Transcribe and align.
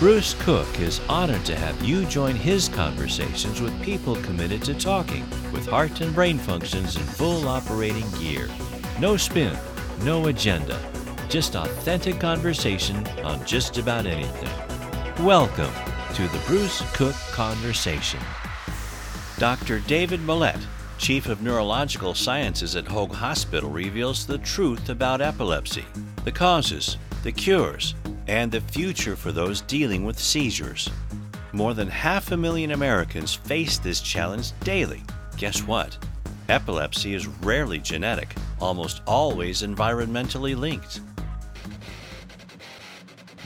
Bruce 0.00 0.34
Cook 0.40 0.80
is 0.80 1.00
honored 1.08 1.44
to 1.44 1.54
have 1.54 1.80
you 1.84 2.04
join 2.06 2.34
his 2.34 2.68
conversations 2.68 3.60
with 3.60 3.80
people 3.80 4.16
committed 4.16 4.60
to 4.62 4.74
talking 4.74 5.24
with 5.52 5.68
heart 5.68 6.00
and 6.00 6.12
brain 6.12 6.36
functions 6.36 6.96
in 6.96 7.02
full 7.02 7.46
operating 7.46 8.10
gear. 8.18 8.48
No 8.98 9.16
spin, 9.16 9.56
no 10.02 10.26
agenda, 10.26 10.76
just 11.28 11.54
authentic 11.54 12.18
conversation 12.18 13.06
on 13.18 13.46
just 13.46 13.78
about 13.78 14.04
anything. 14.04 15.24
Welcome 15.24 15.72
to 16.14 16.22
the 16.26 16.42
Bruce 16.44 16.82
Cook 16.92 17.14
Conversation. 17.30 18.20
Dr. 19.38 19.78
David 19.78 20.20
Millett, 20.22 20.58
Chief 20.98 21.28
of 21.28 21.40
Neurological 21.40 22.14
Sciences 22.14 22.74
at 22.74 22.88
Hoag 22.88 23.12
Hospital, 23.12 23.70
reveals 23.70 24.26
the 24.26 24.38
truth 24.38 24.88
about 24.88 25.20
epilepsy, 25.20 25.84
the 26.24 26.32
causes, 26.32 26.98
the 27.22 27.32
cures, 27.32 27.94
and 28.26 28.50
the 28.50 28.60
future 28.60 29.16
for 29.16 29.32
those 29.32 29.60
dealing 29.62 30.04
with 30.04 30.18
seizures. 30.18 30.88
More 31.52 31.74
than 31.74 31.88
half 31.88 32.32
a 32.32 32.36
million 32.36 32.72
Americans 32.72 33.34
face 33.34 33.78
this 33.78 34.00
challenge 34.00 34.52
daily. 34.60 35.02
Guess 35.36 35.66
what? 35.66 35.96
Epilepsy 36.48 37.14
is 37.14 37.26
rarely 37.26 37.78
genetic, 37.78 38.34
almost 38.60 39.02
always 39.06 39.62
environmentally 39.62 40.56
linked. 40.56 41.00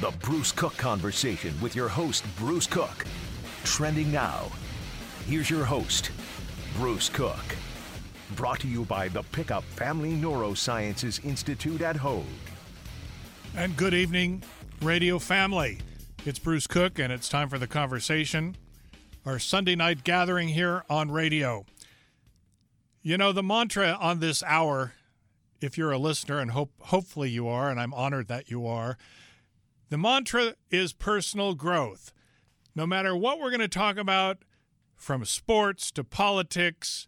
The 0.00 0.12
Bruce 0.22 0.52
Cook 0.52 0.77
Conversation 0.77 1.52
with 1.60 1.74
your 1.74 1.88
host, 1.88 2.24
Bruce 2.36 2.66
Cook. 2.66 3.05
Trending 3.64 4.12
now. 4.12 4.47
Here's 5.27 5.50
your 5.50 5.64
host, 5.64 6.10
Bruce 6.77 7.08
Cook. 7.08 7.45
Brought 8.36 8.60
to 8.60 8.69
you 8.69 8.84
by 8.84 9.08
the 9.08 9.22
Pickup 9.24 9.64
Family 9.64 10.12
Neurosciences 10.12 11.24
Institute 11.24 11.83
at 11.83 11.97
Hoag. 11.97 12.24
And 13.56 13.77
good 13.77 13.95
evening, 13.95 14.42
radio 14.82 15.18
family. 15.18 15.78
It's 16.24 16.38
Bruce 16.38 16.66
Cook, 16.66 16.98
and 16.98 17.12
it's 17.12 17.28
time 17.28 17.48
for 17.48 17.59
the 17.59 17.66
conversation. 17.66 18.56
Our 19.27 19.38
Sunday 19.38 19.75
night 19.75 20.05
gathering 20.05 20.48
here 20.48 20.84
on 20.89 21.11
radio. 21.11 21.66
You 23.02 23.19
know, 23.19 23.33
the 23.33 23.42
mantra 23.42 23.97
on 24.00 24.20
this 24.20 24.42
hour, 24.42 24.92
if 25.61 25.77
you're 25.77 25.92
a 25.92 25.98
listener, 25.98 26.39
and 26.39 26.52
hope 26.52 26.70
hopefully 26.80 27.30
you 27.30 27.48
are, 27.48 27.70
and 27.70 27.80
I'm 27.80 27.94
honored 27.94 28.28
that 28.28 28.50
you 28.50 28.67
are, 28.67 28.97
the 29.89 29.98
mantra 29.98 30.55
is 30.70 30.92
personal 30.92 31.55
growth. 31.55 32.12
No 32.74 32.86
matter 32.86 33.17
what 33.17 33.41
we're 33.41 33.50
going 33.50 33.61
to 33.61 33.69
talk 33.69 33.97
about, 33.97 34.39
from 34.95 35.24
sports 35.24 35.91
to 35.92 36.05
politics, 36.05 37.06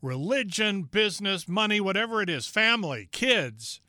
religion, 0.00 0.82
business, 0.82 1.48
money, 1.48 1.80
whatever 1.80 2.22
it 2.22 2.30
is, 2.30 2.46
family, 2.46 3.08
kids, 3.12 3.80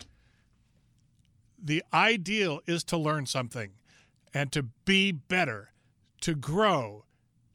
the 1.67 1.83
ideal 1.93 2.61
is 2.65 2.83
to 2.85 2.97
learn 2.97 3.25
something 3.25 3.71
and 4.33 4.51
to 4.51 4.63
be 4.85 5.11
better, 5.11 5.71
to 6.21 6.33
grow, 6.33 7.05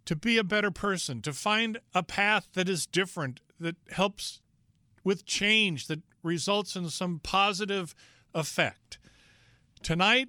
to 0.04 0.14
be 0.14 0.38
a 0.38 0.44
better 0.44 0.70
person, 0.70 1.22
to 1.22 1.32
find 1.32 1.80
a 1.94 2.02
path 2.02 2.48
that 2.52 2.68
is 2.68 2.86
different, 2.86 3.40
that 3.58 3.76
helps 3.90 4.40
with 5.02 5.24
change, 5.24 5.86
that 5.86 6.00
results 6.22 6.76
in 6.76 6.88
some 6.90 7.20
positive 7.22 7.94
effect. 8.34 8.98
Tonight, 9.82 10.28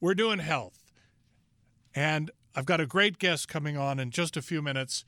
we're 0.00 0.14
doing 0.14 0.40
health. 0.40 0.92
And 1.94 2.30
I've 2.54 2.66
got 2.66 2.80
a 2.80 2.86
great 2.86 3.18
guest 3.18 3.48
coming 3.48 3.76
on 3.76 3.98
in 3.98 4.10
just 4.10 4.36
a 4.36 4.42
few 4.42 4.62
minutes. 4.62 5.04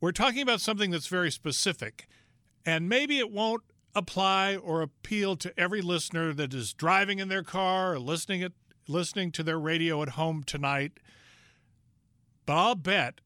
We're 0.00 0.12
talking 0.12 0.42
about 0.42 0.60
something 0.60 0.90
that's 0.90 1.08
very 1.08 1.30
specific, 1.30 2.06
and 2.64 2.88
maybe 2.88 3.18
it 3.18 3.32
won't 3.32 3.62
apply 3.98 4.56
or 4.56 4.80
appeal 4.80 5.36
to 5.36 5.52
every 5.58 5.82
listener 5.82 6.32
that 6.32 6.54
is 6.54 6.72
driving 6.72 7.18
in 7.18 7.28
their 7.28 7.42
car 7.42 7.94
or 7.94 7.98
listening 7.98 8.42
at 8.42 8.52
listening 8.88 9.30
to 9.32 9.42
their 9.42 9.58
radio 9.58 10.02
at 10.02 10.10
home 10.10 10.42
tonight. 10.42 10.92
But 12.46 12.54
I'll 12.54 12.74
bet 12.74 13.20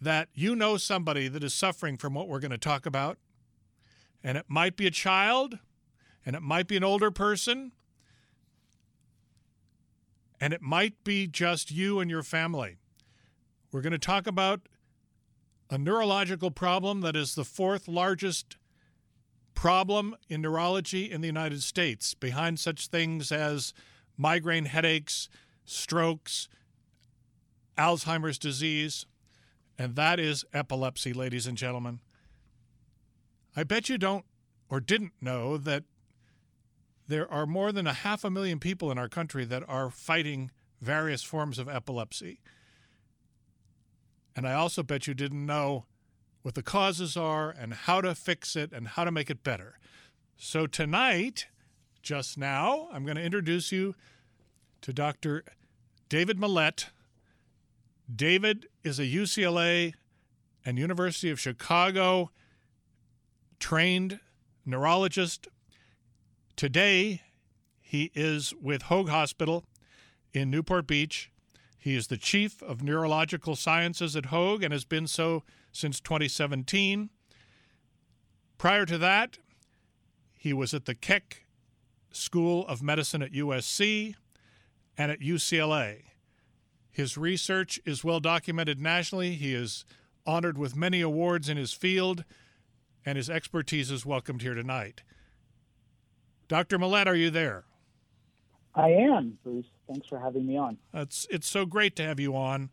that 0.00 0.28
you 0.34 0.56
know 0.56 0.76
somebody 0.76 1.28
that 1.28 1.44
is 1.44 1.54
suffering 1.54 1.96
from 1.96 2.14
what 2.14 2.28
we're 2.28 2.40
going 2.40 2.50
to 2.50 2.58
talk 2.58 2.86
about. 2.86 3.18
And 4.22 4.36
it 4.36 4.46
might 4.48 4.76
be 4.76 4.86
a 4.86 4.90
child, 4.90 5.58
and 6.24 6.34
it 6.34 6.42
might 6.42 6.66
be 6.66 6.76
an 6.76 6.82
older 6.82 7.12
person, 7.12 7.72
and 10.40 10.52
it 10.52 10.60
might 10.60 11.04
be 11.04 11.26
just 11.26 11.70
you 11.70 12.00
and 12.00 12.10
your 12.10 12.24
family. 12.24 12.76
We're 13.70 13.82
going 13.82 13.92
to 13.92 13.98
talk 13.98 14.26
about 14.26 14.68
a 15.70 15.78
neurological 15.78 16.50
problem 16.50 17.00
that 17.02 17.16
is 17.16 17.34
the 17.34 17.44
fourth 17.44 17.88
largest 17.88 18.56
problem 19.56 20.14
in 20.28 20.40
neurology 20.40 21.10
in 21.10 21.22
the 21.22 21.26
United 21.26 21.62
States, 21.64 22.14
behind 22.14 22.60
such 22.60 22.86
things 22.86 23.32
as 23.32 23.74
migraine 24.16 24.66
headaches, 24.66 25.28
strokes, 25.64 26.48
Alzheimer's 27.76 28.38
disease, 28.38 29.06
and 29.76 29.96
that 29.96 30.20
is 30.20 30.44
epilepsy, 30.54 31.12
ladies 31.12 31.46
and 31.46 31.58
gentlemen. 31.58 32.00
I 33.56 33.64
bet 33.64 33.88
you 33.88 33.98
don't 33.98 34.24
or 34.68 34.78
didn't 34.78 35.12
know 35.20 35.56
that 35.56 35.84
there 37.08 37.30
are 37.30 37.46
more 37.46 37.72
than 37.72 37.86
a 37.86 37.92
half 37.92 38.24
a 38.24 38.30
million 38.30 38.58
people 38.58 38.90
in 38.90 38.98
our 38.98 39.08
country 39.08 39.44
that 39.46 39.62
are 39.68 39.90
fighting 39.90 40.50
various 40.80 41.22
forms 41.22 41.58
of 41.58 41.68
epilepsy. 41.68 42.40
And 44.34 44.46
I 44.46 44.52
also 44.52 44.82
bet 44.82 45.06
you 45.06 45.14
didn't 45.14 45.46
know 45.46 45.86
what 46.46 46.54
the 46.54 46.62
causes 46.62 47.16
are 47.16 47.50
and 47.50 47.74
how 47.74 48.00
to 48.00 48.14
fix 48.14 48.54
it 48.54 48.70
and 48.72 48.86
how 48.86 49.02
to 49.02 49.10
make 49.10 49.28
it 49.28 49.42
better. 49.42 49.80
So, 50.36 50.68
tonight, 50.68 51.48
just 52.02 52.38
now, 52.38 52.86
I'm 52.92 53.04
going 53.04 53.16
to 53.16 53.22
introduce 53.24 53.72
you 53.72 53.96
to 54.82 54.92
Dr. 54.92 55.42
David 56.08 56.38
Millett. 56.38 56.90
David 58.14 58.68
is 58.84 59.00
a 59.00 59.06
UCLA 59.06 59.94
and 60.64 60.78
University 60.78 61.30
of 61.30 61.40
Chicago 61.40 62.30
trained 63.58 64.20
neurologist. 64.64 65.48
Today, 66.54 67.22
he 67.80 68.12
is 68.14 68.54
with 68.54 68.82
Hoag 68.82 69.08
Hospital 69.08 69.64
in 70.32 70.52
Newport 70.52 70.86
Beach. 70.86 71.28
He 71.76 71.96
is 71.96 72.06
the 72.06 72.16
chief 72.16 72.62
of 72.62 72.84
neurological 72.84 73.56
sciences 73.56 74.14
at 74.14 74.26
Hoag 74.26 74.62
and 74.62 74.72
has 74.72 74.84
been 74.84 75.08
so 75.08 75.42
since 75.76 76.00
2017. 76.00 77.10
Prior 78.58 78.86
to 78.86 78.98
that, 78.98 79.38
he 80.36 80.52
was 80.52 80.72
at 80.72 80.86
the 80.86 80.94
Keck 80.94 81.44
School 82.10 82.66
of 82.66 82.82
Medicine 82.82 83.22
at 83.22 83.32
USC 83.32 84.14
and 84.96 85.12
at 85.12 85.20
UCLA. 85.20 86.02
His 86.90 87.18
research 87.18 87.78
is 87.84 88.02
well 88.02 88.20
documented 88.20 88.80
nationally. 88.80 89.34
He 89.34 89.54
is 89.54 89.84
honored 90.24 90.56
with 90.56 90.74
many 90.74 91.02
awards 91.02 91.48
in 91.48 91.56
his 91.56 91.72
field, 91.72 92.24
and 93.04 93.16
his 93.16 93.28
expertise 93.28 93.90
is 93.90 94.06
welcomed 94.06 94.42
here 94.42 94.54
tonight. 94.54 95.02
Dr. 96.48 96.78
Millett, 96.78 97.06
are 97.06 97.14
you 97.14 97.28
there? 97.28 97.64
I 98.74 98.90
am, 98.90 99.38
Bruce. 99.42 99.66
Thanks 99.88 100.06
for 100.08 100.18
having 100.18 100.46
me 100.46 100.56
on. 100.56 100.78
It's, 100.94 101.26
it's 101.30 101.48
so 101.48 101.66
great 101.66 101.96
to 101.96 102.02
have 102.02 102.18
you 102.18 102.36
on. 102.36 102.70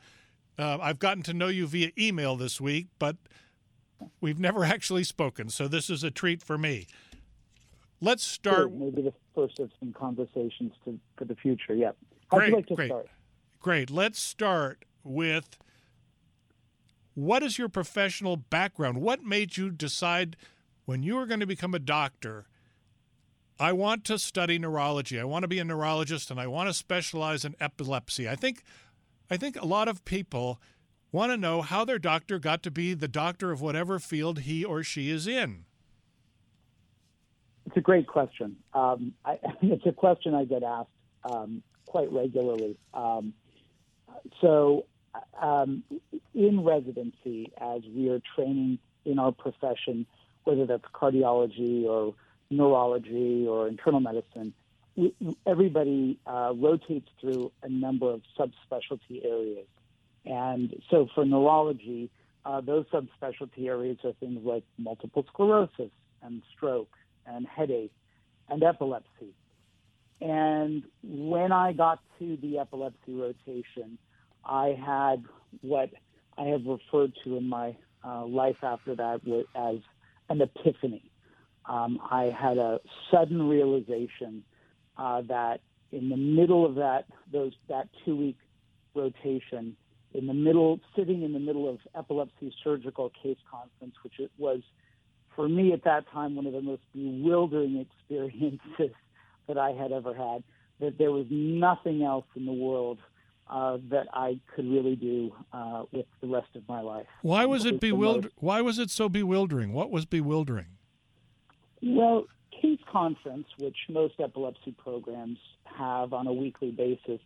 Uh, 0.57 0.77
I've 0.81 0.99
gotten 0.99 1.23
to 1.23 1.33
know 1.33 1.47
you 1.47 1.65
via 1.67 1.91
email 1.97 2.35
this 2.35 2.61
week, 2.61 2.87
but 2.99 3.17
we've 4.21 4.39
never 4.39 4.63
actually 4.65 5.03
spoken, 5.03 5.49
so 5.49 5.67
this 5.67 5.89
is 5.89 6.03
a 6.03 6.11
treat 6.11 6.41
for 6.41 6.57
me. 6.57 6.87
Let's 8.01 8.23
start. 8.23 8.69
Sure, 8.69 8.69
maybe 8.69 9.01
the 9.01 9.13
first 9.33 9.59
of 9.59 9.71
some 9.79 9.93
conversations 9.93 10.73
to, 10.85 10.99
for 11.17 11.25
the 11.25 11.35
future. 11.35 11.73
Yeah. 11.73 11.91
How'd 12.29 12.39
great, 12.39 12.49
you 12.49 12.55
like 12.55 12.67
to 12.67 12.75
great, 12.75 12.89
start? 12.89 13.07
Great. 13.61 13.89
Let's 13.89 14.19
start 14.19 14.83
with 15.03 15.57
what 17.15 17.43
is 17.43 17.57
your 17.57 17.69
professional 17.69 18.35
background? 18.37 18.97
What 18.97 19.23
made 19.23 19.55
you 19.55 19.69
decide 19.69 20.35
when 20.85 21.03
you 21.03 21.15
were 21.15 21.25
going 21.25 21.39
to 21.39 21.45
become 21.45 21.73
a 21.73 21.79
doctor? 21.79 22.45
I 23.59 23.71
want 23.71 24.03
to 24.05 24.17
study 24.17 24.57
neurology. 24.57 25.19
I 25.19 25.23
want 25.23 25.43
to 25.43 25.47
be 25.47 25.59
a 25.59 25.63
neurologist 25.63 26.31
and 26.31 26.39
I 26.39 26.47
want 26.47 26.69
to 26.69 26.73
specialize 26.73 27.45
in 27.45 27.55
epilepsy. 27.59 28.27
I 28.27 28.35
think 28.35 28.63
I 29.29 29.37
think 29.37 29.59
a 29.59 29.65
lot 29.65 29.87
of 29.87 30.05
people 30.05 30.59
want 31.11 31.31
to 31.31 31.37
know 31.37 31.61
how 31.61 31.85
their 31.85 31.99
doctor 31.99 32.39
got 32.39 32.63
to 32.63 32.71
be 32.71 32.93
the 32.93 33.07
doctor 33.07 33.51
of 33.51 33.61
whatever 33.61 33.99
field 33.99 34.39
he 34.39 34.63
or 34.63 34.83
she 34.83 35.09
is 35.09 35.27
in. 35.27 35.65
It's 37.65 37.77
a 37.77 37.81
great 37.81 38.07
question. 38.07 38.57
Um, 38.73 39.13
I, 39.23 39.39
it's 39.61 39.85
a 39.85 39.91
question 39.91 40.33
I 40.33 40.45
get 40.45 40.63
asked 40.63 40.89
um, 41.23 41.61
quite 41.85 42.11
regularly. 42.11 42.77
Um, 42.93 43.33
so, 44.41 44.85
um, 45.41 45.83
in 46.33 46.63
residency, 46.63 47.51
as 47.59 47.81
we 47.95 48.09
are 48.09 48.19
training 48.35 48.79
in 49.05 49.19
our 49.19 49.31
profession, 49.31 50.05
whether 50.43 50.65
that's 50.65 50.83
cardiology 50.93 51.85
or 51.85 52.15
neurology 52.49 53.45
or 53.47 53.67
internal 53.67 53.99
medicine, 53.99 54.53
everybody 55.45 56.19
uh, 56.27 56.53
rotates 56.55 57.09
through 57.19 57.51
a 57.63 57.69
number 57.69 58.11
of 58.11 58.21
subspecialty 58.37 59.25
areas. 59.25 59.67
And 60.25 60.81
so 60.89 61.07
for 61.13 61.25
neurology, 61.25 62.09
uh, 62.45 62.61
those 62.61 62.85
subspecialty 62.93 63.67
areas 63.67 63.97
are 64.03 64.13
things 64.13 64.39
like 64.43 64.63
multiple 64.77 65.25
sclerosis 65.27 65.91
and 66.21 66.41
stroke 66.55 66.95
and 67.25 67.47
headache 67.47 67.93
and 68.49 68.63
epilepsy. 68.63 69.33
and 70.21 70.83
when 71.03 71.51
I 71.51 71.73
got 71.73 71.99
to 72.19 72.37
the 72.41 72.59
epilepsy 72.59 73.13
rotation, 73.13 73.97
I 74.45 74.77
had 74.85 75.23
what 75.61 75.89
I 76.37 76.45
have 76.45 76.65
referred 76.65 77.13
to 77.23 77.37
in 77.37 77.47
my 77.47 77.75
uh, 78.05 78.25
life 78.25 78.57
after 78.63 78.95
that 78.95 79.21
as 79.55 79.77
an 80.29 80.41
epiphany. 80.41 81.09
Um, 81.65 81.99
I 82.09 82.25
had 82.25 82.57
a 82.57 82.79
sudden 83.09 83.47
realization 83.47 84.43
uh, 84.97 85.21
that 85.21 85.61
in 85.91 86.09
the 86.09 86.17
middle 86.17 86.65
of 86.65 86.75
that 86.75 87.05
those 87.31 87.53
that 87.69 87.87
two 88.03 88.15
week 88.15 88.37
rotation, 88.95 89.75
in 90.13 90.27
the 90.27 90.33
middle, 90.33 90.79
sitting 90.95 91.23
in 91.23 91.33
the 91.33 91.39
middle 91.39 91.67
of 91.67 91.79
epilepsy 91.95 92.53
surgical 92.63 93.11
case 93.21 93.37
conference, 93.49 93.95
which 94.03 94.19
it 94.19 94.31
was 94.37 94.61
for 95.35 95.49
me 95.49 95.73
at 95.73 95.83
that 95.83 96.07
time 96.11 96.35
one 96.35 96.45
of 96.45 96.53
the 96.53 96.61
most 96.61 96.81
bewildering 96.93 97.85
experiences 98.01 98.95
that 99.47 99.57
I 99.57 99.71
had 99.71 99.91
ever 99.91 100.13
had. 100.13 100.43
That 100.79 100.97
there 100.97 101.11
was 101.11 101.27
nothing 101.29 102.03
else 102.03 102.25
in 102.35 102.45
the 102.45 102.53
world 102.53 102.97
uh, 103.49 103.77
that 103.89 104.07
I 104.13 104.39
could 104.53 104.65
really 104.65 104.95
do 104.95 105.33
uh, 105.53 105.83
with 105.91 106.05
the 106.21 106.27
rest 106.27 106.49
of 106.55 106.67
my 106.67 106.81
life. 106.81 107.05
Why 107.21 107.45
was 107.45 107.65
it 107.65 107.79
bewildering? 107.79 108.33
Why 108.37 108.61
was 108.61 108.79
it 108.79 108.89
so 108.89 109.07
bewildering? 109.07 109.73
What 109.73 109.91
was 109.91 110.05
bewildering? 110.05 110.67
Well, 111.81 112.25
case 112.61 112.79
conference, 112.91 113.47
which 113.57 113.77
most 113.89 114.15
epilepsy 114.19 114.73
programs 114.77 115.39
have 115.65 116.13
on 116.13 116.27
a 116.27 116.33
weekly 116.33 116.71
basis, 116.71 117.19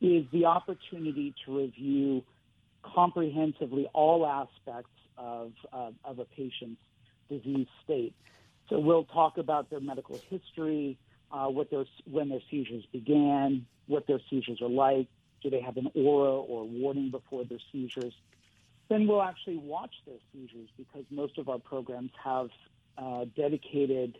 is 0.00 0.24
the 0.32 0.44
opportunity 0.44 1.34
to 1.44 1.58
review 1.58 2.22
comprehensively 2.82 3.88
all 3.92 4.26
aspects 4.26 4.90
of, 5.16 5.52
of 5.72 6.18
a 6.18 6.24
patient's 6.24 6.80
disease 7.28 7.66
state. 7.84 8.14
So 8.68 8.78
we'll 8.78 9.04
talk 9.04 9.38
about 9.38 9.70
their 9.70 9.80
medical 9.80 10.20
history, 10.28 10.98
uh, 11.32 11.46
what 11.46 11.70
their, 11.70 11.84
when 12.10 12.28
their 12.28 12.40
seizures 12.50 12.84
began, 12.92 13.66
what 13.86 14.06
their 14.06 14.20
seizures 14.30 14.60
are 14.62 14.68
like, 14.68 15.08
do 15.42 15.50
they 15.50 15.60
have 15.60 15.76
an 15.76 15.90
aura 15.94 16.32
or 16.32 16.64
warning 16.64 17.10
before 17.10 17.44
their 17.44 17.58
seizures. 17.72 18.14
Then 18.88 19.06
we'll 19.06 19.22
actually 19.22 19.58
watch 19.58 19.94
their 20.06 20.18
seizures 20.32 20.68
because 20.76 21.04
most 21.10 21.38
of 21.38 21.48
our 21.48 21.58
programs 21.58 22.10
have 22.22 22.48
uh, 22.96 23.26
dedicated 23.36 24.18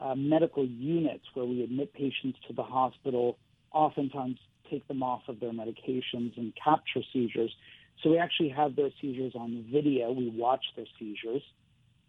uh, 0.00 0.14
medical 0.14 0.64
units 0.66 1.24
where 1.34 1.44
we 1.44 1.62
admit 1.62 1.92
patients 1.92 2.38
to 2.48 2.54
the 2.54 2.62
hospital, 2.62 3.38
oftentimes 3.72 4.38
take 4.70 4.86
them 4.88 5.02
off 5.02 5.22
of 5.28 5.40
their 5.40 5.52
medications 5.52 6.36
and 6.36 6.52
capture 6.62 7.00
seizures. 7.12 7.54
So 8.02 8.10
we 8.10 8.18
actually 8.18 8.50
have 8.50 8.76
their 8.76 8.90
seizures 9.00 9.32
on 9.34 9.66
video. 9.70 10.10
We 10.12 10.30
watch 10.34 10.64
their 10.76 10.86
seizures. 10.98 11.42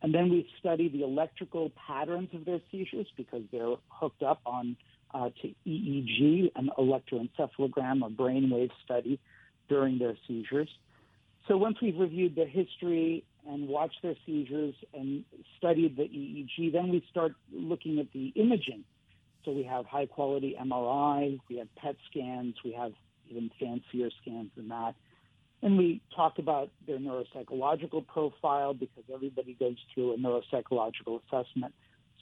And 0.02 0.14
then 0.14 0.30
we 0.30 0.48
study 0.60 0.90
the 0.90 1.04
electrical 1.04 1.72
patterns 1.88 2.30
of 2.34 2.46
their 2.46 2.62
seizures 2.72 3.08
because 3.18 3.44
they're 3.52 3.76
hooked 3.90 4.24
up 4.24 4.42
on 4.46 4.78
uh, 5.14 5.30
to 5.42 5.54
EEG, 5.68 6.52
an 6.56 6.70
electroencephalogram, 6.78 8.06
a 8.06 8.10
brainwave 8.10 8.72
study 8.84 9.20
during 9.68 10.00
their 10.00 10.16
seizures. 10.28 10.70
So 11.48 11.58
once 11.58 11.78
we've 11.82 11.98
reviewed 11.98 12.36
the 12.36 12.46
history 12.46 13.26
and 13.48 13.68
watch 13.68 13.94
their 14.04 14.16
seizures 14.26 14.76
and 14.94 15.24
studied 15.58 15.98
the 15.98 16.04
EEG, 16.04 16.72
then 16.72 16.90
we 16.90 17.04
start 17.10 17.34
looking 17.52 18.00
at 18.00 18.12
the 18.14 18.28
imaging. 18.36 18.84
So 19.46 19.52
we 19.52 19.64
have 19.64 19.86
high 19.86 20.06
quality 20.06 20.56
MRI, 20.62 21.40
we 21.50 21.58
have 21.58 21.74
PET 21.76 21.96
scans, 22.10 22.56
we 22.64 22.74
have 22.74 22.92
even 23.30 23.50
fancier 23.60 24.10
scans 24.22 24.50
than 24.56 24.68
that. 24.70 24.94
And 25.64 25.78
we 25.78 26.02
talk 26.16 26.40
about 26.40 26.70
their 26.88 26.98
neuropsychological 26.98 28.08
profile 28.08 28.74
because 28.74 29.04
everybody 29.14 29.56
goes 29.60 29.78
through 29.94 30.14
a 30.14 30.18
neuropsychological 30.18 31.22
assessment. 31.28 31.74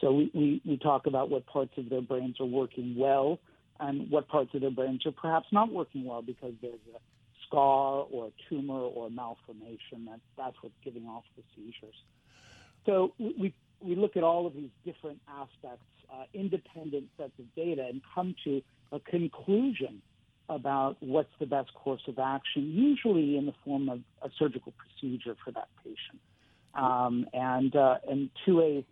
So 0.02 0.12
we, 0.12 0.32
we, 0.34 0.62
we 0.66 0.78
talk 0.78 1.08
about 1.08 1.30
what 1.30 1.46
parts 1.46 1.74
of 1.78 1.90
their 1.90 2.02
brains 2.02 2.40
are 2.40 2.46
working 2.46 2.96
well 2.98 3.40
and 3.80 4.10
what 4.10 4.28
parts 4.28 4.54
of 4.54 4.62
their 4.62 4.72
brains 4.72 5.06
are 5.06 5.12
perhaps 5.12 5.48
not 5.52 5.72
working 5.72 6.06
well 6.06 6.22
because 6.22 6.54
there's 6.62 6.80
a 6.94 7.00
scar 7.50 8.06
or 8.12 8.28
a 8.28 8.32
tumor 8.48 8.80
or 8.80 9.08
a 9.08 9.10
malformation. 9.10 10.06
That, 10.06 10.20
that's 10.38 10.56
what's 10.62 10.76
giving 10.84 11.06
off 11.06 11.24
the 11.36 11.44
seizures. 11.56 11.96
So 12.86 13.14
we, 13.18 13.54
we 13.82 13.96
look 13.96 14.16
at 14.16 14.24
all 14.24 14.46
of 14.46 14.54
these 14.54 14.70
different 14.86 15.20
aspects, 15.28 15.86
uh, 16.14 16.24
independent 16.34 17.06
sets 17.18 17.34
of 17.40 17.46
data, 17.56 17.86
and 17.90 18.02
come 18.14 18.36
to 18.44 18.62
a 18.92 19.00
conclusion 19.00 20.02
about 20.48 20.98
what's 21.00 21.34
the 21.40 21.46
best 21.46 21.74
course 21.74 22.02
of 22.08 22.18
action, 22.18 22.72
usually 22.72 23.38
in 23.38 23.46
the 23.46 23.54
form 23.64 23.90
of 23.90 24.00
a 24.22 24.30
surgical 24.38 24.74
procedure 24.78 25.36
for 25.44 25.52
that 25.52 25.68
patient. 25.84 26.22
Um, 26.74 27.28
and, 27.34 27.76
uh, 27.76 27.98
and 28.10 28.30
to 28.46 28.62
a 28.62 28.86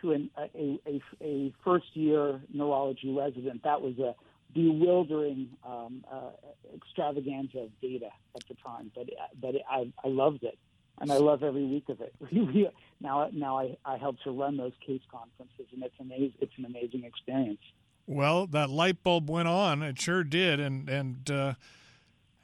to 0.00 0.12
an, 0.12 0.30
a, 0.36 0.80
a, 0.86 1.00
a 1.22 1.52
first 1.64 1.86
year 1.94 2.40
neurology 2.52 3.14
resident, 3.16 3.62
that 3.64 3.80
was 3.80 3.98
a 3.98 4.14
bewildering 4.54 5.48
um, 5.66 6.04
uh, 6.10 6.30
extravaganza 6.74 7.58
of 7.58 7.80
data 7.80 8.08
at 8.36 8.42
the 8.48 8.54
time. 8.54 8.90
But 8.94 9.06
but 9.40 9.54
I, 9.68 9.92
I 10.04 10.08
loved 10.08 10.44
it, 10.44 10.58
and 11.00 11.12
I 11.12 11.16
love 11.16 11.42
every 11.42 11.64
week 11.64 11.88
of 11.88 12.00
it. 12.00 12.14
now 13.00 13.28
now 13.32 13.58
I, 13.58 13.76
I 13.84 13.96
help 13.96 14.16
to 14.24 14.30
run 14.30 14.56
those 14.56 14.72
case 14.86 15.02
conferences, 15.10 15.66
and 15.72 15.82
it's 15.82 15.98
amazing. 16.00 16.34
It's 16.40 16.52
an 16.58 16.64
amazing 16.64 17.04
experience. 17.04 17.60
Well, 18.06 18.46
that 18.48 18.70
light 18.70 19.02
bulb 19.02 19.30
went 19.30 19.48
on. 19.48 19.82
It 19.82 20.00
sure 20.00 20.24
did, 20.24 20.60
and 20.60 20.88
and 20.88 21.30
uh, 21.30 21.54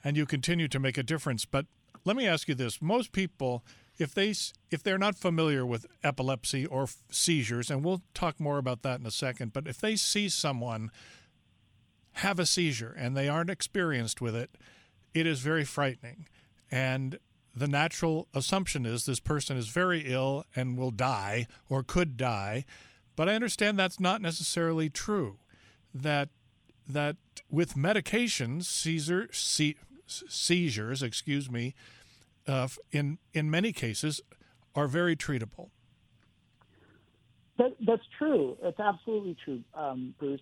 and 0.02 0.16
you 0.16 0.26
continue 0.26 0.68
to 0.68 0.78
make 0.78 0.98
a 0.98 1.02
difference. 1.02 1.44
But 1.44 1.66
let 2.04 2.16
me 2.16 2.26
ask 2.26 2.48
you 2.48 2.54
this: 2.54 2.82
most 2.82 3.12
people 3.12 3.64
if 4.00 4.14
they 4.14 4.34
if 4.70 4.82
they're 4.82 4.98
not 4.98 5.14
familiar 5.14 5.66
with 5.66 5.86
epilepsy 6.02 6.66
or 6.66 6.88
seizures, 7.10 7.70
and 7.70 7.84
we'll 7.84 8.02
talk 8.14 8.40
more 8.40 8.58
about 8.58 8.82
that 8.82 9.00
in 9.00 9.06
a 9.06 9.10
second, 9.10 9.52
but 9.52 9.68
if 9.68 9.78
they 9.78 9.96
see 9.96 10.28
someone 10.28 10.90
have 12.20 12.38
a 12.38 12.46
seizure 12.46 12.94
and 12.96 13.16
they 13.16 13.28
aren't 13.28 13.50
experienced 13.50 14.20
with 14.20 14.34
it, 14.34 14.56
it 15.14 15.26
is 15.26 15.40
very 15.40 15.64
frightening. 15.64 16.26
And 16.70 17.18
the 17.54 17.66
natural 17.66 18.28
assumption 18.34 18.86
is 18.86 19.04
this 19.04 19.20
person 19.20 19.56
is 19.56 19.68
very 19.68 20.02
ill 20.06 20.44
and 20.54 20.78
will 20.78 20.92
die 20.92 21.46
or 21.68 21.82
could 21.82 22.16
die. 22.16 22.64
But 23.16 23.28
I 23.28 23.34
understand 23.34 23.78
that's 23.78 24.00
not 24.00 24.22
necessarily 24.22 24.88
true. 24.88 25.38
That 25.92 26.28
that 26.86 27.16
with 27.48 27.74
medications, 27.74 28.64
seizure, 28.64 29.28
se- 29.32 29.76
seizures, 30.06 31.02
excuse 31.02 31.50
me, 31.50 31.74
uh, 32.46 32.68
in 32.92 33.18
in 33.32 33.50
many 33.50 33.72
cases 33.72 34.20
are 34.74 34.86
very 34.86 35.16
treatable. 35.16 35.70
That, 37.60 37.76
that's 37.86 38.02
true. 38.16 38.56
It's 38.62 38.80
absolutely 38.80 39.36
true, 39.44 39.60
um, 39.74 40.14
Bruce. 40.18 40.40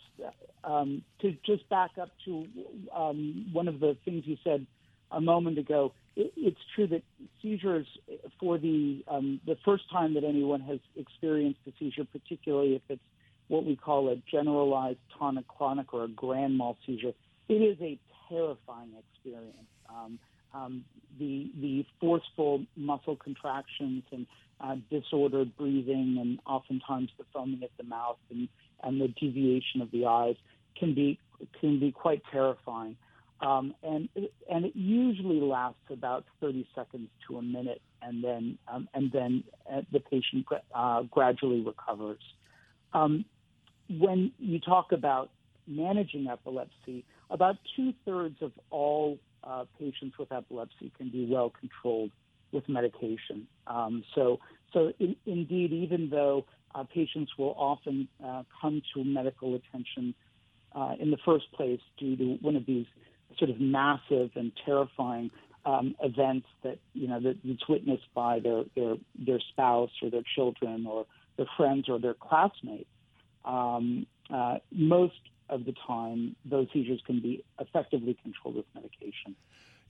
Um, 0.62 1.02
to 1.20 1.36
just 1.44 1.68
back 1.68 1.90
up 2.00 2.10
to 2.26 2.46
um, 2.94 3.46
one 3.52 3.66
of 3.66 3.80
the 3.80 3.96
things 4.04 4.22
you 4.24 4.36
said 4.44 4.64
a 5.10 5.20
moment 5.20 5.58
ago, 5.58 5.92
it, 6.14 6.32
it's 6.36 6.60
true 6.76 6.86
that 6.86 7.02
seizures, 7.42 7.88
for 8.38 8.56
the 8.56 9.02
um, 9.08 9.40
the 9.46 9.56
first 9.64 9.90
time 9.90 10.14
that 10.14 10.22
anyone 10.22 10.60
has 10.60 10.78
experienced 10.94 11.58
a 11.66 11.72
seizure, 11.80 12.04
particularly 12.04 12.76
if 12.76 12.82
it's 12.88 13.02
what 13.48 13.64
we 13.64 13.74
call 13.74 14.10
a 14.10 14.16
generalized 14.30 15.00
tonic-clonic 15.18 15.92
or 15.92 16.04
a 16.04 16.08
grand 16.08 16.56
mal 16.56 16.76
seizure, 16.86 17.14
it 17.48 17.54
is 17.54 17.76
a 17.80 17.98
terrifying 18.28 18.92
experience. 19.12 19.56
Um, 19.90 20.20
um, 20.54 20.84
the 21.18 21.50
the 21.60 21.84
forceful 22.00 22.64
muscle 22.76 23.16
contractions 23.16 24.04
and 24.12 24.24
uh, 24.60 24.76
disordered 24.90 25.56
breathing 25.56 26.18
and 26.20 26.38
oftentimes 26.46 27.10
the 27.18 27.24
foaming 27.32 27.62
at 27.62 27.70
the 27.76 27.84
mouth 27.84 28.18
and, 28.30 28.48
and 28.82 29.00
the 29.00 29.08
deviation 29.08 29.80
of 29.80 29.90
the 29.90 30.06
eyes 30.06 30.36
can 30.78 30.94
be 30.94 31.18
can 31.60 31.78
be 31.78 31.92
quite 31.92 32.22
terrifying. 32.32 32.96
Um, 33.40 33.74
and 33.82 34.08
and 34.50 34.64
it 34.64 34.74
usually 34.74 35.40
lasts 35.40 35.78
about 35.90 36.24
30 36.40 36.68
seconds 36.74 37.08
to 37.28 37.38
a 37.38 37.42
minute, 37.42 37.80
and 38.02 38.22
then 38.22 38.58
um, 38.66 38.88
and 38.94 39.12
then 39.12 39.44
uh, 39.72 39.82
the 39.92 40.00
patient 40.00 40.46
uh, 40.74 41.02
gradually 41.02 41.60
recovers. 41.60 42.20
Um, 42.92 43.24
when 43.88 44.32
you 44.38 44.58
talk 44.58 44.90
about 44.90 45.30
managing 45.68 46.26
epilepsy, 46.26 47.04
about 47.30 47.56
two 47.76 47.92
thirds 48.04 48.42
of 48.42 48.52
all 48.70 49.18
uh, 49.44 49.64
patients 49.78 50.18
with 50.18 50.32
epilepsy 50.32 50.90
can 50.96 51.08
be 51.10 51.26
well 51.30 51.50
controlled 51.60 52.10
with 52.52 52.68
medication. 52.68 53.46
Um, 53.66 54.04
so, 54.14 54.38
so 54.72 54.92
in, 54.98 55.16
indeed, 55.26 55.72
even 55.72 56.10
though 56.10 56.46
uh, 56.74 56.84
patients 56.84 57.32
will 57.38 57.54
often 57.56 58.08
uh, 58.24 58.42
come 58.60 58.82
to 58.94 59.04
medical 59.04 59.54
attention 59.54 60.14
uh, 60.74 60.94
in 61.00 61.10
the 61.10 61.18
first 61.24 61.50
place 61.52 61.80
due 61.98 62.16
to 62.16 62.24
one 62.40 62.56
of 62.56 62.66
these 62.66 62.86
sort 63.38 63.50
of 63.50 63.60
massive 63.60 64.30
and 64.34 64.52
terrifying 64.64 65.30
um, 65.64 65.94
events 66.02 66.46
that 66.62 66.78
you 66.94 67.08
know 67.08 67.20
that 67.20 67.36
witnessed 67.68 68.08
by 68.14 68.38
their, 68.38 68.64
their 68.74 68.94
their 69.18 69.40
spouse 69.50 69.90
or 70.02 70.10
their 70.10 70.22
children 70.34 70.86
or 70.86 71.06
their 71.36 71.46
friends 71.56 71.88
or 71.88 71.98
their 71.98 72.14
classmates. 72.14 72.88
Um, 73.44 74.06
uh, 74.32 74.58
most 74.70 75.20
of 75.48 75.64
the 75.64 75.74
time, 75.86 76.36
those 76.44 76.68
seizures 76.72 77.00
can 77.06 77.20
be 77.20 77.44
effectively 77.58 78.16
controlled 78.22 78.56
with 78.56 78.66
medication. 78.74 79.34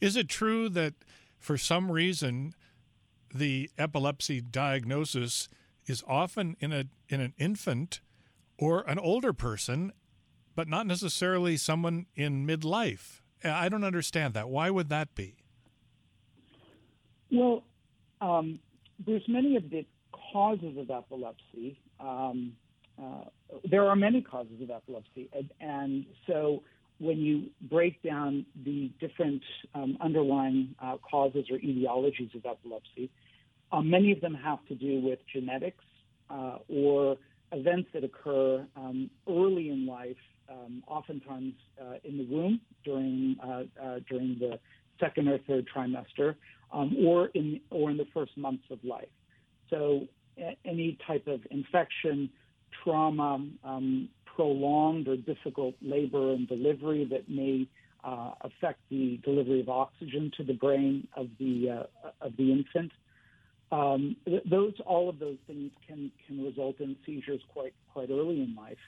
Is 0.00 0.17
it 0.17 0.29
true 0.29 0.69
that 0.71 0.95
for 1.38 1.57
some 1.57 1.90
reason 1.90 2.54
the 3.35 3.71
epilepsy 3.78 4.40
diagnosis 4.40 5.49
is 5.87 6.02
often 6.07 6.57
in 6.61 6.73
a 6.73 6.85
in 7.09 7.21
an 7.21 7.35
infant 7.38 8.00
or 8.59 8.83
an 8.83 8.99
older 8.99 9.33
person 9.33 9.92
but 10.59 10.66
not 10.66 10.88
necessarily 10.88 11.57
someone 11.57 12.07
in 12.16 12.45
midlife. 12.45 13.21
I 13.45 13.68
don't 13.68 13.85
understand 13.85 14.35
that. 14.35 14.49
Why 14.49 14.71
would 14.71 14.88
that 14.88 15.14
be? 15.14 15.37
Well, 17.30 17.62
um, 18.21 18.59
there's 19.07 19.23
many 19.28 19.54
of 19.54 19.71
the 19.71 19.87
causes 20.33 20.76
of 20.76 20.90
epilepsy. 20.90 21.80
Um, 22.00 22.54
uh, 23.00 23.26
there 23.71 23.87
are 23.87 23.95
many 23.95 24.21
causes 24.21 24.61
of 24.61 24.71
epilepsy, 24.71 25.30
and, 25.33 25.50
and, 25.61 26.07
so 26.26 26.64
when 26.99 27.19
you 27.19 27.45
break 27.69 28.02
down 28.02 28.45
the 28.64 28.90
different 29.00 29.43
um, 29.75 29.97
underlying 30.00 30.75
uh, 30.83 30.97
causes 30.99 31.47
or 31.50 31.59
etiologies 31.59 32.35
of 32.35 32.45
epilepsy, 32.45 33.11
uh, 33.73 33.81
many 33.81 34.12
of 34.12 34.21
them 34.21 34.35
have 34.35 34.64
to 34.67 34.75
do 34.75 35.00
with 35.00 35.19
genetics 35.33 35.85
uh, 36.31 36.59
or 36.69 37.17
events 37.52 37.88
that 37.95 38.05
occur 38.05 38.67
um, 38.76 39.11
early 39.28 39.71
in 39.71 39.87
life, 39.87 40.17
um, 40.50 40.83
oftentimes 40.87 41.55
uh, 41.81 41.95
in 42.05 42.19
the 42.19 42.25
womb 42.25 42.61
during 42.85 43.37
uh, 43.43 43.62
uh, 43.83 43.99
during 44.09 44.37
the 44.38 44.59
second 45.00 45.28
or 45.28 45.38
third 45.47 45.67
trimester, 45.75 46.35
um, 46.73 46.97
or 47.07 47.26
in 47.35 47.61
or 47.71 47.90
in 47.90 47.97
the 47.97 48.07
first 48.12 48.37
months 48.37 48.64
of 48.71 48.83
life. 48.85 49.09
So 49.71 50.07
a- 50.38 50.57
any 50.64 50.99
type 51.07 51.26
of 51.26 51.40
infection, 51.50 52.31
trauma, 52.83 53.47
um, 53.64 54.09
prolonged 54.38 55.09
or 55.09 55.16
difficult 55.16 55.75
labor 55.83 56.33
and 56.33 56.47
delivery 56.47 57.04
that 57.04 57.28
may 57.28 57.66
uh, 58.04 58.30
affect 58.42 58.78
the 58.88 59.18
delivery 59.25 59.61
of 59.61 59.68
oxygen 59.68 60.30
to 60.37 60.45
the 60.45 60.52
brain 60.52 61.09
of 61.16 61.26
the 61.40 61.68
uh, 62.04 62.11
of 62.21 62.37
the 62.37 62.52
infant. 62.52 62.92
Um, 63.73 64.14
th- 64.25 64.45
those 64.49 64.75
all 64.87 65.09
of 65.09 65.18
those 65.18 65.38
things 65.49 65.73
can 65.88 66.12
can 66.25 66.45
result 66.45 66.78
in 66.78 66.95
seizures 67.04 67.40
quite 67.52 67.75
quite 67.92 68.11
early 68.11 68.40
in 68.40 68.54
life, 68.54 68.85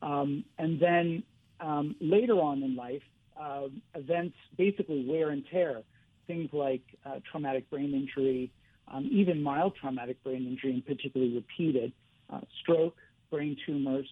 um, 0.00 0.42
and 0.56 0.80
then 0.80 1.22
um, 1.60 1.94
later 2.00 2.40
on 2.40 2.62
in 2.62 2.74
life, 2.74 3.02
uh, 3.38 3.68
events 3.94 4.36
basically 4.56 5.04
wear 5.06 5.28
and 5.28 5.44
tear, 5.52 5.82
things 6.26 6.48
like 6.54 6.82
uh, 7.04 7.20
traumatic 7.30 7.68
brain 7.68 7.92
injury, 7.92 8.50
um, 8.90 9.06
even 9.12 9.42
mild 9.42 9.74
traumatic 9.78 10.22
brain 10.24 10.46
injury, 10.46 10.72
and 10.72 10.86
particularly 10.86 11.34
repeated 11.34 11.92
uh, 12.32 12.40
stroke, 12.62 12.96
brain 13.30 13.54
tumors, 13.66 14.08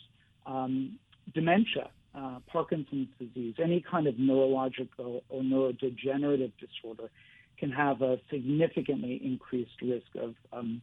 um, 0.46 0.98
dementia, 1.34 1.90
uh, 2.14 2.38
Parkinson's 2.46 3.08
disease, 3.18 3.54
any 3.62 3.84
kind 3.90 4.06
of 4.06 4.18
neurological 4.18 5.22
or 5.28 5.42
neurodegenerative 5.42 6.52
disorder 6.58 7.10
can 7.58 7.70
have 7.70 8.02
a 8.02 8.18
significantly 8.30 9.20
increased 9.22 9.80
risk 9.82 10.06
of, 10.20 10.34
um, 10.52 10.80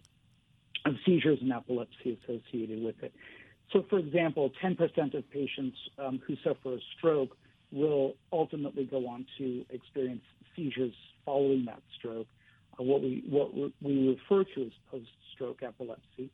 of 0.86 0.94
seizures 1.06 1.40
and 1.42 1.52
epilepsy 1.52 2.20
associated 2.24 2.84
with 2.84 3.02
it. 3.02 3.14
So, 3.72 3.86
for 3.90 3.98
example, 3.98 4.52
10% 4.64 5.14
of 5.16 5.30
patients 5.32 5.78
um, 5.98 6.22
who 6.26 6.36
suffer 6.44 6.76
a 6.76 6.80
stroke 6.98 7.36
will 7.72 8.16
ultimately 8.32 8.86
go 8.86 9.08
on 9.08 9.26
to 9.40 9.66
experience 9.72 10.22
seizures 10.56 10.94
following 11.26 11.66
that 11.66 11.82
stroke, 11.98 12.28
uh, 12.80 12.84
what 12.84 13.02
we 13.02 13.24
what 13.28 13.54
we 13.54 14.10
refer 14.10 14.44
to 14.44 14.66
as 14.66 14.72
post-stroke 14.92 15.64
epilepsy. 15.64 16.30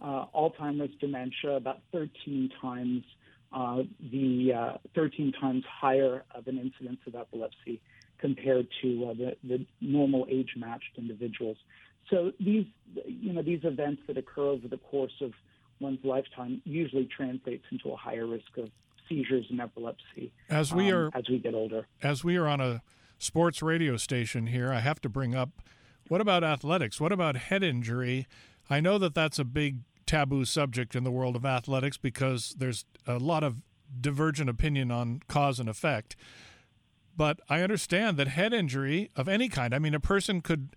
Uh, 0.00 0.26
Alzheimer's 0.34 0.94
dementia, 1.00 1.56
about 1.56 1.80
13 1.92 2.50
times 2.60 3.04
uh, 3.52 3.82
the 4.12 4.52
uh, 4.52 4.78
13 4.94 5.32
times 5.32 5.64
higher 5.68 6.24
of 6.34 6.46
an 6.46 6.58
incidence 6.58 7.00
of 7.06 7.14
epilepsy 7.14 7.80
compared 8.18 8.68
to 8.82 9.06
uh, 9.06 9.14
the, 9.14 9.36
the 9.42 9.66
normal 9.80 10.26
age-matched 10.30 10.96
individuals. 10.96 11.56
So 12.10 12.32
these, 12.38 12.66
you 13.06 13.32
know, 13.32 13.42
these 13.42 13.60
events 13.64 14.02
that 14.06 14.16
occur 14.16 14.42
over 14.42 14.68
the 14.68 14.76
course 14.76 15.12
of 15.20 15.32
one's 15.80 16.04
lifetime 16.04 16.60
usually 16.64 17.06
translates 17.06 17.64
into 17.72 17.90
a 17.90 17.96
higher 17.96 18.26
risk 18.26 18.56
of 18.56 18.70
seizures 19.08 19.46
and 19.50 19.60
epilepsy 19.60 20.30
as 20.48 20.72
we 20.72 20.92
um, 20.92 20.98
are 20.98 21.18
as 21.18 21.28
we 21.28 21.38
get 21.38 21.54
older. 21.54 21.86
As 22.02 22.22
we 22.22 22.36
are 22.36 22.46
on 22.46 22.60
a 22.60 22.82
sports 23.18 23.62
radio 23.62 23.96
station 23.96 24.46
here, 24.46 24.72
I 24.72 24.80
have 24.80 25.00
to 25.00 25.08
bring 25.08 25.34
up 25.34 25.50
what 26.08 26.20
about 26.20 26.44
athletics? 26.44 27.00
What 27.00 27.12
about 27.12 27.36
head 27.36 27.62
injury? 27.62 28.26
I 28.68 28.80
know 28.80 28.98
that 28.98 29.14
that's 29.14 29.38
a 29.38 29.44
big 29.44 29.78
taboo 30.10 30.44
subject 30.44 30.96
in 30.96 31.04
the 31.04 31.10
world 31.10 31.36
of 31.36 31.46
athletics 31.46 31.96
because 31.96 32.56
there's 32.58 32.84
a 33.06 33.20
lot 33.20 33.44
of 33.44 33.62
divergent 34.00 34.50
opinion 34.50 34.90
on 34.90 35.20
cause 35.28 35.60
and 35.60 35.68
effect. 35.68 36.16
But 37.16 37.38
I 37.48 37.60
understand 37.60 38.16
that 38.16 38.26
head 38.26 38.52
injury 38.52 39.08
of 39.14 39.28
any 39.28 39.48
kind, 39.48 39.72
I 39.72 39.78
mean, 39.78 39.94
a 39.94 40.00
person 40.00 40.40
could, 40.40 40.74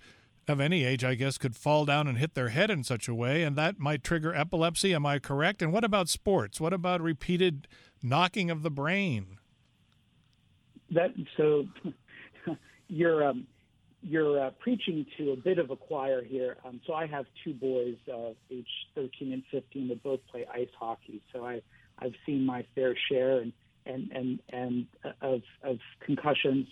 of 0.47 0.59
any 0.59 0.85
age, 0.85 1.03
I 1.03 1.15
guess, 1.15 1.39
could 1.39 1.55
fall 1.55 1.83
down 1.83 2.07
and 2.07 2.19
hit 2.19 2.35
their 2.35 2.49
head 2.49 2.69
in 2.69 2.83
such 2.83 3.07
a 3.07 3.15
way, 3.15 3.41
and 3.41 3.55
that 3.55 3.79
might 3.79 4.03
trigger 4.03 4.35
epilepsy. 4.35 4.93
Am 4.93 5.03
I 5.03 5.17
correct? 5.17 5.63
And 5.63 5.73
what 5.73 5.83
about 5.83 6.09
sports? 6.09 6.61
What 6.61 6.71
about 6.71 7.01
repeated 7.01 7.67
knocking 8.03 8.51
of 8.51 8.61
the 8.61 8.69
brain? 8.69 9.39
That 10.91 11.09
so 11.37 11.67
you're 12.87 13.27
um, 13.27 13.47
you're 14.03 14.47
uh, 14.47 14.51
preaching 14.59 15.05
to 15.17 15.31
a 15.31 15.35
bit 15.35 15.57
of 15.57 15.71
a 15.71 15.75
choir 15.75 16.23
here. 16.23 16.57
Um, 16.65 16.81
so 16.85 16.93
I 16.93 17.07
have 17.07 17.25
two 17.43 17.53
boys, 17.53 17.95
uh, 18.13 18.33
age 18.51 18.67
13 18.95 19.33
and 19.33 19.43
15, 19.51 19.87
that 19.87 20.03
both 20.03 20.19
play 20.29 20.45
ice 20.53 20.67
hockey. 20.77 21.21
So 21.31 21.45
I 21.45 21.61
I've 21.99 22.13
seen 22.25 22.45
my 22.45 22.65
fair 22.75 22.95
share 23.09 23.39
and 23.39 23.53
and 23.85 24.11
and 24.11 24.39
and 24.51 24.87
uh, 25.03 25.11
of 25.21 25.41
of 25.63 25.77
concussions, 26.05 26.67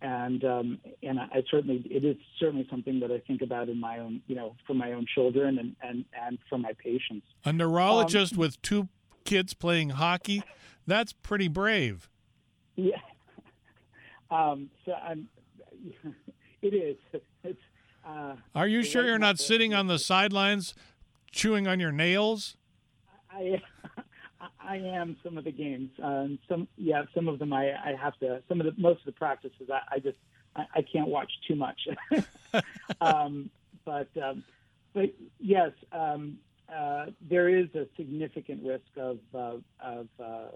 and 0.00 0.44
um, 0.44 0.78
and 1.02 1.18
I 1.18 1.42
certainly 1.50 1.82
it 1.90 2.04
is 2.04 2.16
certainly 2.38 2.66
something 2.70 3.00
that 3.00 3.10
I 3.10 3.18
think 3.18 3.42
about 3.42 3.68
in 3.68 3.80
my 3.80 3.98
own 3.98 4.22
you 4.26 4.36
know 4.36 4.54
for 4.66 4.74
my 4.74 4.92
own 4.92 5.06
children 5.12 5.58
and 5.58 5.76
and 5.82 6.04
and 6.20 6.38
for 6.48 6.58
my 6.58 6.72
patients. 6.72 7.26
A 7.44 7.52
neurologist 7.52 8.34
um, 8.34 8.38
with 8.38 8.60
two 8.62 8.88
kids 9.24 9.54
playing 9.54 9.90
hockey, 9.90 10.42
that's 10.86 11.12
pretty 11.12 11.48
brave. 11.48 12.08
Yeah. 12.76 12.96
Um, 14.28 14.70
so 14.84 14.92
I'm. 14.92 15.28
It 16.62 16.74
is. 16.74 16.96
It's. 17.44 17.60
Uh, 18.04 18.36
Are 18.54 18.66
you 18.68 18.82
sure 18.82 19.04
you're 19.04 19.18
not 19.18 19.38
sitting 19.38 19.74
on 19.74 19.88
the 19.88 19.98
sidelines, 19.98 20.74
chewing 21.32 21.66
on 21.66 21.80
your 21.80 21.92
nails? 21.92 22.56
I. 23.30 23.62
I 24.60 24.76
am 24.76 25.16
some 25.22 25.38
of 25.38 25.44
the 25.44 25.52
games. 25.52 25.90
Um, 26.02 26.38
some, 26.48 26.68
yeah, 26.76 27.04
some 27.14 27.28
of 27.28 27.38
them 27.38 27.52
I, 27.52 27.70
I 27.72 27.94
have 28.00 28.18
to. 28.18 28.42
Some 28.48 28.60
of 28.60 28.66
the 28.66 28.80
most 28.80 29.00
of 29.00 29.06
the 29.06 29.12
practices 29.12 29.70
I, 29.72 29.96
I 29.96 29.98
just 29.98 30.18
I, 30.56 30.64
I 30.76 30.82
can't 30.82 31.08
watch 31.08 31.30
too 31.46 31.54
much. 31.54 31.80
um, 33.00 33.50
but 33.84 34.08
um, 34.22 34.42
but 34.92 35.14
yes, 35.38 35.70
um, 35.92 36.38
uh, 36.74 37.06
there 37.28 37.48
is 37.48 37.66
a 37.74 37.86
significant 37.96 38.62
risk 38.64 38.84
of 38.96 39.18
uh, 39.34 39.56
of 39.80 40.08
uh, 40.22 40.48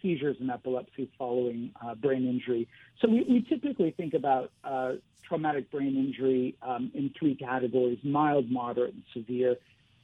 seizures 0.00 0.36
and 0.40 0.50
epilepsy 0.50 1.10
following 1.18 1.72
uh, 1.84 1.94
brain 1.94 2.28
injury. 2.28 2.68
So 3.00 3.08
we, 3.08 3.24
we 3.28 3.46
typically 3.48 3.90
think 3.90 4.14
about 4.14 4.52
uh, 4.62 4.92
traumatic 5.26 5.70
brain 5.70 5.96
injury 5.96 6.56
um, 6.62 6.92
in 6.94 7.12
three 7.18 7.34
categories: 7.34 7.98
mild, 8.04 8.50
moderate, 8.50 8.94
and 8.94 9.02
severe 9.12 9.56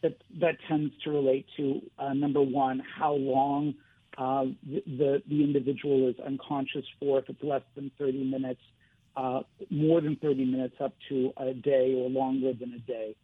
that 0.02 0.16
that 0.40 0.56
tends 0.68 0.92
to 1.04 1.10
relate 1.10 1.46
to 1.56 1.80
number 2.12 2.42
one, 2.42 2.82
how 2.98 3.12
long 3.12 3.74
uh, 4.18 4.46
the 4.66 5.22
the 5.28 5.44
individual 5.44 6.08
is 6.08 6.16
unconscious 6.26 6.84
for. 6.98 7.20
If 7.20 7.28
it's 7.28 7.42
less 7.42 7.62
than 7.76 7.92
30 7.98 8.24
minutes, 8.24 8.60
more 9.70 10.00
than 10.00 10.16
30 10.16 10.44
minutes, 10.44 10.74
up 10.80 10.94
to 11.08 11.32
a 11.36 11.54
day 11.54 11.94
or 11.96 12.10
longer 12.10 12.52
than 12.52 12.74
a 12.74 12.80
day, 12.80 13.14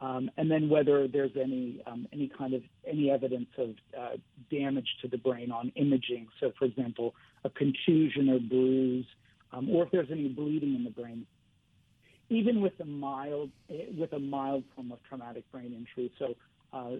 um, 0.00 0.30
and 0.36 0.50
then 0.50 0.68
whether 0.68 1.08
there's 1.08 1.36
any 1.40 1.82
um, 1.86 2.06
any 2.12 2.30
kind 2.36 2.54
of 2.54 2.62
any 2.86 3.10
evidence 3.10 3.48
of 3.58 3.70
uh, 3.98 4.16
damage 4.50 4.88
to 5.02 5.08
the 5.08 5.18
brain 5.18 5.50
on 5.50 5.72
imaging. 5.76 6.28
So, 6.40 6.52
for 6.58 6.64
example, 6.64 7.14
a 7.44 7.50
contusion 7.50 8.28
or 8.28 8.38
bruise, 8.38 9.06
um, 9.52 9.70
or 9.70 9.84
if 9.84 9.90
there's 9.90 10.10
any 10.10 10.28
bleeding 10.28 10.74
in 10.74 10.84
the 10.84 10.90
brain 10.90 11.26
even 12.30 12.60
with 12.60 12.78
a 12.80 12.84
mild 12.84 13.50
with 13.96 14.12
a 14.12 14.18
mild 14.18 14.64
form 14.74 14.92
of 14.92 14.98
traumatic 15.08 15.50
brain 15.50 15.72
injury, 15.72 16.12
so 16.18 16.34
uh, 16.72 16.96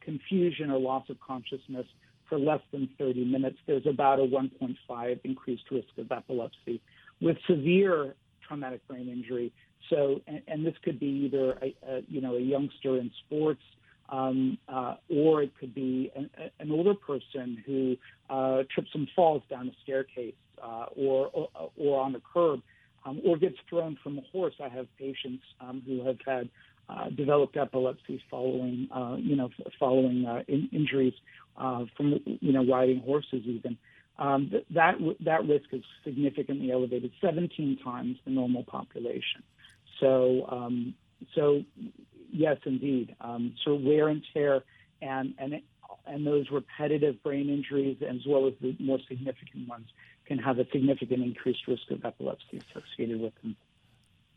confusion 0.00 0.70
or 0.70 0.78
loss 0.78 1.08
of 1.10 1.20
consciousness 1.20 1.86
for 2.28 2.38
less 2.38 2.60
than 2.72 2.88
30 2.96 3.24
minutes, 3.24 3.58
there's 3.66 3.86
about 3.86 4.20
a 4.20 4.22
1.5 4.22 5.20
increased 5.24 5.64
risk 5.70 5.88
of 5.98 6.10
epilepsy. 6.10 6.80
With 7.20 7.36
severe 7.46 8.14
traumatic 8.46 8.86
brain 8.86 9.08
injury, 9.08 9.52
so 9.88 10.20
and, 10.26 10.42
and 10.48 10.66
this 10.66 10.74
could 10.84 11.00
be 11.00 11.06
either 11.06 11.52
a, 11.62 11.74
a, 11.88 12.00
you 12.08 12.20
know 12.20 12.36
a 12.36 12.40
youngster 12.40 12.98
in 12.98 13.10
sports. 13.26 13.62
Um, 14.08 14.58
uh, 14.68 14.96
or 15.08 15.40
it 15.40 15.52
could 15.60 15.72
be 15.72 16.10
an, 16.16 16.28
an 16.58 16.72
older 16.72 16.94
person 16.94 17.62
who 17.64 17.96
uh, 18.28 18.64
trips 18.74 18.90
and 18.92 19.08
falls 19.14 19.40
down 19.48 19.68
a 19.68 19.72
staircase 19.84 20.34
uh, 20.60 20.86
or, 20.96 21.30
or, 21.32 21.70
or 21.76 22.00
on 22.00 22.16
a 22.16 22.20
curb 22.34 22.60
um, 23.04 23.20
or 23.24 23.36
gets 23.36 23.56
thrown 23.68 23.96
from 24.02 24.18
a 24.18 24.22
horse. 24.32 24.54
I 24.62 24.68
have 24.68 24.86
patients 24.98 25.42
um, 25.60 25.82
who 25.86 26.04
have 26.04 26.18
had 26.26 26.48
uh, 26.88 27.08
developed 27.10 27.56
epilepsy 27.56 28.22
following, 28.30 28.88
uh, 28.94 29.16
you 29.18 29.36
know, 29.36 29.50
following 29.78 30.26
uh, 30.26 30.42
in- 30.48 30.68
injuries 30.72 31.14
uh, 31.56 31.84
from, 31.96 32.18
you 32.40 32.52
know, 32.52 32.66
riding 32.66 33.00
horses 33.00 33.42
even. 33.44 33.76
Um, 34.18 34.48
th- 34.50 34.66
that 34.74 34.96
that 35.24 35.46
risk 35.46 35.66
is 35.72 35.82
significantly 36.04 36.70
elevated, 36.70 37.10
17 37.22 37.78
times 37.82 38.16
the 38.24 38.30
normal 38.30 38.64
population. 38.64 39.42
So, 40.00 40.46
um, 40.50 40.94
so 41.34 41.62
yes, 42.32 42.56
indeed. 42.64 43.14
Um, 43.20 43.54
so 43.64 43.74
wear 43.74 44.08
and 44.08 44.22
tear, 44.32 44.64
and 45.02 45.34
and 45.38 45.60
And 46.06 46.26
those 46.26 46.50
repetitive 46.50 47.22
brain 47.22 47.48
injuries, 47.48 47.98
as 48.02 48.26
well 48.26 48.46
as 48.48 48.54
the 48.60 48.74
more 48.80 48.98
significant 49.08 49.68
ones, 49.68 49.88
can 50.26 50.38
have 50.38 50.58
a 50.58 50.66
significant 50.72 51.22
increased 51.22 51.66
risk 51.68 51.90
of 51.90 52.04
epilepsy 52.04 52.60
associated 52.70 53.20
with 53.20 53.34
them. 53.42 53.56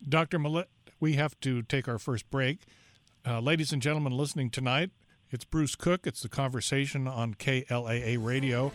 Dr. 0.08 0.38
Millett, 0.38 0.70
we 1.00 1.14
have 1.14 1.40
to 1.42 1.62
take 1.62 1.88
our 1.88 1.98
first 1.98 2.30
break. 2.30 2.60
Uh, 3.26 3.40
ladies 3.40 3.72
and 3.72 3.82
gentlemen 3.82 4.12
listening 4.12 4.50
tonight, 4.50 4.92
it's 5.32 5.46
Bruce 5.46 5.76
Cook. 5.76 6.06
It's 6.06 6.22
the 6.22 6.30
conversation 6.30 7.08
on 7.08 7.36
KLAA 7.36 8.24
Radio. 8.24 8.72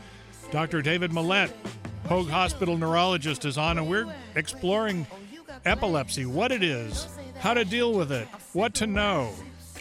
Dr. 0.51 0.81
David 0.81 1.13
Millett, 1.13 1.53
Hoag 2.07 2.29
Hospital 2.29 2.79
neurologist, 2.79 3.45
is 3.45 3.59
on, 3.59 3.77
and 3.77 3.89
we're 3.89 4.13
exploring 4.35 5.07
epilepsy, 5.65 6.27
what 6.27 6.53
it 6.53 6.63
is, 6.63 7.09
how 7.39 7.55
to 7.55 7.65
deal 7.65 7.93
with 7.93 8.13
it, 8.13 8.29
what 8.53 8.75
to 8.75 8.87
know. 8.87 9.33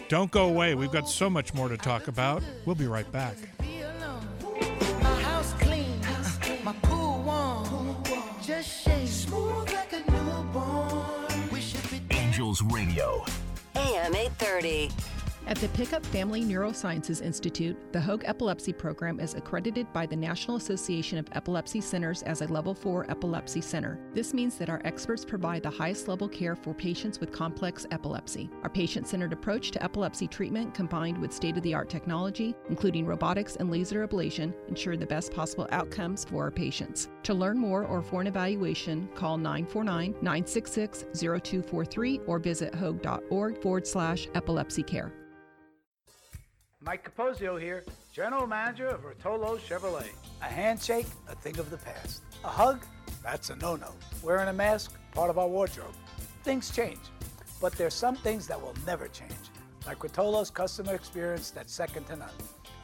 Don't 0.10 0.32
go 0.32 0.48
away. 0.48 0.76
We've 0.76 0.92
got 0.92 1.10
so 1.10 1.30
much 1.30 1.54
more 1.54 1.70
to 1.70 1.78
talk 1.78 2.08
about. 2.08 2.42
We'll 2.66 2.76
be 2.76 2.88
right 2.88 3.10
back. 3.12 3.38
Angels 12.12 12.62
Radio. 12.62 13.26
AM 13.76 14.16
830. 14.16 15.07
At 15.48 15.56
the 15.60 15.70
Pickup 15.70 16.06
Family 16.08 16.44
Neurosciences 16.44 17.22
Institute, 17.22 17.78
the 17.94 18.02
Hoag 18.02 18.24
Epilepsy 18.26 18.74
Program 18.74 19.22
is 19.22 19.34
accredited 19.34 19.88
by 19.94 20.06
the 20.06 20.14
National 20.16 20.58
Association 20.58 21.18
of 21.18 21.30
Epilepsy 21.32 21.80
Centers 21.80 22.22
as 22.24 22.42
a 22.42 22.48
Level 22.48 22.74
4 22.74 23.10
epilepsy 23.10 23.62
center. 23.62 23.98
This 24.14 24.34
means 24.34 24.58
that 24.58 24.70
our 24.70 24.82
experts 24.84 25.24
provide 25.24 25.64
the 25.64 25.70
highest 25.70 26.10
level 26.10 26.28
care 26.28 26.54
for 26.54 26.74
patients 26.74 27.22
with 27.22 27.32
complex 27.32 27.88
epilepsy. 27.92 28.50
Our 28.64 28.70
patient 28.70 29.08
centered 29.08 29.32
approach 29.32 29.72
to 29.72 29.82
epilepsy 29.82 30.28
treatment, 30.28 30.74
combined 30.74 31.18
with 31.18 31.32
state 31.32 31.56
of 31.56 31.64
the 31.64 31.74
art 31.74 31.90
technology, 31.90 32.54
including 32.68 33.06
robotics 33.06 33.56
and 33.56 33.72
laser 33.72 34.06
ablation, 34.06 34.54
ensure 34.68 34.98
the 34.98 35.06
best 35.06 35.32
possible 35.32 35.70
outcomes 35.72 36.26
for 36.26 36.44
our 36.44 36.52
patients. 36.52 37.08
To 37.24 37.34
learn 37.34 37.58
more 37.58 37.86
or 37.86 38.02
for 38.02 38.20
an 38.20 38.28
evaluation, 38.28 39.08
call 39.16 39.38
949 39.38 40.12
966 40.22 41.06
0243 41.14 42.20
or 42.28 42.38
visit 42.38 42.76
hoag.org 42.76 43.62
forward 43.62 43.88
slash 43.88 44.28
epilepsy 44.36 44.84
care. 44.84 45.14
Mike 46.88 47.14
Capozio 47.14 47.60
here, 47.60 47.84
General 48.14 48.48
Manager 48.48 48.88
of 48.88 49.02
Rotolo 49.02 49.60
Chevrolet. 49.60 50.08
A 50.42 50.46
handshake, 50.46 51.06
a 51.28 51.36
thing 51.36 51.60
of 51.60 51.70
the 51.70 51.76
past. 51.76 52.22
A 52.46 52.48
hug, 52.48 52.86
that's 53.22 53.50
a 53.50 53.58
no-no. 53.58 53.92
Wearing 54.24 54.48
a 54.48 54.54
mask, 54.54 54.98
part 55.12 55.30
of 55.30 55.38
our 55.38 55.50
wardrobe. 55.50 55.94
Things 56.46 56.74
change, 56.74 57.02
but 57.60 57.74
there's 57.74 57.94
some 57.94 58.16
things 58.16 58.48
that 58.48 58.62
will 58.62 58.74
never 58.86 59.10
change, 59.10 59.34
like 59.86 60.00
Rotolo's 60.00 60.50
customer 60.50 60.96
experience 60.96 61.52
that's 61.52 61.74
second 61.74 62.06
to 62.06 62.16
none. 62.16 62.30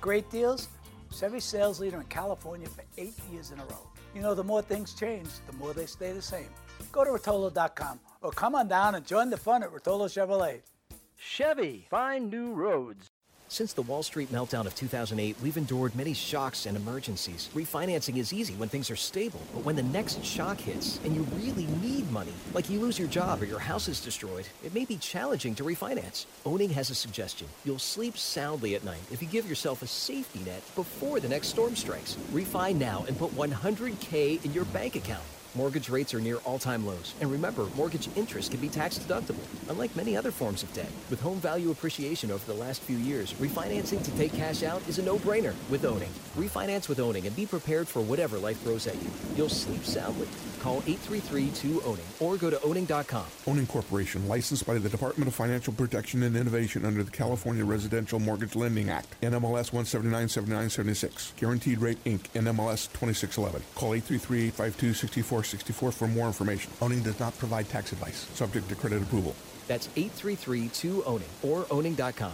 Great 0.02 0.30
deals, 0.30 0.68
Chevy 1.10 1.40
sales 1.40 1.80
leader 1.80 2.02
in 2.02 2.08
California 2.08 2.68
for 2.68 2.84
eight 2.98 3.16
years 3.32 3.52
in 3.52 3.60
a 3.62 3.66
row. 3.68 3.88
You 4.14 4.22
know, 4.22 4.36
the 4.36 4.44
more 4.44 4.62
things 4.62 4.94
change, 4.94 5.30
the 5.50 5.56
more 5.56 5.74
they 5.74 5.86
stay 5.86 6.12
the 6.12 6.22
same. 6.22 6.50
Go 6.92 7.06
to 7.06 7.12
Rotolo.com 7.12 8.02
or 8.22 8.32
come 8.32 8.54
on 8.54 8.68
down 8.68 8.96
and 8.96 9.06
join 9.06 9.30
the 9.30 9.38
fun 9.38 9.64
at 9.64 9.72
Rotolo 9.72 10.10
Chevrolet. 10.10 10.60
Chevy, 11.16 11.88
find 11.90 12.30
new 12.30 12.52
roads. 12.52 13.13
Since 13.54 13.74
the 13.74 13.84
Wall 13.84 14.02
Street 14.02 14.32
meltdown 14.32 14.66
of 14.66 14.74
2008, 14.74 15.36
we've 15.44 15.58
endured 15.58 15.96
many 15.96 16.16
shocks 16.16 16.66
and 16.66 16.76
emergencies. 16.76 17.52
Refinancing 17.54 18.18
is 18.18 18.34
easy 18.34 18.56
when 18.56 18.68
things 18.68 18.90
are 18.90 18.96
stable, 18.96 19.40
but 19.54 19.64
when 19.64 19.76
the 19.76 19.84
next 19.84 20.26
shock 20.26 20.60
hits 20.60 21.00
and 21.06 21.16
you 21.16 21.22
really 21.36 21.68
need 21.80 22.12
money, 22.12 22.34
like 22.56 22.68
you 22.68 22.80
lose 22.80 22.98
your 22.98 23.08
job 23.08 23.44
or 23.44 23.46
your 23.46 23.60
house 23.60 23.88
is 23.88 24.02
destroyed, 24.02 24.48
it 24.64 24.74
may 24.74 24.86
be 24.86 24.98
challenging 24.98 25.54
to 25.54 25.64
refinance. 25.64 26.26
Owning 26.48 26.72
has 26.72 26.90
a 26.90 26.96
suggestion. 26.96 27.48
You'll 27.64 27.78
sleep 27.78 28.18
soundly 28.18 28.74
at 28.74 28.84
night 28.84 29.04
if 29.12 29.22
you 29.22 29.28
give 29.28 29.48
yourself 29.48 29.84
a 29.84 29.88
safety 29.88 30.40
net 30.40 30.64
before 30.74 31.20
the 31.20 31.30
next 31.30 31.50
storm 31.50 31.76
strikes. 31.76 32.18
Refi 32.32 32.76
now 32.76 33.06
and 33.08 33.16
put 33.20 33.36
100K 33.36 34.44
in 34.44 34.52
your 34.52 34.66
bank 34.66 34.96
account. 34.96 35.22
Mortgage 35.56 35.88
rates 35.88 36.16
are 36.16 36.20
near 36.20 36.38
all 36.38 36.58
time 36.58 36.84
lows. 36.84 37.14
And 37.22 37.32
remember, 37.32 37.68
mortgage 37.78 38.10
interest 38.16 38.50
can 38.50 38.60
be 38.60 38.70
tax 38.70 38.98
deductible, 38.98 39.44
unlike 39.70 39.96
many 39.96 40.18
other 40.18 40.32
forms 40.32 40.64
of 40.64 40.74
debt. 40.74 40.90
With 41.12 41.22
home 41.22 41.40
value 41.40 41.70
appreciation 41.70 42.32
over 42.32 42.44
the 42.52 42.58
last 42.60 42.82
few 42.82 42.98
years, 42.98 43.34
refinancing 43.34 44.04
to 44.04 44.12
take 44.18 44.34
cash 44.34 44.64
out 44.64 44.82
is 44.88 44.98
a 44.98 45.04
no 45.04 45.18
brainer 45.18 45.54
with 45.70 45.86
owning. 45.86 46.10
Refinance 46.36 46.90
with 46.90 47.00
owning 47.00 47.28
and 47.28 47.36
be 47.36 47.46
prepared 47.46 47.88
for 47.88 48.02
whatever 48.02 48.40
life 48.40 48.60
throws 48.64 48.88
at 48.88 48.96
you. 48.96 49.12
You'll 49.36 49.48
sleep 49.48 49.84
soundly. 49.84 50.28
Call 50.60 50.82
833-2-OWNING 50.84 52.22
or 52.22 52.38
go 52.38 52.50
to 52.50 52.60
owning.com. 52.64 53.26
Owning 53.46 53.68
Corporation, 53.68 54.28
licensed 54.28 54.66
by 54.66 54.80
the 54.80 54.90
Department 54.90 55.28
of 55.28 55.36
Financial 55.36 55.74
Protection 55.74 56.24
and 56.24 56.36
Innovation 56.36 56.84
under 56.86 57.04
the 57.04 57.12
California 57.12 57.64
Residential 57.64 58.20
Mortgage 58.20 58.56
Lending 58.56 58.90
Act, 58.90 59.20
NMLS 59.22 59.72
1797976. 59.72 61.36
Guaranteed 61.36 61.80
Rate 61.80 62.04
Inc., 62.06 62.22
NMLS 62.34 62.88
2611. 62.94 63.62
Call 63.76 63.94
833-852-6464 65.44 65.94
for 65.94 66.08
more 66.08 66.28
information. 66.28 66.72
Owning 66.82 67.02
does 67.04 67.20
not 67.20 67.38
provide 67.38 67.70
tax 67.70 67.92
advice, 67.92 68.28
subject 68.34 68.70
to 68.70 68.76
credit 68.76 69.02
approval. 69.02 69.36
That's 69.68 69.88
833-2-OWNING 69.90 71.24
or 71.44 71.66
owning.com. 71.72 72.34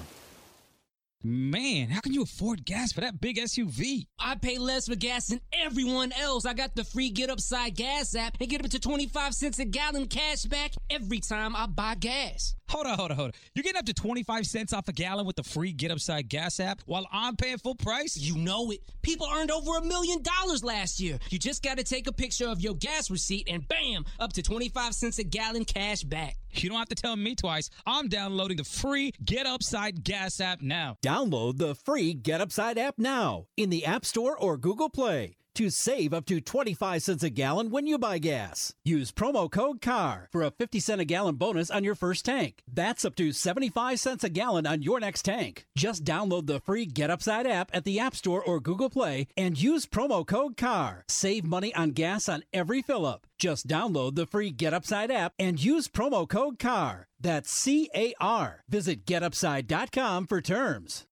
Man, 1.21 1.89
how 1.89 1.99
can 1.99 2.13
you 2.13 2.21
afford 2.21 2.63
gas 2.63 2.93
for 2.93 3.01
that 3.01 3.19
big 3.19 3.35
SUV? 3.35 4.07
I 4.17 4.35
pay 4.35 4.57
less 4.57 4.87
for 4.87 4.95
gas 4.95 5.27
than 5.27 5.41
everyone 5.51 6.13
else. 6.13 6.45
I 6.45 6.53
got 6.53 6.77
the 6.77 6.85
free 6.85 7.09
Get 7.09 7.29
Upside 7.29 7.75
Gas 7.75 8.15
app 8.15 8.37
and 8.39 8.49
get 8.49 8.63
up 8.63 8.71
to 8.71 8.79
25 8.79 9.33
cents 9.33 9.59
a 9.59 9.65
gallon 9.65 10.07
cash 10.07 10.43
back 10.43 10.71
every 10.89 11.19
time 11.19 11.57
I 11.57 11.65
buy 11.65 11.95
gas. 11.95 12.55
Hold 12.69 12.87
on, 12.87 12.97
hold 12.97 13.11
on, 13.11 13.17
hold 13.17 13.27
on. 13.29 13.33
You're 13.53 13.63
getting 13.63 13.79
up 13.79 13.85
to 13.87 13.93
25 13.93 14.45
cents 14.45 14.71
off 14.71 14.87
a 14.87 14.93
gallon 14.93 15.25
with 15.25 15.35
the 15.35 15.43
free 15.43 15.73
Get 15.73 15.91
Upside 15.91 16.29
Gas 16.29 16.57
app 16.61 16.83
while 16.85 17.05
I'm 17.11 17.35
paying 17.35 17.57
full 17.57 17.75
price? 17.75 18.15
You 18.15 18.37
know 18.37 18.71
it. 18.71 18.79
People 19.01 19.27
earned 19.29 19.51
over 19.51 19.77
a 19.77 19.83
million 19.83 20.23
dollars 20.23 20.63
last 20.63 21.01
year. 21.01 21.19
You 21.31 21.37
just 21.37 21.61
got 21.61 21.79
to 21.79 21.83
take 21.83 22.07
a 22.07 22.13
picture 22.13 22.47
of 22.47 22.61
your 22.61 22.75
gas 22.75 23.11
receipt 23.11 23.49
and 23.51 23.67
bam, 23.67 24.05
up 24.21 24.31
to 24.33 24.41
25 24.41 24.93
cents 24.93 25.19
a 25.19 25.25
gallon 25.25 25.65
cash 25.65 26.01
back. 26.03 26.37
You 26.51 26.69
don't 26.69 26.77
have 26.77 26.89
to 26.89 26.95
tell 26.95 27.15
me 27.15 27.35
twice. 27.35 27.69
I'm 27.85 28.07
downloading 28.07 28.57
the 28.57 28.63
free 28.63 29.13
Get 29.23 29.45
Upside 29.45 30.03
Gas 30.03 30.39
app 30.39 30.61
now. 30.61 30.97
Download 31.03 31.57
the 31.57 31.75
free 31.75 32.13
Get 32.13 32.41
Upside 32.41 32.77
app 32.77 32.95
now 32.97 33.47
in 33.57 33.69
the 33.69 33.85
App 33.85 34.05
Store 34.05 34.37
or 34.37 34.57
Google 34.57 34.89
Play 34.89 35.38
to 35.59 35.69
save 35.69 36.13
up 36.13 36.25
to 36.25 36.39
25 36.39 37.03
cents 37.03 37.21
a 37.21 37.29
gallon 37.29 37.69
when 37.69 37.85
you 37.85 37.97
buy 37.97 38.17
gas. 38.17 38.73
Use 38.85 39.11
promo 39.11 39.51
code 39.51 39.81
CAR 39.81 40.29
for 40.31 40.41
a 40.41 40.51
50 40.51 40.79
cent 40.79 41.01
a 41.01 41.05
gallon 41.05 41.35
bonus 41.35 41.69
on 41.69 41.83
your 41.83 41.95
first 41.95 42.23
tank. 42.23 42.63
That's 42.65 43.03
up 43.03 43.13
to 43.15 43.33
75 43.33 43.99
cents 43.99 44.23
a 44.23 44.29
gallon 44.29 44.65
on 44.65 44.83
your 44.83 45.01
next 45.01 45.23
tank. 45.23 45.65
Just 45.75 46.05
download 46.05 46.47
the 46.47 46.61
free 46.61 46.85
Get 46.85 47.09
Upside 47.09 47.45
app 47.45 47.71
at 47.73 47.83
the 47.83 47.99
App 47.99 48.15
Store 48.15 48.41
or 48.41 48.61
Google 48.61 48.89
Play 48.89 49.27
and 49.35 49.61
use 49.61 49.85
promo 49.85 50.25
code 50.25 50.55
CAR. 50.55 51.03
Save 51.09 51.43
money 51.43 51.75
on 51.75 51.91
gas 51.91 52.29
on 52.29 52.43
every 52.53 52.81
fill 52.81 53.05
up. 53.05 53.27
Just 53.37 53.67
download 53.67 54.15
the 54.15 54.25
free 54.25 54.51
Get 54.51 54.73
Upside 54.73 55.11
app 55.11 55.33
and 55.37 55.61
use 55.61 55.89
promo 55.89 56.25
code 56.25 56.57
CAR. 56.57 57.09
That's 57.19 57.51
C 57.51 57.89
A 57.93 58.13
R. 58.21 58.63
Visit 58.69 59.05
getupside.com 59.05 60.27
for 60.27 60.39
terms. 60.39 61.05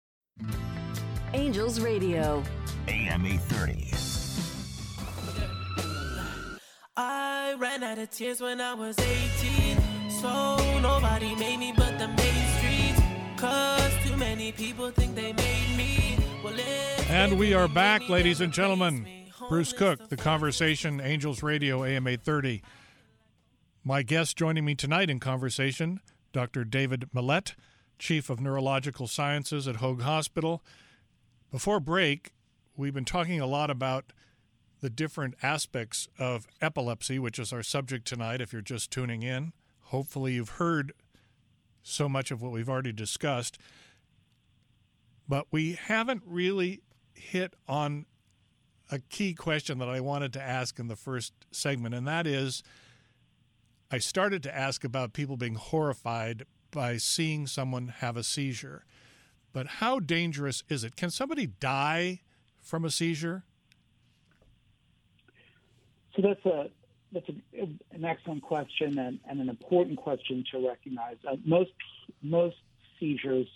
Angels 1.34 1.82
Radio. 1.82 2.42
AM 2.88 3.26
830. 3.26 4.17
I 7.00 7.54
ran 7.60 7.84
out 7.84 8.00
of 8.00 8.10
tears 8.10 8.42
when 8.42 8.60
I 8.60 8.74
was 8.74 8.98
18. 8.98 10.10
So 10.10 10.80
nobody 10.82 11.36
made 11.36 11.60
me 11.60 11.72
but 11.78 12.00
the 12.00 12.08
main 12.08 12.48
streets. 12.58 13.00
Cause 13.40 13.94
too 14.04 14.18
many 14.18 14.52
people 14.52 14.90
think 14.90 15.14
they 15.14 15.32
made 15.32 15.78
me. 15.78 16.18
Well, 16.44 16.60
And 17.08 17.38
we 17.38 17.54
are 17.54 17.68
back, 17.68 18.10
ladies 18.10 18.42
and 18.42 18.52
gentlemen. 18.52 19.06
Bruce 19.48 19.74
Cook, 19.74 20.10
The 20.10 20.18
Conversation, 20.18 21.00
Angels 21.00 21.44
Radio, 21.44 21.84
AM 21.84 22.08
830. 22.08 22.64
My 23.84 24.02
guest 24.02 24.36
joining 24.36 24.66
me 24.66 24.74
tonight 24.74 25.12
in 25.12 25.20
conversation, 25.20 26.00
Dr. 26.34 26.64
David 26.64 27.10
Millett, 27.14 27.54
Chief 28.00 28.32
of 28.32 28.42
Neurological 28.42 29.06
Sciences 29.06 29.68
at 29.68 29.76
Hoag 29.76 30.02
Hospital. 30.02 30.64
Before 31.52 31.80
break, 31.80 32.34
we've 32.76 32.96
been 32.96 33.06
talking 33.06 33.40
a 33.40 33.46
lot 33.46 33.70
about 33.70 34.14
the 34.82 34.90
different 34.90 35.36
aspects 35.42 36.08
of 36.20 36.48
epilepsy, 36.62 37.20
which 37.20 37.40
is 37.40 37.52
our 37.52 37.64
subject 37.64 38.06
tonight 38.06 38.42
if 38.42 38.54
you're 38.54 38.62
just 38.62 38.92
tuning 38.92 39.24
in. 39.24 39.54
Hopefully, 39.86 40.34
you've 40.34 40.50
heard 40.50 40.94
so 41.82 42.10
much 42.10 42.32
of 42.32 42.42
what 42.42 42.52
we've 42.52 42.70
already 42.70 42.92
discussed. 42.92 43.58
But 45.28 45.48
we 45.52 45.74
haven't 45.74 46.24
really 46.26 46.82
hit 47.14 47.54
on 47.68 48.06
a 48.92 49.00
key 49.00 49.34
question 49.34 49.80
that 49.80 49.90
I 49.90 50.00
wanted 50.00 50.34
to 50.34 50.42
ask 50.42 50.80
in 50.80 50.88
the 50.88 50.96
first 50.96 51.34
segment, 51.52 51.96
and 51.96 52.08
that 52.08 52.28
is 52.28 52.64
I 53.90 53.98
started 54.00 54.44
to 54.44 54.56
ask 54.56 54.84
about 54.84 55.14
people 55.14 55.38
being 55.38 55.56
horrified 55.56 56.46
by 56.72 56.98
seeing 56.98 57.48
someone 57.48 57.88
have 57.88 58.18
a 58.18 58.24
seizure. 58.24 58.86
But 59.54 59.68
how 59.68 60.00
dangerous 60.00 60.64
is 60.70 60.84
it? 60.84 60.96
Can 60.96 61.10
somebody 61.10 61.48
die 61.48 62.22
from 62.62 62.84
a 62.84 62.92
seizure? 62.92 63.46
So 66.18 66.24
that's 66.24 66.46
a 66.46 66.70
that's 67.14 67.30
a, 67.30 67.62
an 67.96 68.04
excellent 68.04 68.42
question 68.42 68.98
and, 69.00 69.20
and, 69.30 69.40
an 69.40 69.48
important 69.48 69.98
question 69.98 70.44
to 70.52 70.68
recognize. 70.68 71.16
Uh, 71.26 71.38
most 71.46 71.72
most 72.22 72.58
seizures 73.00 73.48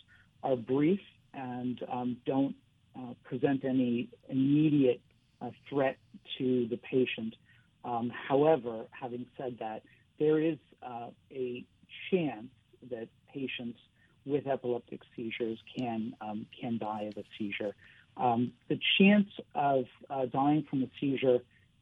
are 0.44 0.56
brief 0.56 1.02
and 1.34 1.82
um, 1.92 2.18
don't 2.26 2.56
uh, 2.96 3.14
present 3.24 3.66
any 3.66 4.10
immediate 4.30 5.02
uh, 5.42 5.50
threat 5.70 5.98
to 6.38 6.68
the 6.68 6.78
patient. 6.78 7.36
Um, 7.84 8.12
however, 8.30 8.86
having 8.92 9.26
said 9.38 9.58
that, 9.60 9.82
there 10.20 10.40
is 10.40 10.58
uh, 10.86 11.08
a 11.32 11.66
chance 12.10 12.48
that 12.90 13.08
patients 13.34 13.80
with 14.26 14.46
epileptic 14.46 15.02
seizures 15.16 15.58
can 15.78 16.14
um, 16.22 16.46
can 16.60 16.78
die 16.78 17.04
of 17.04 17.18
a 17.18 17.24
seizure. 17.38 17.76
Um, 18.18 18.54
the 18.70 18.80
chance 19.00 19.30
of 19.56 19.86
uh, 20.10 20.26
dying 20.28 20.66
from 20.70 20.84
a 20.84 20.90
seizure 21.00 21.40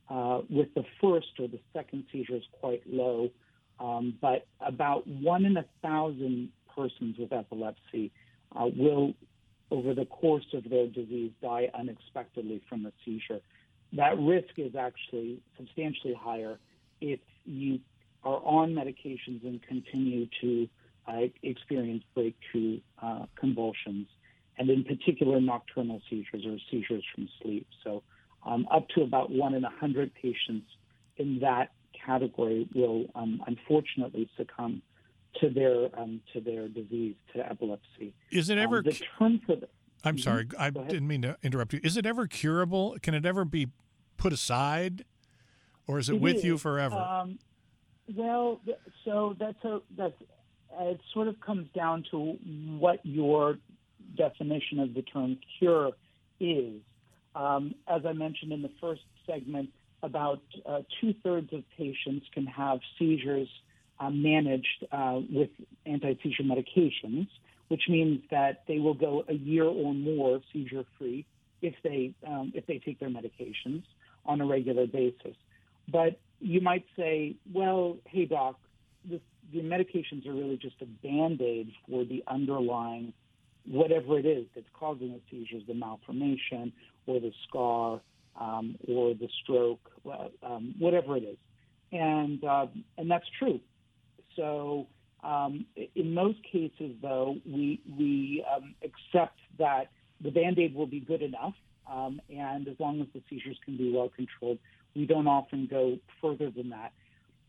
uh, 0.09 0.41
with 0.49 0.73
the 0.75 0.83
first 1.01 1.27
or 1.39 1.47
the 1.47 1.59
second 1.73 2.03
seizure 2.11 2.35
is 2.35 2.43
quite 2.59 2.81
low, 2.87 3.29
um, 3.79 4.15
but 4.21 4.47
about 4.59 5.07
one 5.07 5.45
in 5.45 5.57
a 5.57 5.65
thousand 5.81 6.49
persons 6.75 7.15
with 7.17 7.31
epilepsy 7.31 8.11
uh, 8.55 8.67
will, 8.75 9.13
over 9.71 9.93
the 9.93 10.05
course 10.05 10.45
of 10.53 10.67
their 10.69 10.87
disease, 10.87 11.31
die 11.41 11.69
unexpectedly 11.77 12.61
from 12.67 12.85
a 12.85 12.91
seizure. 13.05 13.39
That 13.93 14.17
risk 14.19 14.57
is 14.57 14.75
actually 14.75 15.41
substantially 15.57 16.13
higher 16.19 16.59
if 17.01 17.19
you 17.45 17.79
are 18.23 18.41
on 18.43 18.73
medications 18.73 19.43
and 19.43 19.61
continue 19.63 20.27
to 20.41 20.67
uh, 21.07 21.21
experience 21.43 22.03
breakthrough 22.13 22.79
uh, 23.01 23.25
convulsions, 23.39 24.07
and 24.57 24.69
in 24.69 24.83
particular 24.83 25.39
nocturnal 25.39 26.01
seizures 26.09 26.45
or 26.45 26.57
seizures 26.69 27.03
from 27.15 27.29
sleep. 27.41 27.67
So, 27.83 28.03
um, 28.45 28.67
up 28.71 28.87
to 28.89 29.01
about 29.01 29.29
one 29.31 29.53
in 29.53 29.63
a 29.63 29.69
hundred 29.69 30.11
patients 30.13 30.67
in 31.17 31.39
that 31.41 31.71
category 32.05 32.67
will 32.73 33.05
um, 33.15 33.41
unfortunately 33.47 34.29
succumb 34.37 34.81
to 35.39 35.49
their 35.49 35.89
um, 35.99 36.21
to 36.33 36.41
their 36.41 36.67
disease, 36.67 37.15
to 37.33 37.45
epilepsy. 37.49 38.13
Is 38.31 38.49
it 38.49 38.57
ever? 38.57 38.77
Um, 38.77 38.83
the 38.85 39.01
term 39.17 39.41
for 39.45 39.55
the, 39.55 39.67
I'm 40.03 40.15
Mhm. 40.15 40.19
sorry, 40.21 40.47
I 40.57 40.69
didn't 40.69 41.07
mean 41.07 41.21
to 41.23 41.37
interrupt 41.43 41.73
you. 41.73 41.81
Is 41.83 41.97
it 41.97 42.05
ever 42.05 42.25
curable? 42.25 42.97
Can 43.01 43.13
it 43.13 43.25
ever 43.25 43.43
be 43.43 43.67
put 44.17 44.31
aside, 44.31 45.03
or 45.87 45.99
is 45.99 46.09
it, 46.09 46.19
with 46.21 46.43
you 46.43 46.57
forever? 46.57 46.95
Um, 46.95 47.37
well, 48.15 48.61
so 49.03 49.35
that's 49.37 49.63
a 49.65 49.81
that's 49.97 50.15
it. 50.79 51.01
Sort 51.13 51.27
of 51.27 51.39
comes 51.41 51.67
down 51.75 52.05
to 52.11 52.37
what 52.79 53.05
your 53.05 53.57
definition 54.15 54.79
of 54.79 54.93
the 54.93 55.01
term 55.01 55.37
cure 55.59 55.91
is. 56.39 56.81
Um, 57.35 57.75
as 57.87 58.01
I 58.05 58.13
mentioned 58.13 58.51
in 58.51 58.61
the 58.61 58.71
first 58.81 59.01
segment, 59.25 59.69
about 60.01 60.41
uh, 60.65 60.79
two 60.99 61.13
thirds 61.23 61.51
of 61.53 61.63
patients 61.77 62.25
can 62.33 62.45
have 62.45 62.79
seizures 62.97 63.49
uh, 63.99 64.09
managed 64.09 64.85
uh, 64.91 65.19
with 65.29 65.49
anti 65.85 66.15
seizure 66.23 66.43
medications, 66.43 67.27
which 67.67 67.83
means 67.89 68.21
that 68.31 68.63
they 68.67 68.79
will 68.79 68.93
go 68.93 69.25
a 69.27 69.33
year 69.33 69.65
or 69.65 69.93
more 69.93 70.39
seizure 70.53 70.85
free 70.97 71.25
if 71.61 71.75
they 71.83 72.13
um, 72.25 72.51
if 72.55 72.65
they 72.65 72.79
take 72.79 72.99
their 72.99 73.09
medications 73.09 73.83
on 74.25 74.41
a 74.41 74.45
regular 74.45 74.87
basis. 74.87 75.35
But 75.91 76.19
you 76.39 76.61
might 76.61 76.85
say, 76.95 77.35
well, 77.53 77.97
hey 78.05 78.25
doc, 78.25 78.55
this, 79.03 79.19
the 79.51 79.61
medications 79.61 80.27
are 80.27 80.33
really 80.33 80.57
just 80.57 80.75
a 80.81 80.85
band 80.85 81.41
aid 81.41 81.71
for 81.87 82.05
the 82.05 82.23
underlying 82.27 83.13
whatever 83.67 84.17
it 84.17 84.25
is 84.25 84.45
that's 84.55 84.67
causing 84.73 85.11
the 85.13 85.21
seizures, 85.29 85.63
the 85.67 85.73
malformation 85.73 86.71
or 87.05 87.19
the 87.19 87.31
scar 87.47 88.01
um, 88.39 88.75
or 88.87 89.13
the 89.13 89.27
stroke, 89.43 89.91
uh, 90.05 90.27
um, 90.43 90.75
whatever 90.79 91.17
it 91.17 91.23
is, 91.23 91.37
and 91.91 92.43
uh, 92.43 92.67
and 92.97 93.09
that's 93.09 93.25
true. 93.37 93.59
So 94.35 94.87
um, 95.23 95.65
in 95.95 96.13
most 96.13 96.39
cases, 96.43 96.95
though, 97.01 97.37
we 97.45 97.81
we 97.97 98.45
um, 98.55 98.75
accept 98.83 99.39
that 99.57 99.89
the 100.21 100.31
band-aid 100.31 100.73
will 100.73 100.87
be 100.87 100.99
good 100.99 101.21
enough, 101.21 101.53
um, 101.91 102.21
and 102.29 102.67
as 102.67 102.75
long 102.79 103.01
as 103.01 103.07
the 103.13 103.21
seizures 103.29 103.57
can 103.65 103.77
be 103.77 103.91
well 103.91 104.09
controlled, 104.15 104.59
we 104.95 105.05
don't 105.05 105.27
often 105.27 105.67
go 105.69 105.97
further 106.21 106.49
than 106.49 106.69
that. 106.69 106.93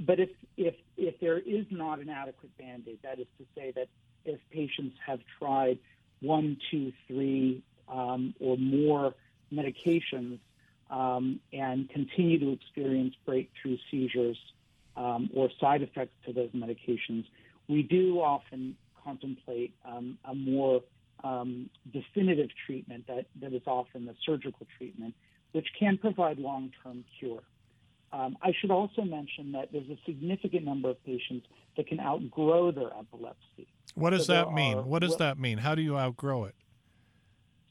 But 0.00 0.18
if 0.18 0.30
if 0.56 0.74
if 0.96 1.20
there 1.20 1.38
is 1.38 1.66
not 1.70 2.00
an 2.00 2.08
adequate 2.08 2.56
band-aid, 2.58 2.98
that 3.02 3.20
is 3.20 3.26
to 3.38 3.44
say 3.54 3.72
that 3.76 3.88
if 4.24 4.40
patients 4.50 4.96
have 5.06 5.20
tried 5.38 5.78
one, 6.20 6.58
two, 6.70 6.92
three, 7.06 7.62
um, 7.88 8.34
or 8.40 8.56
more 8.56 9.14
medications 9.52 10.38
um, 10.90 11.40
and 11.52 11.88
continue 11.90 12.38
to 12.38 12.52
experience 12.52 13.14
breakthrough 13.24 13.78
seizures 13.90 14.38
um, 14.96 15.30
or 15.34 15.48
side 15.60 15.82
effects 15.82 16.14
to 16.26 16.32
those 16.32 16.50
medications, 16.50 17.24
we 17.68 17.82
do 17.82 18.20
often 18.20 18.76
contemplate 19.02 19.72
um, 19.84 20.18
a 20.24 20.34
more 20.34 20.82
um, 21.22 21.70
definitive 21.92 22.48
treatment 22.66 23.06
that, 23.06 23.26
that 23.40 23.52
is 23.52 23.62
often 23.66 24.06
the 24.06 24.14
surgical 24.24 24.66
treatment, 24.78 25.14
which 25.52 25.68
can 25.78 25.96
provide 25.96 26.38
long 26.38 26.72
term 26.82 27.04
cure. 27.18 27.42
Um, 28.12 28.36
I 28.42 28.52
should 28.60 28.70
also 28.70 29.02
mention 29.02 29.52
that 29.52 29.70
there's 29.72 29.88
a 29.88 29.98
significant 30.04 30.64
number 30.64 30.90
of 30.90 31.02
patients 31.04 31.46
that 31.76 31.86
can 31.86 32.00
outgrow 32.00 32.72
their 32.72 32.88
epilepsy. 32.98 33.68
what 33.94 34.10
does 34.10 34.26
so 34.26 34.32
that 34.34 34.52
mean? 34.52 34.78
are- 34.78 34.82
what 34.82 35.00
does 35.00 35.10
well- 35.10 35.18
that 35.18 35.38
mean? 35.38 35.58
How 35.58 35.74
do 35.74 35.82
you 35.82 35.96
outgrow 35.96 36.44
it? 36.44 36.54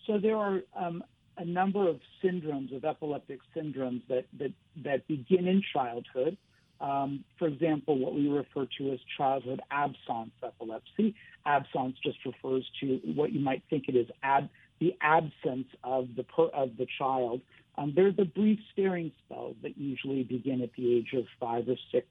So 0.06 0.18
there 0.18 0.38
are 0.38 0.62
um, 0.76 1.04
a 1.38 1.46
number 1.46 1.88
of 1.88 2.00
syndromes, 2.24 2.76
of 2.76 2.84
epileptic 2.84 3.40
syndromes 3.56 4.02
that, 4.08 4.26
that, 4.40 4.52
that 4.84 5.08
begin 5.08 5.48
in 5.48 5.62
childhood. 5.74 6.38
Um, 6.82 7.26
for 7.38 7.48
example, 7.48 7.98
what 8.00 8.16
we 8.16 8.30
refer 8.30 8.66
to 8.78 8.92
as 8.94 9.00
childhood 9.18 9.60
absence 9.70 10.32
epilepsy. 10.42 11.14
Absence 11.46 11.98
just 12.02 12.18
refers 12.26 12.66
to 12.80 13.02
what 13.16 13.34
you 13.34 13.42
might 13.42 13.62
think 13.70 13.86
it 13.90 13.96
is 13.96 14.08
ab- 14.24 14.50
the 14.80 14.96
absence 15.02 15.68
of 15.84 16.08
the 16.16 16.24
per- 16.24 16.50
of 16.54 16.78
the 16.78 16.88
child. 16.98 17.42
Um, 17.78 17.94
they're 17.96 18.12
the 18.12 18.26
brief 18.26 18.60
staring 18.74 19.12
spell 19.26 19.56
that 19.64 19.78
usually 19.78 20.24
begin 20.24 20.62
at 20.62 20.72
the 20.76 20.96
age 20.98 21.14
of 21.14 21.26
five 21.40 21.68
or 21.70 21.78
six, 21.92 22.08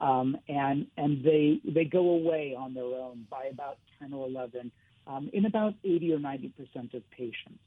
um, 0.00 0.36
and 0.48 0.86
and 0.96 1.24
they 1.24 1.60
they 1.64 1.84
go 1.84 2.10
away 2.10 2.54
on 2.58 2.74
their 2.74 2.84
own 2.84 3.26
by 3.30 3.44
about 3.44 3.78
ten 3.98 4.12
or 4.12 4.26
eleven 4.26 4.72
um, 5.06 5.30
in 5.32 5.46
about 5.46 5.74
80 5.84 6.14
or 6.14 6.18
90 6.18 6.48
percent 6.50 6.94
of 6.94 7.08
patients. 7.10 7.60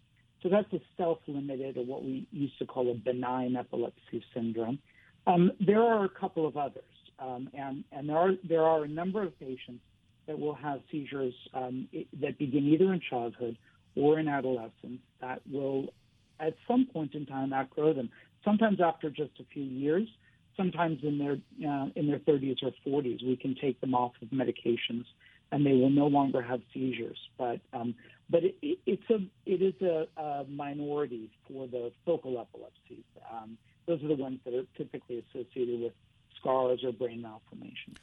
So 0.43 0.49
that's 0.49 0.71
a 0.73 0.79
self-limited, 0.97 1.77
or 1.77 1.85
what 1.85 2.03
we 2.03 2.27
used 2.31 2.57
to 2.59 2.65
call 2.65 2.89
a 2.91 2.93
benign 2.95 3.55
epilepsy 3.57 4.23
syndrome. 4.33 4.79
Um, 5.27 5.51
there 5.59 5.81
are 5.81 6.05
a 6.05 6.09
couple 6.09 6.47
of 6.47 6.55
others, 6.57 6.83
um, 7.19 7.49
and 7.53 7.83
and 7.91 8.07
there 8.09 8.17
are 8.17 8.31
there 8.47 8.63
are 8.63 8.83
a 8.83 8.87
number 8.87 9.21
of 9.23 9.37
patients 9.39 9.83
that 10.27 10.39
will 10.39 10.53
have 10.55 10.79
seizures 10.91 11.33
um, 11.53 11.87
i- 11.93 12.05
that 12.21 12.37
begin 12.37 12.65
either 12.67 12.93
in 12.93 13.01
childhood 13.09 13.57
or 13.99 14.17
in 14.17 14.27
adolescence 14.27 15.01
that 15.19 15.41
will, 15.51 15.93
at 16.39 16.55
some 16.67 16.87
point 16.91 17.13
in 17.13 17.25
time, 17.25 17.51
outgrow 17.53 17.93
them. 17.93 18.09
Sometimes 18.45 18.79
after 18.79 19.09
just 19.09 19.31
a 19.39 19.43
few 19.53 19.63
years, 19.63 20.07
sometimes 20.55 20.99
in 21.03 21.17
their 21.17 21.33
uh, 21.69 21.87
in 21.95 22.07
their 22.07 22.19
30s 22.19 22.57
or 22.63 22.71
40s, 22.87 23.25
we 23.25 23.35
can 23.35 23.55
take 23.61 23.79
them 23.81 23.93
off 23.93 24.13
of 24.21 24.29
medications 24.29 25.05
and 25.51 25.65
they 25.65 25.73
will 25.73 25.89
no 25.89 26.07
longer 26.07 26.41
have 26.41 26.61
seizures. 26.73 27.17
But 27.37 27.59
um, 27.73 27.95
but 28.29 28.43
it, 28.43 28.55
it, 28.61 28.79
it's 28.85 29.09
a 29.09 29.19
it 29.45 29.61
is 29.61 29.81
a, 29.81 30.07
a 30.21 30.45
minority 30.45 31.29
for 31.47 31.67
the 31.67 31.91
focal 32.05 32.39
epilepsies. 32.39 33.05
Um, 33.31 33.57
those 33.85 34.01
are 34.03 34.07
the 34.07 34.15
ones 34.15 34.39
that 34.45 34.53
are 34.53 34.65
typically 34.77 35.23
associated 35.29 35.81
with 35.81 35.93
scars 36.39 36.83
or 36.83 36.93
brain 36.93 37.21
malformation. 37.21 37.97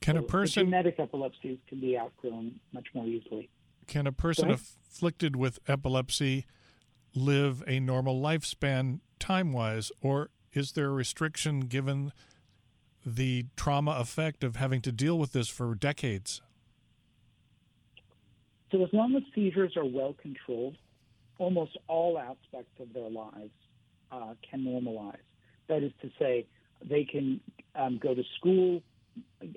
Can 0.00 0.16
a 0.16 0.22
So 0.22 0.26
person 0.26 0.64
genetic 0.66 0.98
epilepsies 0.98 1.58
can 1.68 1.80
be 1.80 1.98
outgrown 1.98 2.58
much 2.72 2.86
more 2.94 3.06
easily. 3.06 3.50
Can 3.86 4.06
a 4.06 4.12
person 4.12 4.50
afflicted 4.50 5.36
with 5.36 5.58
epilepsy 5.66 6.46
live 7.14 7.62
a 7.66 7.80
normal 7.80 8.20
lifespan 8.20 9.00
time 9.18 9.52
wise, 9.52 9.92
or 10.00 10.30
is 10.52 10.72
there 10.72 10.86
a 10.86 10.92
restriction 10.92 11.60
given 11.60 12.12
the 13.04 13.46
trauma 13.56 13.92
effect 13.92 14.44
of 14.44 14.56
having 14.56 14.80
to 14.80 14.92
deal 14.92 15.18
with 15.18 15.32
this 15.32 15.48
for 15.48 15.74
decades? 15.74 16.40
So 18.70 18.82
as 18.82 18.92
long 18.92 19.14
as 19.16 19.22
seizures 19.34 19.76
are 19.76 19.84
well 19.84 20.14
controlled, 20.20 20.76
almost 21.38 21.76
all 21.88 22.18
aspects 22.18 22.80
of 22.80 22.92
their 22.92 23.10
lives 23.10 23.50
uh, 24.10 24.34
can 24.48 24.64
normalize. 24.64 25.16
That 25.68 25.82
is 25.82 25.92
to 26.00 26.10
say, 26.18 26.46
they 26.84 27.04
can 27.04 27.40
um, 27.74 27.98
go 28.02 28.14
to 28.14 28.22
school, 28.38 28.82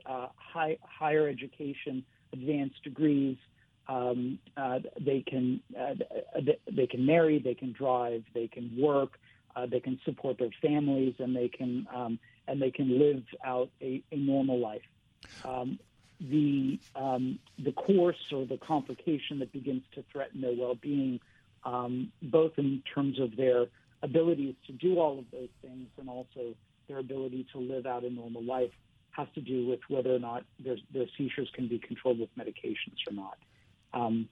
uh, 0.05 0.27
high, 0.35 0.77
higher 0.81 1.27
education, 1.27 2.03
advanced 2.33 2.83
degrees. 2.83 3.37
Um, 3.87 4.39
uh, 4.57 4.79
they 4.99 5.21
can 5.21 5.61
uh, 5.79 5.93
they 6.71 6.87
can 6.87 7.05
marry, 7.05 7.39
they 7.39 7.53
can 7.53 7.71
drive, 7.71 8.23
they 8.33 8.47
can 8.47 8.75
work, 8.77 9.19
uh, 9.55 9.65
they 9.67 9.79
can 9.79 9.99
support 10.05 10.37
their 10.39 10.49
families, 10.61 11.15
and 11.19 11.35
they 11.35 11.47
can 11.47 11.87
um, 11.93 12.19
and 12.47 12.61
they 12.61 12.71
can 12.71 12.99
live 12.99 13.23
out 13.43 13.69
a, 13.81 14.01
a 14.11 14.17
normal 14.17 14.59
life. 14.59 14.81
Um, 15.43 15.79
the 16.19 16.79
um, 16.95 17.39
the 17.59 17.71
course 17.73 18.31
or 18.31 18.45
the 18.45 18.57
complication 18.57 19.39
that 19.39 19.51
begins 19.51 19.83
to 19.93 20.03
threaten 20.11 20.41
their 20.41 20.53
well-being, 20.57 21.19
um, 21.63 22.11
both 22.21 22.53
in 22.57 22.81
terms 22.93 23.19
of 23.19 23.35
their 23.35 23.67
abilities 24.01 24.55
to 24.67 24.73
do 24.73 24.99
all 24.99 25.19
of 25.19 25.25
those 25.31 25.49
things 25.61 25.87
and 25.99 26.09
also 26.09 26.55
their 26.87 26.99
ability 26.99 27.45
to 27.51 27.59
live 27.59 27.85
out 27.85 28.03
a 28.03 28.09
normal 28.09 28.43
life, 28.43 28.71
has 29.11 29.27
to 29.35 29.41
do 29.41 29.67
with 29.67 29.79
whether 29.89 30.13
or 30.13 30.19
not 30.19 30.43
their 30.59 30.77
their 30.93 31.05
seizures 31.17 31.49
can 31.53 31.67
be 31.67 31.79
controlled 31.79 32.19
with 32.19 32.29
medications 32.37 32.99
or 33.07 33.13
not. 33.13 33.37
Um, 33.95 34.29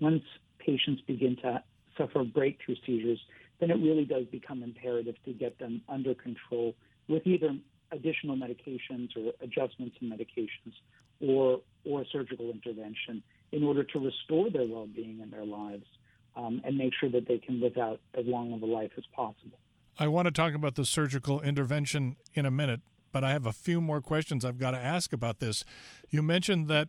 once 0.00 0.22
patients 0.58 1.02
begin 1.06 1.36
to 1.42 1.62
suffer 1.96 2.24
breakthrough 2.24 2.74
seizures, 2.84 3.20
then 3.60 3.70
it 3.70 3.74
really 3.74 4.04
does 4.04 4.26
become 4.26 4.62
imperative 4.62 5.14
to 5.24 5.32
get 5.32 5.58
them 5.58 5.82
under 5.88 6.14
control 6.14 6.74
with 7.08 7.26
either 7.26 7.56
additional 7.92 8.36
medications 8.36 9.16
or 9.16 9.32
adjustments 9.40 9.96
in 10.00 10.10
medications 10.10 10.74
or 11.20 11.60
or 11.84 12.04
surgical 12.10 12.50
intervention 12.50 13.22
in 13.52 13.62
order 13.62 13.84
to 13.84 13.98
restore 14.00 14.50
their 14.50 14.66
well-being 14.66 15.20
and 15.22 15.32
their 15.32 15.44
lives 15.44 15.86
um, 16.34 16.60
and 16.64 16.76
make 16.76 16.92
sure 16.98 17.08
that 17.08 17.28
they 17.28 17.38
can 17.38 17.60
live 17.60 17.76
out 17.78 18.00
as 18.18 18.26
long 18.26 18.52
of 18.52 18.62
a 18.62 18.66
life 18.66 18.90
as 18.98 19.04
possible. 19.14 19.58
I 19.98 20.08
want 20.08 20.26
to 20.26 20.32
talk 20.32 20.52
about 20.52 20.74
the 20.74 20.84
surgical 20.84 21.40
intervention 21.40 22.16
in 22.34 22.44
a 22.44 22.50
minute, 22.50 22.80
but 23.12 23.22
I 23.24 23.30
have 23.30 23.46
a 23.46 23.52
few 23.52 23.80
more 23.80 24.00
questions 24.00 24.44
I've 24.44 24.58
got 24.58 24.72
to 24.72 24.78
ask 24.78 25.12
about 25.12 25.38
this. 25.38 25.64
You 26.10 26.22
mentioned 26.22 26.68
that 26.68 26.88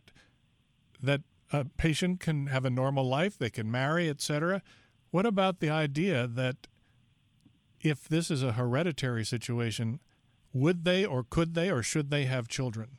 that 1.00 1.22
a 1.52 1.64
patient 1.64 2.20
can 2.20 2.46
have 2.48 2.64
a 2.64 2.70
normal 2.70 3.08
life, 3.08 3.38
they 3.38 3.50
can 3.50 3.70
marry, 3.70 4.08
etc. 4.08 4.62
What 5.10 5.26
about 5.26 5.60
the 5.60 5.70
idea 5.70 6.26
that 6.26 6.68
if 7.80 8.08
this 8.08 8.30
is 8.30 8.42
a 8.42 8.52
hereditary 8.52 9.24
situation, 9.24 10.00
would 10.52 10.84
they 10.84 11.04
or 11.04 11.24
could 11.28 11.54
they 11.54 11.70
or 11.70 11.82
should 11.82 12.10
they 12.10 12.24
have 12.24 12.48
children? 12.48 12.98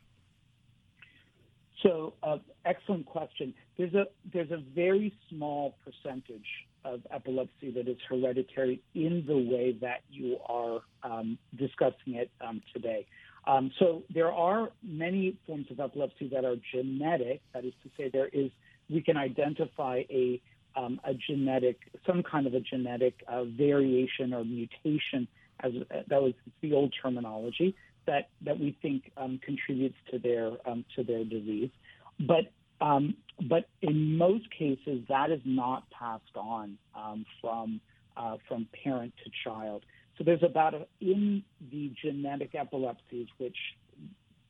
So, 1.83 2.13
uh, 2.23 2.37
excellent 2.65 3.05
question. 3.05 3.53
There's 3.77 3.93
a 3.93 4.05
there's 4.33 4.51
a 4.51 4.61
very 4.75 5.13
small 5.29 5.75
percentage 5.83 6.47
of 6.85 7.01
epilepsy 7.11 7.71
that 7.71 7.87
is 7.87 7.97
hereditary 8.07 8.81
in 8.95 9.23
the 9.27 9.37
way 9.37 9.77
that 9.81 10.01
you 10.09 10.37
are 10.47 10.81
um, 11.03 11.37
discussing 11.57 12.15
it 12.15 12.31
um, 12.41 12.61
today. 12.73 13.05
Um, 13.49 13.71
so 13.79 14.03
there 14.13 14.31
are 14.31 14.69
many 14.83 15.35
forms 15.47 15.65
of 15.71 15.79
epilepsy 15.79 16.29
that 16.29 16.45
are 16.45 16.55
genetic. 16.71 17.41
That 17.53 17.65
is 17.65 17.73
to 17.83 17.89
say, 17.97 18.09
there 18.13 18.27
is 18.27 18.51
we 18.89 19.01
can 19.01 19.17
identify 19.17 20.03
a 20.09 20.39
um, 20.75 21.01
a 21.03 21.15
genetic 21.15 21.79
some 22.05 22.21
kind 22.21 22.45
of 22.45 22.53
a 22.53 22.59
genetic 22.59 23.15
uh, 23.27 23.45
variation 23.45 24.33
or 24.33 24.45
mutation 24.45 25.27
as 25.61 25.71
that 25.89 26.21
was 26.21 26.33
the 26.61 26.73
old 26.73 26.93
terminology 27.01 27.75
that 28.05 28.29
that 28.43 28.59
we 28.59 28.77
think 28.83 29.11
um, 29.17 29.39
contributes 29.43 29.97
to 30.11 30.19
their 30.19 30.51
um, 30.65 30.85
to 30.95 31.03
their 31.03 31.23
disease, 31.23 31.71
but 32.19 32.51
um, 32.81 33.15
but 33.49 33.67
in 33.81 34.15
most 34.15 34.45
cases 34.51 35.01
that 35.09 35.31
is 35.31 35.41
not 35.43 35.89
passed 35.89 36.35
on 36.35 36.77
um, 36.95 37.25
from 37.41 37.81
uh, 38.15 38.37
from 38.47 38.67
parent 38.83 39.11
to 39.23 39.31
child. 39.43 39.83
So 40.19 40.25
there's 40.25 40.43
about 40.43 40.73
a, 40.73 40.85
in 40.99 41.43
the 41.71 41.93
genetic 42.03 42.53
epilepsies, 42.53 43.27
which 43.37 43.55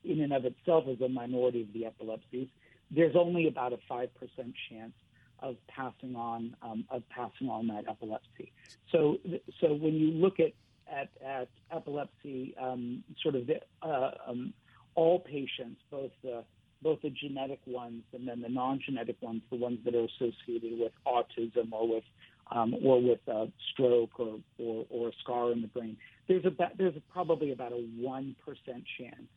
in 0.02 0.20
and 0.20 0.32
of 0.32 0.44
itself 0.44 0.84
is 0.88 1.00
a 1.00 1.08
minority 1.08 1.62
of 1.62 1.72
the 1.72 1.86
epilepsies. 1.86 2.48
There's 2.90 3.14
only 3.14 3.46
about 3.46 3.72
a 3.72 3.78
five 3.88 4.12
percent 4.14 4.52
chance 4.68 4.92
of 5.38 5.54
passing 5.68 6.16
on 6.16 6.56
um, 6.60 6.84
of 6.90 7.08
passing 7.08 7.48
on 7.48 7.68
that 7.68 7.84
epilepsy. 7.88 8.52
So 8.90 9.18
so 9.60 9.72
when 9.72 9.94
you 9.94 10.10
look 10.10 10.40
at 10.40 10.52
at, 10.92 11.08
at 11.24 11.48
epilepsy, 11.70 12.56
um, 12.60 13.04
sort 13.22 13.36
of 13.36 13.48
uh, 13.82 14.10
um, 14.26 14.52
all 14.96 15.20
patients, 15.20 15.80
both 15.88 16.10
the 16.24 16.42
both 16.82 17.00
the 17.02 17.10
genetic 17.10 17.60
ones 17.66 18.02
and 18.12 18.26
then 18.26 18.40
the 18.40 18.48
non-genetic 18.48 19.16
ones, 19.20 19.42
the 19.50 19.56
ones 19.56 19.78
that 19.84 19.94
are 19.94 20.06
associated 20.16 20.80
with 20.80 20.92
autism 21.06 21.70
or 21.72 21.86
with 21.86 22.04
um, 22.50 22.74
or 22.82 23.00
with 23.00 23.20
a 23.28 23.48
stroke 23.72 24.18
or, 24.18 24.38
or, 24.58 24.86
or 24.90 25.08
a 25.08 25.12
scar 25.22 25.52
in 25.52 25.62
the 25.62 25.68
brain. 25.68 25.96
There's 26.28 26.44
about 26.44 26.76
there's 26.78 26.94
probably 27.12 27.52
about 27.52 27.72
a 27.72 27.86
one 27.98 28.36
percent 28.44 28.84
chance 28.98 29.28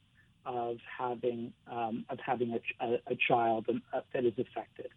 of 0.45 0.77
having 0.97 1.53
um, 1.71 2.05
of 2.09 2.19
having 2.19 2.51
a, 2.51 2.85
a, 2.85 2.93
a 3.07 3.17
child 3.27 3.67
uh, 3.69 4.01
that 4.13 4.25
is 4.25 4.33
affected. 4.37 4.89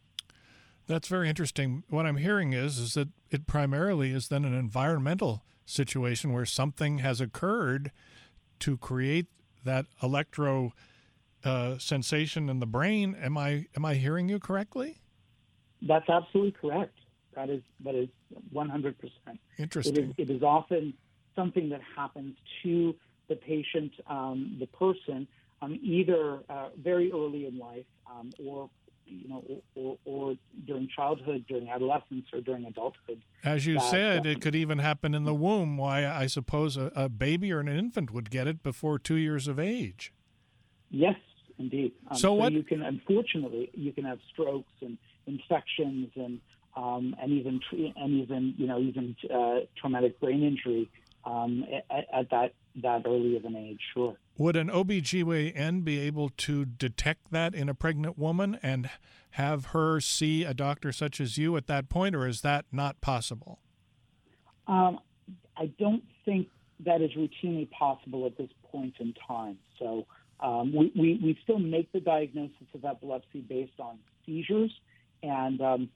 That's 0.87 1.09
very 1.09 1.29
interesting. 1.29 1.83
What 1.88 2.07
I'm 2.07 2.16
hearing 2.16 2.52
is 2.52 2.79
is 2.79 2.94
that 2.94 3.09
it 3.31 3.46
primarily 3.46 4.12
is 4.12 4.29
then 4.29 4.44
an 4.44 4.55
environmental 4.55 5.42
situation 5.64 6.33
where 6.33 6.46
something 6.46 6.98
has 6.98 7.20
occurred 7.20 7.90
to 8.61 8.76
create 8.76 9.26
that 9.64 9.87
electro 10.02 10.72
uh, 11.44 11.79
sensation 11.79 12.48
in 12.48 12.61
the 12.61 12.66
brain. 12.66 13.16
Am 13.20 13.37
I 13.37 13.66
am 13.76 13.85
I 13.85 13.94
hearing 13.94 14.29
you 14.29 14.38
correctly? 14.38 15.00
That's 15.83 16.09
absolutely 16.09 16.52
correct. 16.52 16.94
That 17.37 17.51
is 17.51 17.62
that 17.85 17.94
is 17.94 18.09
100 18.51 18.99
percent. 18.99 19.38
Interesting. 19.59 19.96
It 19.96 20.01
is, 20.01 20.14
it 20.18 20.31
is 20.31 20.42
often 20.42 20.94
something 21.37 21.68
that 21.68 21.83
happens 21.94 22.37
to 22.62 22.94
the 23.29 23.37
patient, 23.37 23.92
um, 24.09 24.57
the 24.59 24.66
person, 24.66 25.29
um, 25.62 25.79
either 25.83 26.40
uh, 26.49 26.70
very 26.83 27.12
early 27.12 27.46
in 27.46 27.59
life 27.59 27.85
um, 28.11 28.33
or 28.44 28.70
you 29.09 29.29
know, 29.29 29.44
or, 29.77 29.96
or, 30.05 30.35
during 30.66 30.88
childhood, 30.88 31.44
during 31.46 31.68
adolescence, 31.68 32.27
or 32.33 32.40
during 32.40 32.64
adulthood. 32.64 33.22
As 33.44 33.64
you 33.64 33.79
said, 33.79 34.27
it 34.27 34.40
could 34.40 34.57
even 34.57 34.79
happen 34.79 35.14
in 35.14 35.22
the 35.22 35.35
womb. 35.35 35.77
Why, 35.77 36.05
I 36.05 36.27
suppose 36.27 36.77
a, 36.77 36.90
a, 36.96 37.09
baby 37.09 37.53
or 37.53 37.61
an 37.61 37.68
infant 37.68 38.11
would 38.11 38.31
get 38.31 38.49
it 38.49 38.64
before 38.64 38.99
two 38.99 39.14
years 39.14 39.46
of 39.46 39.61
age. 39.61 40.12
Yes, 40.90 41.14
indeed. 41.57 41.92
Um, 42.11 42.16
so, 42.16 42.33
what 42.33 42.53
you 42.53 42.64
can, 42.64 42.83
unfortunately, 42.83 43.70
you 43.75 43.92
can 43.92 44.05
have 44.05 44.18
strokes 44.33 44.72
and 44.81 44.99
infections 45.29 46.11
and 46.16 46.40
um, 46.77 47.17
and 47.21 47.33
even 47.33 47.61
and 47.73 48.23
even 48.23 48.55
you 48.57 48.67
know 48.67 48.79
even 48.79 49.17
uh, 49.33 49.61
traumatic 49.81 50.21
brain 50.21 50.43
injury 50.43 50.91
um, 51.25 51.65
at, 51.91 52.07
at 52.12 52.31
that 52.31 52.53
that 52.83 53.03
early 53.07 53.37
of 53.37 53.45
an 53.45 53.57
age. 53.57 53.81
Sure. 53.95 54.17
Would 54.39 54.57
an 54.57 54.69
OBGYN 54.69 55.83
be 55.83 55.99
able 56.01 56.29
to 56.37 56.67
detect 56.67 57.31
that 57.33 57.55
in 57.55 57.71
a 57.71 57.75
pregnant 57.75 58.19
woman 58.19 58.59
and 58.62 58.91
have 59.31 59.67
her 59.67 59.99
see 60.01 60.45
a 60.45 60.53
doctor 60.53 60.93
such 60.93 61.21
as 61.21 61.39
you 61.39 61.57
at 61.57 61.67
that 61.69 61.89
point, 61.89 62.15
or 62.15 62.27
is 62.27 62.43
that 62.43 62.67
not 62.71 63.01
possible? 63.01 63.59
Um, 64.69 65.01
I 65.57 65.67
don't 65.79 66.05
think 66.25 66.49
that 66.85 67.01
is 67.01 67.12
routinely 67.12 67.71
possible 67.71 68.27
at 68.27 68.37
this 68.37 68.51
point 68.71 68.95
in 68.99 69.15
time. 69.27 69.57
So 69.79 70.07
um, 70.41 70.75
we, 70.75 70.93
we, 70.95 71.21
we, 71.23 71.39
still 71.43 71.59
make 71.59 71.91
the 71.93 72.01
diagnosis 72.01 72.67
of 72.75 72.85
epilepsy 72.85 73.41
based 73.41 73.79
on 73.79 73.99
seizures, 74.27 74.73
and 75.23 75.61
um, 75.62 75.89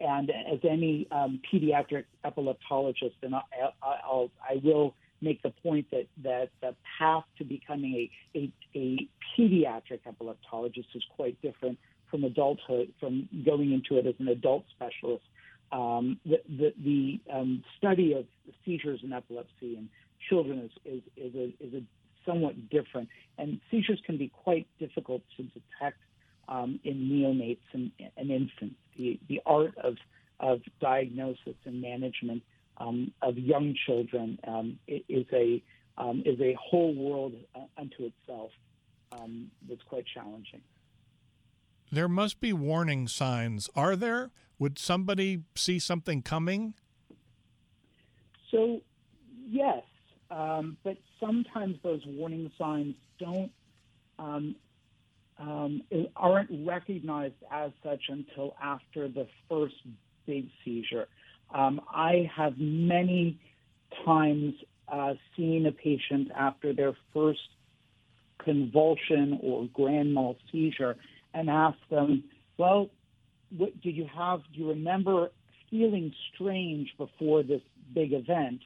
and 0.00 0.30
as 0.30 0.58
any 0.68 1.06
um, 1.10 1.40
pediatric 1.52 2.04
epileptologist, 2.24 3.14
and 3.22 3.34
I, 3.34 3.42
I'll, 3.82 4.30
I 4.48 4.60
will 4.62 4.94
make 5.20 5.40
the 5.42 5.50
point 5.62 5.86
that, 5.92 6.06
that 6.22 6.50
the 6.60 6.74
path 6.98 7.24
to 7.38 7.44
becoming 7.44 8.08
a, 8.34 8.38
a, 8.38 8.52
a 8.74 9.08
pediatric 9.38 10.00
epileptologist 10.06 10.86
is 10.94 11.04
quite 11.16 11.40
different 11.40 11.78
from 12.10 12.24
adulthood, 12.24 12.92
from 13.00 13.28
going 13.44 13.72
into 13.72 13.98
it 13.98 14.06
as 14.06 14.14
an 14.18 14.28
adult 14.28 14.64
specialist. 14.74 15.24
Um, 15.70 16.18
the 16.26 16.42
the, 16.46 16.74
the 16.84 17.20
um, 17.32 17.64
study 17.78 18.12
of 18.12 18.26
seizures 18.64 19.00
and 19.02 19.14
epilepsy 19.14 19.76
in 19.76 19.88
children 20.28 20.58
is, 20.58 20.70
is, 20.84 21.02
is, 21.16 21.34
a, 21.34 21.64
is 21.64 21.74
a 21.74 21.82
somewhat 22.26 22.68
different, 22.68 23.08
and 23.38 23.58
seizures 23.70 24.00
can 24.04 24.18
be 24.18 24.28
quite 24.28 24.66
difficult 24.78 25.22
to 25.36 25.44
detect 25.44 25.98
um, 26.48 26.78
in 26.84 27.08
neonates 27.08 27.64
and, 27.72 27.90
and 28.16 28.30
infants. 28.30 28.76
The, 28.96 29.18
the 29.28 29.40
art 29.46 29.76
of, 29.78 29.96
of 30.40 30.60
diagnosis 30.80 31.56
and 31.64 31.80
management 31.80 32.42
um, 32.78 33.12
of 33.22 33.38
young 33.38 33.74
children 33.86 34.38
um, 34.46 34.78
is 34.88 35.26
a 35.32 35.62
um, 35.98 36.22
is 36.24 36.40
a 36.40 36.56
whole 36.60 36.94
world 36.94 37.34
uh, 37.54 37.60
unto 37.76 38.04
itself 38.04 38.50
um, 39.12 39.50
that's 39.68 39.82
quite 39.82 40.04
challenging. 40.12 40.62
There 41.90 42.08
must 42.08 42.40
be 42.40 42.54
warning 42.54 43.08
signs. 43.08 43.68
Are 43.76 43.94
there? 43.94 44.30
Would 44.58 44.78
somebody 44.78 45.42
see 45.54 45.78
something 45.78 46.22
coming? 46.22 46.72
So, 48.50 48.80
yes, 49.46 49.82
um, 50.30 50.78
but 50.82 50.96
sometimes 51.20 51.76
those 51.82 52.00
warning 52.06 52.50
signs 52.58 52.94
don't 53.18 53.52
um, 55.38 55.82
aren't 56.16 56.50
recognized 56.66 57.34
as 57.50 57.70
such 57.82 58.02
until 58.08 58.54
after 58.62 59.08
the 59.08 59.26
first 59.48 59.74
big 60.26 60.48
seizure. 60.64 61.08
Um, 61.54 61.80
I 61.92 62.30
have 62.34 62.54
many 62.58 63.38
times 64.04 64.54
uh, 64.88 65.14
seen 65.36 65.66
a 65.66 65.72
patient 65.72 66.30
after 66.36 66.72
their 66.72 66.94
first 67.12 67.40
convulsion 68.44 69.38
or 69.42 69.68
grand 69.72 70.14
mal 70.14 70.36
seizure 70.50 70.96
and 71.34 71.48
ask 71.48 71.78
them, 71.90 72.24
well, 72.58 72.90
what 73.56 73.80
did 73.80 73.96
you 73.96 74.06
have? 74.14 74.40
Do 74.54 74.60
you 74.60 74.68
remember 74.70 75.30
feeling 75.70 76.12
strange 76.34 76.88
before 76.98 77.42
this 77.42 77.62
big 77.94 78.12
event, 78.12 78.60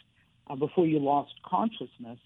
uh, 0.48 0.57
before 0.57 0.87
you 0.87 0.98
lost 0.98 1.33
consciousness? 1.44 2.18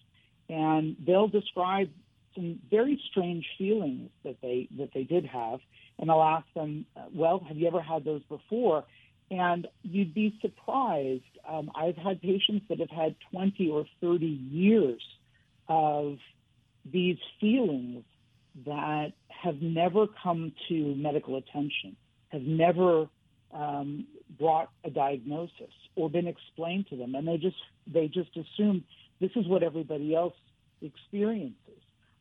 And 0.48 0.96
they'll 1.06 1.28
describe 1.28 1.90
some 2.34 2.60
very 2.70 3.00
strange 3.10 3.46
feelings 3.58 4.10
that 4.24 4.36
they 4.42 4.68
that 4.78 4.90
they 4.94 5.04
did 5.04 5.26
have, 5.26 5.60
and 5.98 6.10
I'll 6.10 6.22
ask 6.22 6.46
them, 6.54 6.86
well, 7.14 7.44
have 7.46 7.56
you 7.56 7.66
ever 7.66 7.80
had 7.80 8.04
those 8.04 8.22
before? 8.28 8.84
And 9.30 9.68
you'd 9.82 10.14
be 10.14 10.36
surprised. 10.40 11.22
Um, 11.48 11.70
I've 11.74 11.96
had 11.96 12.20
patients 12.20 12.66
that 12.68 12.80
have 12.80 12.90
had 12.90 13.14
20 13.30 13.70
or 13.70 13.84
30 14.00 14.26
years 14.26 15.00
of 15.68 16.18
these 16.90 17.18
feelings 17.40 18.04
that 18.66 19.12
have 19.28 19.62
never 19.62 20.06
come 20.22 20.52
to 20.68 20.94
medical 20.96 21.36
attention, 21.36 21.96
have 22.30 22.42
never 22.42 23.08
um, 23.52 24.06
brought 24.38 24.70
a 24.84 24.90
diagnosis 24.90 25.72
or 25.96 26.10
been 26.10 26.26
explained 26.26 26.86
to 26.90 26.96
them, 26.96 27.14
and 27.14 27.26
they 27.26 27.36
just 27.36 27.56
they 27.86 28.08
just 28.08 28.30
assume 28.36 28.84
this 29.20 29.30
is 29.36 29.46
what 29.46 29.62
everybody 29.62 30.14
else 30.14 30.34
experiences. 30.82 31.79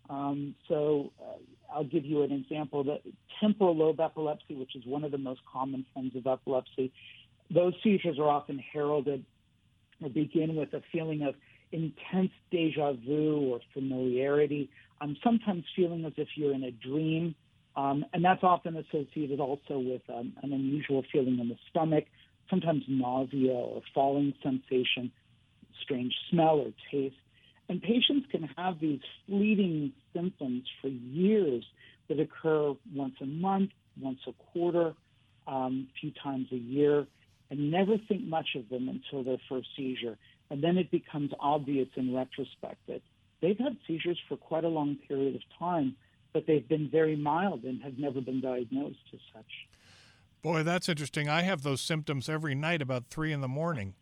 Um, 0.10 0.56
so 0.68 1.12
uh, 1.22 1.38
I'll 1.74 1.84
give 1.84 2.06
you 2.06 2.24
an 2.24 2.32
example: 2.32 2.84
the 2.84 3.00
temporal 3.40 3.76
lobe 3.76 4.00
epilepsy, 4.00 4.56
which 4.56 4.76
is 4.76 4.86
one 4.86 5.04
of 5.04 5.12
the 5.12 5.18
most 5.18 5.42
common 5.52 5.86
forms 5.94 6.16
of 6.16 6.26
epilepsy. 6.28 6.92
Those 7.54 7.74
seizures 7.84 8.20
are 8.20 8.28
often 8.30 8.60
heralded 8.60 9.26
or 10.02 10.10
begin 10.10 10.56
with 10.56 10.74
a 10.74 10.82
feeling 10.92 11.24
of 11.24 11.36
intense 11.72 12.32
deja 12.52 12.94
vu 12.94 13.52
or 13.52 13.60
familiarity. 13.74 14.70
Um, 15.02 15.16
sometimes 15.24 15.64
feeling 15.76 16.06
as 16.06 16.14
if 16.18 16.28
you're 16.36 16.54
in 16.54 16.64
a 16.64 16.72
dream 16.72 17.36
um, 17.80 18.06
and 18.14 18.24
that's 18.24 18.44
often 18.44 18.76
associated 18.76 19.40
also 19.40 19.80
with 19.80 20.02
um, 20.10 20.34
an 20.44 20.52
unusual 20.52 21.04
feeling 21.12 21.40
in 21.40 21.48
the 21.48 21.58
stomach, 21.70 22.06
sometimes 22.50 22.84
nausea 22.88 23.54
or 23.54 23.82
falling 23.94 24.34
sensation, 24.44 25.12
strange 25.82 26.14
smell 26.30 26.60
or 26.60 26.72
taste. 26.92 27.16
And 27.70 27.82
patients 27.82 28.28
can 28.32 28.50
have 28.58 28.80
these 28.80 29.00
fleeting 29.28 29.94
symptoms 30.14 30.64
for 30.82 30.88
years 30.88 31.64
that 32.08 32.20
occur 32.20 32.74
once 32.94 33.16
a 33.22 33.26
month, 33.26 33.70
once 34.02 34.20
a 34.28 34.34
quarter, 34.52 34.94
um, 35.48 35.88
a 35.90 36.00
few 36.00 36.12
times 36.24 36.48
a 36.52 36.58
year, 36.58 37.06
and 37.52 37.72
never 37.72 37.98
think 38.08 38.24
much 38.24 38.50
of 38.56 38.68
them 38.70 38.90
until 38.90 39.24
their 39.24 39.38
first 39.48 39.68
seizure. 39.78 40.18
And 40.50 40.64
then 40.64 40.78
it 40.78 40.90
becomes 40.90 41.32
obvious 41.40 41.88
in 41.96 42.16
retrospect 42.16 42.78
that 42.88 43.02
they've 43.42 43.58
had 43.58 43.78
seizures 43.88 44.20
for 44.28 44.36
quite 44.36 44.64
a 44.64 44.70
long 44.70 44.98
period 45.08 45.36
of 45.36 45.42
time 45.60 45.96
but 46.34 46.46
they've 46.46 46.68
been 46.68 46.90
very 46.90 47.16
mild 47.16 47.64
and 47.64 47.82
have 47.82 47.98
never 47.98 48.22
been 48.22 48.42
diagnosed 48.42 48.98
as 49.14 49.20
such. 49.34 49.68
Boy, 50.42 50.64
that's 50.64 50.88
interesting. 50.88 51.28
I 51.28 51.42
have 51.42 51.64
those 51.64 51.82
symptoms 51.82 52.30
every 52.30 52.56
night 52.56 52.82
about 52.82 53.08
three 53.10 53.34
in 53.34 53.42
the 53.42 53.48
morning. 53.48 53.96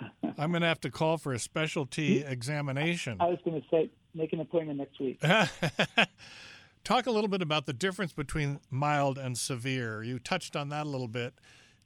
I'm 0.38 0.50
going 0.50 0.62
to 0.62 0.68
have 0.68 0.80
to 0.80 0.90
call 0.90 1.18
for 1.18 1.32
a 1.32 1.38
specialty 1.38 2.22
examination. 2.22 3.16
I 3.20 3.26
was 3.26 3.38
going 3.44 3.60
to 3.60 3.66
say, 3.68 3.90
make 4.14 4.32
an 4.32 4.40
appointment 4.40 4.78
next 4.78 5.00
week. 5.00 5.20
Talk 6.84 7.06
a 7.06 7.10
little 7.10 7.28
bit 7.28 7.42
about 7.42 7.66
the 7.66 7.72
difference 7.72 8.12
between 8.12 8.60
mild 8.70 9.18
and 9.18 9.36
severe. 9.36 10.02
You 10.02 10.18
touched 10.18 10.56
on 10.56 10.68
that 10.70 10.86
a 10.86 10.88
little 10.88 11.08
bit. 11.08 11.34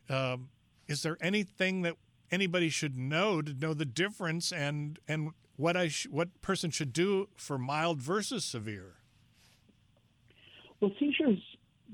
Um, 0.08 0.50
is 0.86 1.02
there 1.02 1.16
anything 1.20 1.82
that 1.82 1.96
anybody 2.30 2.68
should 2.68 2.96
know 2.96 3.42
to 3.42 3.52
know 3.52 3.74
the 3.74 3.84
difference 3.84 4.52
and 4.52 4.98
and 5.08 5.30
what 5.56 5.76
I 5.76 5.88
sh- 5.88 6.08
what 6.10 6.40
person 6.42 6.70
should 6.70 6.92
do 6.92 7.28
for 7.36 7.58
mild 7.58 8.00
versus 8.00 8.44
severe? 8.44 8.94
Well, 10.80 10.90
seizures, 10.98 11.38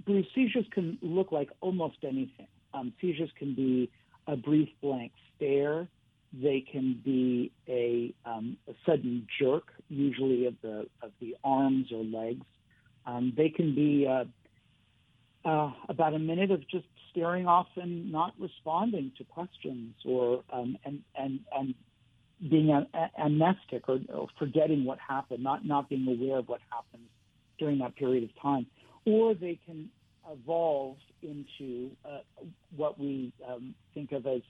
Bruce, 0.07 0.27
seizures 0.35 0.67
can 0.71 0.99
look 1.03 1.33
like 1.33 1.51
almost 1.61 1.99
anything. 2.03 2.47
Um, 2.73 2.93
seizures 3.01 3.31
can 3.39 3.55
be 3.55 3.91
a 4.27 4.37
brief 4.37 4.69
blank 4.81 5.13
stare. 5.37 5.89
They 6.33 6.61
can 6.61 7.01
be 7.05 7.53
a, 7.69 8.13
um, 8.25 8.57
a 8.69 8.73
sudden 8.85 9.27
jerk, 9.41 9.69
usually 9.89 10.47
of 10.47 10.55
the 10.63 10.87
of 11.03 11.11
the 11.21 11.37
arms 11.43 11.87
or 11.93 12.05
legs. 12.05 12.45
Um, 13.07 13.33
they 13.37 13.49
can 13.49 13.75
be 13.75 14.07
uh, 14.07 14.25
uh, 15.49 15.73
about 15.89 16.15
a 16.15 16.19
minute 16.19 16.51
of 16.51 16.69
just 16.69 16.87
staring 17.11 17.47
off 17.47 17.69
and 17.77 18.13
not 18.13 18.35
responding 18.39 19.13
to 19.17 19.25
questions, 19.25 19.95
or 20.05 20.43
um, 20.53 20.77
and 20.85 21.01
and 21.19 21.41
and 21.57 21.75
being 22.51 22.87
amnestic 23.19 23.89
or, 23.89 23.99
or 24.13 24.29
forgetting 24.39 24.85
what 24.85 24.99
happened, 24.99 25.43
not 25.43 25.65
not 25.65 25.89
being 25.89 26.07
aware 26.07 26.39
of 26.39 26.49
what 26.49 26.61
happened 26.71 27.09
during 27.59 27.79
that 27.79 27.97
period 27.97 28.23
of 28.23 28.31
time 28.41 28.67
or 29.09 29.35
they 29.35 29.59
can 29.65 29.89
evolve 30.33 30.97
into 31.23 31.91
uh, 32.05 32.19
what 32.77 32.99
we 32.99 33.33
um, 33.49 33.75
think 33.95 34.13
of 34.13 34.27
as 34.27 34.43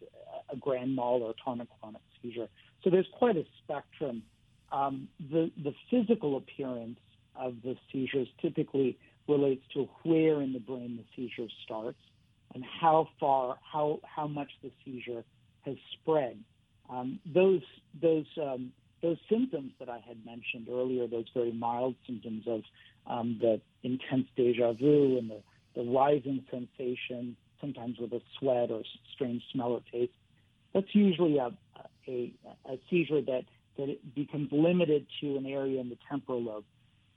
a 0.52 0.56
grand 0.56 0.94
mal 0.94 1.22
or 1.22 1.34
tonic-clonic 1.44 2.00
seizure. 2.20 2.48
So 2.82 2.90
there's 2.90 3.08
quite 3.12 3.36
a 3.36 3.44
spectrum. 3.62 4.22
Um, 4.72 5.08
the, 5.30 5.50
the 5.62 5.74
physical 5.90 6.36
appearance 6.36 6.98
of 7.34 7.54
the 7.62 7.76
seizures 7.90 8.28
typically 8.40 8.98
relates 9.28 9.62
to 9.74 9.88
where 10.02 10.42
in 10.42 10.52
the 10.52 10.60
brain 10.60 10.98
the 10.98 11.04
seizure 11.14 11.48
starts 11.64 11.98
and 12.54 12.64
how 12.80 13.08
far, 13.20 13.58
how, 13.72 14.00
how 14.02 14.26
much 14.26 14.50
the 14.62 14.70
seizure 14.84 15.22
has 15.64 15.76
spread. 15.94 16.38
Um, 16.90 17.20
those, 17.26 17.62
those, 18.00 18.26
um, 18.42 18.72
those 19.02 19.18
symptoms 19.30 19.72
that 19.78 19.88
I 19.88 20.00
had 20.06 20.24
mentioned 20.24 20.68
earlier, 20.70 21.06
those 21.06 21.26
very 21.34 21.52
mild 21.52 21.94
symptoms 22.06 22.44
of 22.46 22.62
um, 23.06 23.38
the 23.40 23.60
intense 23.82 24.26
deja 24.36 24.72
vu 24.72 25.18
and 25.18 25.30
the, 25.30 25.40
the 25.74 25.82
rising 25.82 26.44
sensation, 26.50 27.36
sometimes 27.60 27.98
with 27.98 28.12
a 28.12 28.20
sweat 28.38 28.70
or 28.70 28.82
strange 29.14 29.42
smell 29.52 29.72
or 29.72 29.80
taste. 29.92 30.12
That's 30.74 30.94
usually 30.94 31.38
a, 31.38 31.52
a, 32.06 32.32
a 32.66 32.78
seizure 32.90 33.22
that, 33.22 33.44
that 33.76 33.88
it 33.88 34.14
becomes 34.14 34.48
limited 34.52 35.06
to 35.20 35.36
an 35.36 35.46
area 35.46 35.80
in 35.80 35.88
the 35.88 35.98
temporal 36.08 36.42
lobe. 36.42 36.64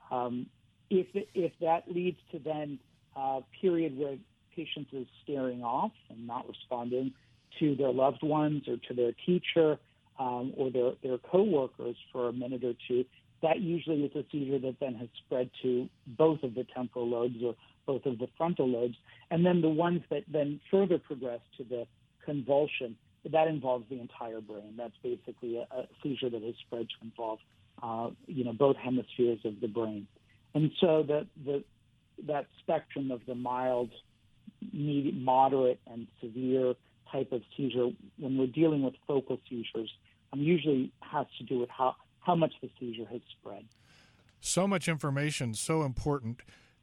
Um, 0.10 0.48
if, 0.90 1.08
if 1.34 1.54
that 1.62 1.84
leads 1.90 2.18
to 2.32 2.40
then 2.40 2.80
a 3.16 3.40
period 3.62 3.98
where 3.98 4.16
patient 4.56 4.88
is 4.92 5.08
staring 5.24 5.64
off 5.64 5.92
and 6.10 6.28
not 6.28 6.48
responding 6.48 7.14
to 7.60 7.76
their 7.76 7.92
loved 7.92 8.24
ones 8.24 8.64
or 8.68 8.78
to 8.88 8.94
their 8.94 9.12
teacher 9.26 9.78
um, 10.20 10.54
or 10.58 10.70
their, 10.70 10.92
their 11.04 11.18
coworkers 11.18 11.96
for 12.12 12.30
a 12.30 12.34
minute 12.34 12.64
or 12.64 12.74
two, 12.88 13.06
that 13.42 13.60
usually 13.60 14.04
is 14.04 14.16
a 14.16 14.24
seizure 14.32 14.60
that 14.60 14.76
then 14.80 14.96
has 14.96 15.10
spread 15.26 15.50
to 15.62 15.90
both 16.06 16.44
of 16.44 16.54
the 16.54 16.66
temporal 16.76 17.10
lobes 17.10 17.38
or 17.44 17.56
both 17.92 18.06
of 18.12 18.16
the 18.24 18.30
frontal 18.38 18.68
lobes. 18.78 18.98
And 19.32 19.40
then 19.46 19.58
the 19.68 19.76
ones 19.88 20.02
that 20.12 20.24
then 20.38 20.50
further 20.72 20.98
progress 21.10 21.42
to 21.58 21.64
the 21.74 21.82
convulsion, 22.30 22.92
that 23.38 23.48
involves 23.56 23.86
the 23.90 24.00
entire 24.08 24.42
brain. 24.42 24.72
That's 24.82 25.00
basically 25.04 25.54
a, 25.58 25.66
a 25.80 25.88
seizure 26.02 26.30
that 26.36 26.44
has 26.50 26.56
spread 26.66 26.88
to 26.94 26.98
involve, 27.08 27.40
uh, 27.88 28.10
you 28.28 28.44
know, 28.46 28.54
both 28.54 28.78
hemispheres 28.78 29.40
of 29.50 29.56
the 29.64 29.68
brain. 29.68 30.08
And 30.54 30.72
so 30.82 30.90
the, 31.12 31.20
the, 31.48 31.64
that 32.28 32.46
spectrum 32.62 33.12
of 33.12 33.22
the 33.30 33.36
mild, 33.36 33.92
medium, 34.74 35.24
moderate, 35.24 35.80
and 35.92 36.08
severe 36.22 36.74
type 37.12 37.32
of 37.32 37.42
seizure, 37.56 37.90
when 38.18 38.38
we're 38.38 38.48
dealing 38.62 38.82
with 38.84 38.96
focal 39.06 39.38
seizures, 39.50 39.92
um, 40.32 40.40
usually 40.40 40.92
has 41.02 41.28
to 41.40 41.44
do 41.44 41.60
with 41.60 41.70
how, 41.70 41.96
how 42.20 42.36
much 42.36 42.54
the 42.62 42.70
seizure 42.80 43.06
has 43.06 43.22
spread. 43.38 43.66
So 44.40 44.68
much 44.68 44.88
information, 44.88 45.54
so 45.54 45.84
important. 45.84 46.42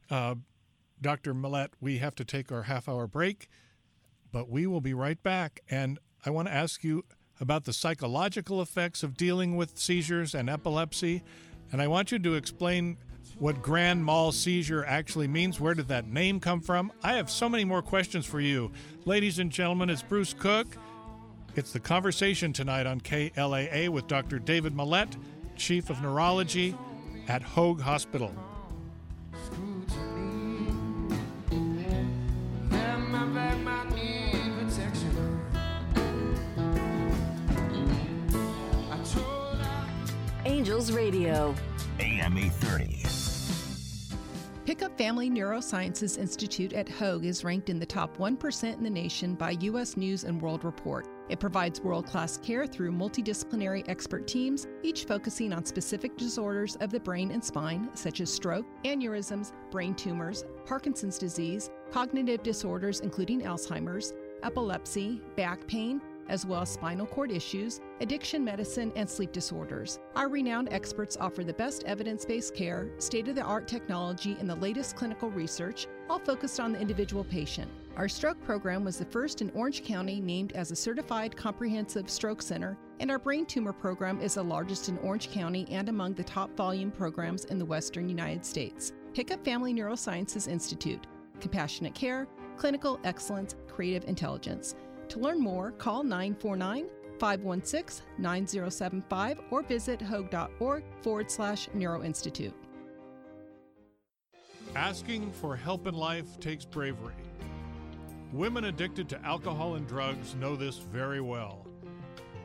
Uh, 0.09 0.35
Dr. 1.01 1.33
Millett, 1.33 1.71
we 1.79 1.97
have 1.99 2.15
to 2.15 2.25
take 2.25 2.51
our 2.51 2.63
half 2.63 2.89
hour 2.89 3.07
break, 3.07 3.47
but 4.31 4.49
we 4.49 4.67
will 4.67 4.81
be 4.81 4.93
right 4.93 5.21
back. 5.21 5.61
And 5.69 5.99
I 6.25 6.29
want 6.29 6.47
to 6.47 6.53
ask 6.53 6.83
you 6.83 7.05
about 7.39 7.63
the 7.63 7.73
psychological 7.73 8.61
effects 8.61 9.01
of 9.03 9.15
dealing 9.15 9.55
with 9.55 9.77
seizures 9.77 10.35
and 10.35 10.49
epilepsy. 10.49 11.23
And 11.71 11.81
I 11.81 11.87
want 11.87 12.11
you 12.11 12.19
to 12.19 12.35
explain 12.35 12.97
what 13.37 13.61
grand 13.61 14.03
mal 14.03 14.31
seizure 14.31 14.83
actually 14.85 15.27
means. 15.27 15.59
Where 15.59 15.73
did 15.73 15.87
that 15.87 16.07
name 16.07 16.39
come 16.39 16.59
from? 16.59 16.91
I 17.01 17.13
have 17.13 17.29
so 17.29 17.47
many 17.47 17.63
more 17.63 17.81
questions 17.81 18.25
for 18.25 18.41
you. 18.41 18.71
Ladies 19.05 19.39
and 19.39 19.51
gentlemen, 19.51 19.89
it's 19.89 20.03
Bruce 20.03 20.33
Cook. 20.33 20.75
It's 21.55 21.71
the 21.71 21.79
conversation 21.79 22.51
tonight 22.53 22.85
on 22.85 23.01
KLAA 23.01 23.89
with 23.89 24.07
Dr. 24.07 24.39
David 24.39 24.75
Millett, 24.75 25.15
Chief 25.55 25.89
of 25.89 26.01
Neurology 26.01 26.75
at 27.27 27.41
Hoag 27.41 27.79
Hospital. 27.79 28.33
Angels 40.79 40.95
Radio. 40.95 41.53
AM 41.99 42.37
830. 42.37 43.03
Pickup 44.63 44.97
Family 44.97 45.29
Neurosciences 45.29 46.17
Institute 46.17 46.71
at 46.71 46.87
Hoag 46.87 47.25
is 47.25 47.43
ranked 47.43 47.69
in 47.69 47.79
the 47.79 47.85
top 47.85 48.15
1% 48.15 48.77
in 48.77 48.83
the 48.83 48.89
nation 48.89 49.35
by 49.35 49.57
U.S. 49.59 49.97
News 49.97 50.23
and 50.23 50.41
World 50.41 50.63
Report. 50.63 51.05
It 51.27 51.41
provides 51.41 51.81
world 51.81 52.05
class 52.05 52.37
care 52.37 52.65
through 52.65 52.93
multidisciplinary 52.93 53.89
expert 53.89 54.25
teams, 54.25 54.67
each 54.81 55.03
focusing 55.03 55.51
on 55.51 55.65
specific 55.65 56.15
disorders 56.15 56.77
of 56.77 56.91
the 56.91 56.99
brain 57.01 57.31
and 57.31 57.43
spine, 57.43 57.89
such 57.93 58.21
as 58.21 58.33
stroke, 58.33 58.65
aneurysms, 58.85 59.51
brain 59.71 59.93
tumors, 59.95 60.45
Parkinson's 60.65 61.17
disease, 61.17 61.69
cognitive 61.91 62.41
disorders, 62.41 63.01
including 63.01 63.41
Alzheimer's, 63.41 64.13
epilepsy, 64.43 65.21
back 65.35 65.67
pain, 65.67 66.01
as 66.29 66.45
well 66.45 66.61
as 66.61 66.69
spinal 66.69 67.05
cord 67.05 67.31
issues, 67.31 67.81
addiction 67.99 68.43
medicine, 68.43 68.93
and 68.95 69.09
sleep 69.09 69.31
disorders. 69.31 69.99
Our 70.15 70.29
renowned 70.29 70.71
experts 70.71 71.17
offer 71.19 71.43
the 71.43 71.53
best 71.53 71.83
evidence 71.83 72.23
based 72.23 72.55
care, 72.55 72.89
state 72.99 73.27
of 73.27 73.35
the 73.35 73.41
art 73.41 73.67
technology, 73.67 74.37
and 74.39 74.49
the 74.49 74.55
latest 74.55 74.95
clinical 74.95 75.29
research, 75.29 75.87
all 76.09 76.19
focused 76.19 76.59
on 76.59 76.71
the 76.71 76.79
individual 76.79 77.23
patient. 77.23 77.69
Our 77.97 78.07
stroke 78.07 78.41
program 78.43 78.85
was 78.85 78.97
the 78.97 79.05
first 79.05 79.41
in 79.41 79.51
Orange 79.53 79.83
County 79.83 80.21
named 80.21 80.53
as 80.53 80.71
a 80.71 80.75
certified 80.75 81.35
comprehensive 81.35 82.09
stroke 82.09 82.41
center, 82.41 82.77
and 83.01 83.11
our 83.11 83.19
brain 83.19 83.45
tumor 83.45 83.73
program 83.73 84.21
is 84.21 84.35
the 84.35 84.43
largest 84.43 84.87
in 84.87 84.97
Orange 84.99 85.29
County 85.31 85.67
and 85.69 85.89
among 85.89 86.13
the 86.13 86.23
top 86.23 86.55
volume 86.55 86.91
programs 86.91 87.45
in 87.45 87.59
the 87.59 87.65
western 87.65 88.07
United 88.07 88.45
States. 88.45 88.93
Pickup 89.13 89.43
Family 89.43 89.73
Neurosciences 89.73 90.47
Institute. 90.47 91.07
Compassionate 91.41 91.95
care, 91.95 92.27
clinical 92.55 92.99
excellence, 93.03 93.55
creative 93.67 94.07
intelligence. 94.07 94.75
To 95.09 95.19
learn 95.19 95.39
more, 95.39 95.71
call 95.71 96.03
949 96.03 96.85
516 97.19 98.05
9075 98.17 99.41
or 99.49 99.63
visit 99.63 100.01
hoag.org 100.01 100.83
forward 101.01 101.31
slash 101.31 101.67
neuroinstitute. 101.75 102.53
Asking 104.75 105.31
for 105.31 105.55
help 105.55 105.87
in 105.87 105.95
life 105.95 106.39
takes 106.39 106.63
bravery. 106.63 107.15
Women 108.31 108.65
addicted 108.65 109.09
to 109.09 109.25
alcohol 109.25 109.75
and 109.75 109.87
drugs 109.87 110.35
know 110.35 110.55
this 110.55 110.77
very 110.77 111.21
well. 111.21 111.65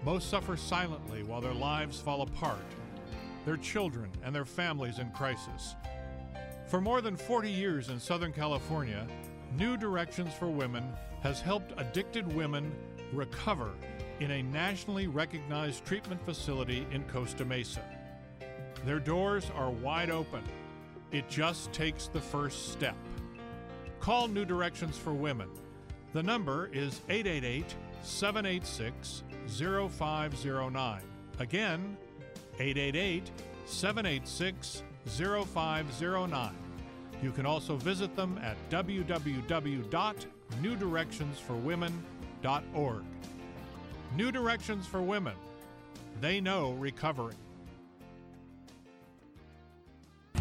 Most 0.03 0.31
suffer 0.31 0.57
silently 0.57 1.23
while 1.23 1.43
their 1.43 1.53
lives 1.53 2.01
fall 2.01 2.23
apart, 2.23 2.65
their 3.45 3.59
children 3.59 4.11
and 4.25 4.35
their 4.35 4.47
families 4.47 4.99
in 4.99 5.11
crisis. 5.11 5.77
For 6.67 6.81
more 6.81 7.03
than 7.03 7.15
40 7.15 7.51
years 7.51 7.91
in 7.91 8.01
Southern 8.01 8.33
California, 8.33 9.07
New 9.59 9.77
Directions 9.77 10.33
for 10.33 10.49
Women 10.49 10.85
has 11.25 11.41
helped 11.41 11.73
addicted 11.79 12.33
women 12.35 12.71
recover 13.13 13.73
in 14.21 14.31
a 14.31 14.43
nationally 14.43 15.07
recognized 15.07 15.85
treatment 15.85 16.25
facility 16.25 16.87
in 16.93 17.03
Costa 17.05 17.45
Mesa. 17.47 17.83
Their 18.85 19.01
doors 19.01 19.51
are 19.57 19.71
wide 19.71 20.11
open. 20.11 20.43
It 21.13 21.29
just 21.31 21.73
takes 21.73 22.09
the 22.09 22.21
first 22.21 22.73
step. 22.73 22.97
Call 24.01 24.29
New 24.29 24.45
Directions 24.45 24.99
for 24.99 25.15
Women. 25.15 25.49
The 26.13 26.23
number 26.23 26.69
is 26.75 27.01
888 27.09 27.75
786 28.03 29.23
0509. 29.49 31.01
Again, 31.39 31.97
888 32.59 33.31
786 33.65 34.83
0509. 35.07 36.55
You 37.23 37.31
can 37.31 37.47
also 37.47 37.77
visit 37.77 38.15
them 38.15 38.39
at 38.43 38.59
www.newdirectionsforwomen.org. 40.63 43.05
New 44.17 44.31
Directions 44.31 44.87
for 44.87 45.03
Women. 45.03 45.35
They 46.21 46.41
know 46.41 46.71
recovery. 46.73 47.35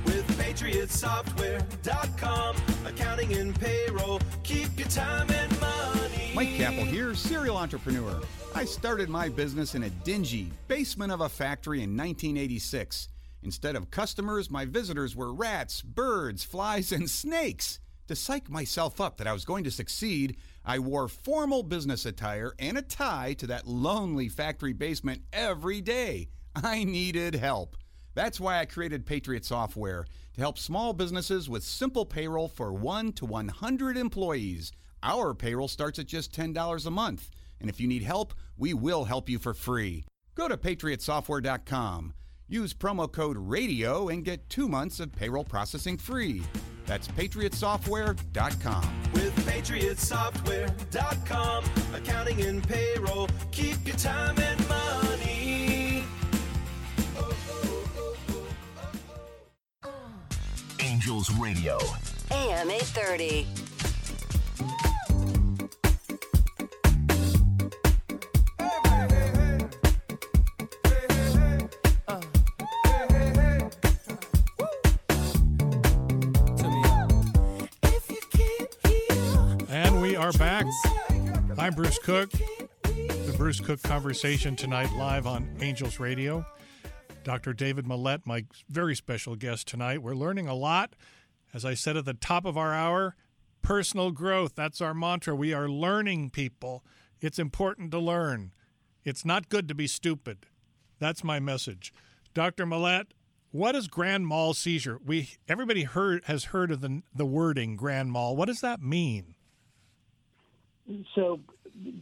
With 0.05 0.27
PatriotSoftware.com, 0.37 2.55
accounting 2.85 3.33
and 3.33 3.59
payroll, 3.59 4.19
keep 4.43 4.77
your 4.77 4.87
time 4.89 5.31
and 5.31 5.59
money. 5.59 6.31
Mike 6.35 6.49
Kappel 6.49 6.85
here, 6.85 7.15
serial 7.15 7.57
entrepreneur. 7.57 8.21
I 8.53 8.65
started 8.65 9.09
my 9.09 9.29
business 9.29 9.73
in 9.75 9.83
a 9.83 9.89
dingy 9.89 10.51
basement 10.67 11.11
of 11.11 11.21
a 11.21 11.29
factory 11.29 11.79
in 11.79 11.97
1986. 11.97 13.07
Instead 13.43 13.75
of 13.75 13.89
customers, 13.91 14.49
my 14.51 14.65
visitors 14.65 15.15
were 15.15 15.33
rats, 15.33 15.81
birds, 15.81 16.43
flies, 16.43 16.91
and 16.91 17.09
snakes. 17.09 17.79
To 18.07 18.15
psych 18.15 18.49
myself 18.49 18.99
up 18.99 19.17
that 19.17 19.27
I 19.27 19.33
was 19.33 19.45
going 19.45 19.63
to 19.63 19.71
succeed, 19.71 20.35
I 20.65 20.79
wore 20.79 21.07
formal 21.07 21.63
business 21.63 22.05
attire 22.05 22.53
and 22.59 22.77
a 22.77 22.81
tie 22.81 23.33
to 23.37 23.47
that 23.47 23.65
lonely 23.65 24.27
factory 24.27 24.73
basement 24.73 25.21
every 25.31 25.79
day. 25.79 26.27
I 26.55 26.83
needed 26.83 27.35
help. 27.35 27.77
That's 28.13 28.41
why 28.41 28.59
I 28.59 28.65
created 28.65 29.05
Patriot 29.05 29.45
Software 29.45 30.05
to 30.33 30.41
help 30.41 30.59
small 30.59 30.91
businesses 30.93 31.49
with 31.49 31.63
simple 31.63 32.05
payroll 32.05 32.49
for 32.49 32.73
1 32.73 33.13
to 33.13 33.25
100 33.25 33.97
employees. 33.97 34.71
Our 35.01 35.33
payroll 35.33 35.69
starts 35.69 35.97
at 35.97 36.05
just 36.05 36.35
$10 36.35 36.85
a 36.85 36.91
month. 36.91 37.29
And 37.61 37.69
if 37.69 37.79
you 37.79 37.87
need 37.87 38.03
help, 38.03 38.33
we 38.57 38.73
will 38.73 39.05
help 39.05 39.29
you 39.29 39.39
for 39.39 39.53
free. 39.53 40.03
Go 40.35 40.49
to 40.49 40.57
patriotsoftware.com. 40.57 42.13
Use 42.53 42.71
promo 42.71 43.11
code 43.11 43.35
RADIO 43.39 44.09
and 44.09 44.23
get 44.23 44.47
two 44.47 44.69
months 44.69 44.99
of 44.99 45.11
payroll 45.11 45.43
processing 45.43 45.97
free. 45.97 46.43
That's 46.85 47.07
patriotsoftware.com. 47.07 49.11
With 49.11 49.35
PatriotSoftware.com, 49.47 51.65
accounting 51.95 52.43
and 52.43 52.61
payroll, 52.67 53.27
keep 53.49 53.77
your 53.87 53.95
time 53.95 54.37
and 54.37 54.69
money. 54.69 56.03
Angels 60.79 61.31
Radio. 61.39 61.79
AM 62.29 62.69
830. 62.69 63.47
I'm 81.63 81.75
Bruce 81.75 81.97
Cook. 81.97 82.29
The 82.81 83.35
Bruce 83.37 83.61
Cook 83.61 83.81
conversation 83.81 84.57
tonight 84.57 84.91
live 84.97 85.25
on 85.25 85.49
Angels 85.61 85.97
Radio. 85.97 86.45
Dr. 87.23 87.53
David 87.53 87.87
Millett, 87.87 88.27
my 88.27 88.43
very 88.67 88.97
special 88.97 89.37
guest 89.37 89.65
tonight. 89.65 90.03
We're 90.03 90.13
learning 90.13 90.49
a 90.49 90.55
lot. 90.55 90.93
As 91.53 91.63
I 91.63 91.73
said 91.73 91.95
at 91.95 92.03
the 92.03 92.15
top 92.15 92.43
of 92.43 92.57
our 92.57 92.73
hour, 92.73 93.15
personal 93.61 94.11
growth. 94.11 94.55
That's 94.55 94.81
our 94.81 94.93
mantra. 94.93 95.37
We 95.37 95.53
are 95.53 95.69
learning 95.69 96.31
people. 96.31 96.83
It's 97.21 97.39
important 97.39 97.91
to 97.91 97.99
learn. 97.99 98.51
It's 99.05 99.23
not 99.23 99.47
good 99.47 99.69
to 99.69 99.73
be 99.73 99.87
stupid. 99.87 100.45
That's 100.99 101.23
my 101.23 101.39
message. 101.39 101.93
Dr. 102.33 102.65
Millett, 102.65 103.13
what 103.51 103.73
is 103.73 103.87
grand 103.87 104.27
mal 104.27 104.53
seizure? 104.53 104.99
We 105.01 105.29
everybody 105.47 105.83
heard 105.83 106.25
has 106.25 106.43
heard 106.43 106.71
of 106.71 106.81
the 106.81 107.03
the 107.15 107.25
wording 107.25 107.77
grand 107.77 108.11
mal. 108.11 108.35
What 108.35 108.47
does 108.47 108.59
that 108.59 108.81
mean? 108.81 109.35
So, 111.15 111.39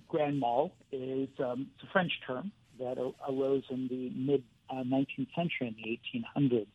grand 0.07 0.39
mal 0.39 0.71
is 0.91 1.29
um, 1.39 1.67
it's 1.75 1.83
a 1.83 1.91
French 1.91 2.11
term 2.25 2.51
that 2.79 2.97
arose 3.29 3.63
in 3.69 3.87
the 3.87 4.09
mid 4.15 4.43
uh, 4.69 4.83
19th 4.83 5.33
century 5.35 5.67
in 5.67 5.75
the 5.75 6.19
1800s. 6.39 6.67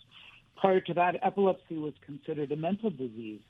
Prior 0.57 0.81
to 0.81 0.95
that, 0.95 1.17
epilepsy 1.23 1.77
was 1.77 1.93
considered 2.05 2.51
a 2.53 2.57
mental 2.57 2.91
disease, 2.91 3.41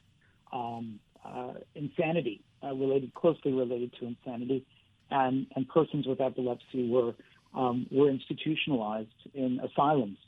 um, 0.52 0.98
uh, 1.24 1.54
insanity 1.74 2.42
uh, 2.62 2.74
related 2.74 3.14
closely 3.14 3.52
related 3.52 3.92
to 4.00 4.06
insanity, 4.06 4.64
and 5.10 5.46
and 5.54 5.68
persons 5.68 6.06
with 6.06 6.20
epilepsy 6.20 6.88
were 6.88 7.14
um, 7.54 7.86
were 7.90 8.08
institutionalized 8.08 9.08
in 9.34 9.60
asylums. 9.60 10.18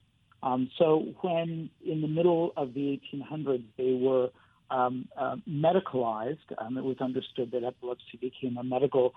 Um, 0.43 0.71
so 0.79 1.15
when 1.21 1.69
in 1.85 2.01
the 2.01 2.09
middle 2.09 2.53
of 2.57 2.75
the 2.75 3.01
1800s 3.13 3.65
they 3.77 3.99
were 4.01 4.31
um, 4.71 5.09
uh, 5.17 5.37
medicalized, 5.49 6.39
um, 6.59 6.77
it 6.77 6.85
was 6.85 6.97
understood 7.01 7.51
that 7.53 7.65
epilepsy 7.65 8.19
became 8.21 8.57
a 8.59 8.65
medical 8.65 9.15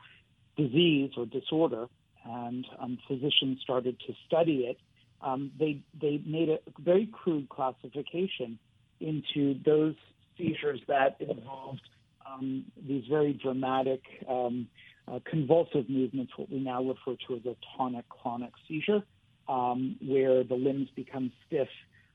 disease 0.58 1.12
or 1.18 1.26
disorder, 1.26 1.88
and 2.26 2.66
um, 2.80 2.98
physicians 3.08 3.60
started 3.62 4.00
to 4.08 4.14
study 4.28 4.66
it. 4.70 4.78
Um, 5.22 5.52
they 5.60 5.82
they 6.00 6.22
made 6.26 6.50
a 6.50 6.60
very 6.80 7.08
crude 7.12 7.50
classification 7.50 8.58
into 9.00 9.60
those 9.66 9.96
seizures 10.38 10.80
that 10.88 11.18
involved 11.20 11.82
um, 12.26 12.66
these 12.88 13.04
very 13.10 13.34
dramatic 13.34 14.02
um, 14.28 14.68
uh, 15.12 15.20
convulsive 15.30 15.90
movements, 15.90 16.32
what 16.38 16.50
we 16.50 16.60
now 16.60 16.84
refer 16.84 17.18
to 17.28 17.36
as 17.36 17.46
a 17.46 17.56
tonic-clonic 17.78 18.52
seizure, 18.68 19.04
where 19.48 20.44
the 20.44 20.56
limbs 20.56 20.90
become 20.96 21.32
stiff. 21.46 21.68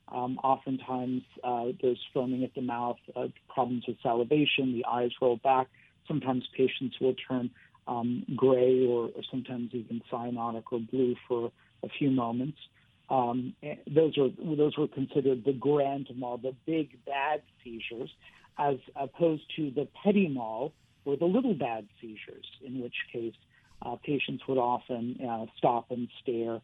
Um, 0.09 0.39
oftentimes, 0.43 1.23
uh, 1.43 1.67
there's 1.83 2.01
foaming 2.15 2.45
at 2.45 2.55
the 2.55 2.63
mouth, 2.63 2.99
uh, 3.15 3.27
problems 3.49 3.85
with 3.89 3.97
salivation, 4.03 4.73
the 4.73 4.85
eyes 4.89 5.11
roll 5.21 5.39
back. 5.43 5.69
Sometimes 6.07 6.45
patients 6.57 6.97
will 7.01 7.15
turn 7.29 7.51
um, 7.89 8.25
gray 8.37 8.87
or, 8.87 9.07
or 9.07 9.23
sometimes 9.31 9.71
even 9.73 10.01
cyanotic 10.11 10.65
or 10.71 10.81
blue 10.81 11.17
for 11.27 11.51
a 11.83 11.89
few 11.89 12.11
moments. 12.11 12.59
Um, 13.09 13.55
those 13.87 14.19
are 14.19 14.31
those 14.57 14.77
were 14.77 14.89
considered 14.89 15.45
the 15.45 15.53
grand 15.53 16.09
mal, 16.17 16.39
the 16.39 16.55
big 16.67 17.05
bad 17.05 17.43
seizures, 17.63 18.11
as 18.59 18.77
opposed 18.97 19.45
to 19.57 19.71
the 19.71 19.87
petit 20.03 20.29
mal 20.29 20.73
or 21.05 21.17
the 21.17 21.25
little 21.25 21.55
bad 21.55 21.87
seizures, 22.01 22.47
in 22.65 22.81
which 22.81 22.97
case 23.13 23.35
uh, 23.83 23.97
patients 24.05 24.43
would 24.49 24.59
often 24.59 25.19
uh, 25.21 25.47
stop 25.57 25.91
and 25.91 26.09
stare, 26.21 26.61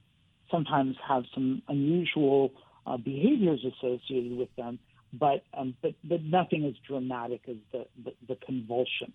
sometimes 0.50 0.96
have 1.06 1.24
some 1.32 1.62
unusual 1.68 2.52
uh, 2.86 2.96
behaviors 2.96 3.64
associated 3.64 4.36
with 4.36 4.54
them, 4.56 4.78
but 5.12 5.44
um, 5.54 5.74
but 5.82 5.94
but 6.04 6.22
nothing 6.22 6.64
as 6.64 6.74
dramatic 6.86 7.42
as 7.48 7.56
the 7.72 7.86
the, 8.04 8.12
the 8.28 8.36
convulsion. 8.36 9.12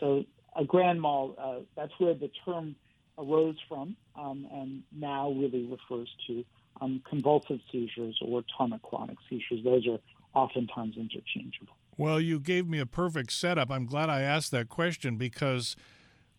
So 0.00 0.24
a 0.56 0.64
grand 0.64 1.00
mal, 1.00 1.34
uh, 1.38 1.64
that's 1.76 1.92
where 1.98 2.14
the 2.14 2.30
term 2.44 2.76
arose 3.18 3.56
from, 3.68 3.96
um, 4.16 4.46
and 4.52 4.82
now 4.92 5.30
really 5.30 5.66
refers 5.66 6.08
to 6.26 6.44
um, 6.80 7.02
convulsive 7.08 7.60
seizures 7.70 8.18
or 8.24 8.42
tonic-clonic 8.56 9.16
seizures. 9.28 9.64
Those 9.64 9.86
are 9.86 9.98
oftentimes 10.34 10.96
interchangeable. 10.96 11.76
Well, 11.96 12.20
you 12.20 12.40
gave 12.40 12.66
me 12.66 12.80
a 12.80 12.86
perfect 12.86 13.32
setup. 13.32 13.70
I'm 13.70 13.86
glad 13.86 14.10
I 14.10 14.22
asked 14.22 14.50
that 14.50 14.68
question 14.68 15.16
because 15.16 15.76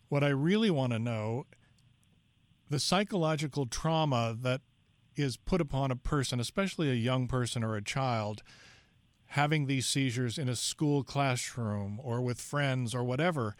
what 0.08 0.22
I 0.22 0.28
really 0.28 0.70
want 0.70 0.92
to 0.92 0.98
know 0.98 1.46
the 2.68 2.78
psychological 2.78 3.66
trauma 3.66 4.36
that 4.42 4.60
is 5.16 5.36
put 5.36 5.60
upon 5.60 5.90
a 5.90 5.96
person, 5.96 6.40
especially 6.40 6.90
a 6.90 6.94
young 6.94 7.26
person 7.26 7.64
or 7.64 7.76
a 7.76 7.82
child, 7.82 8.42
having 9.30 9.66
these 9.66 9.86
seizures 9.86 10.38
in 10.38 10.48
a 10.48 10.56
school 10.56 11.02
classroom 11.02 12.00
or 12.02 12.20
with 12.20 12.40
friends 12.40 12.94
or 12.94 13.02
whatever. 13.02 13.56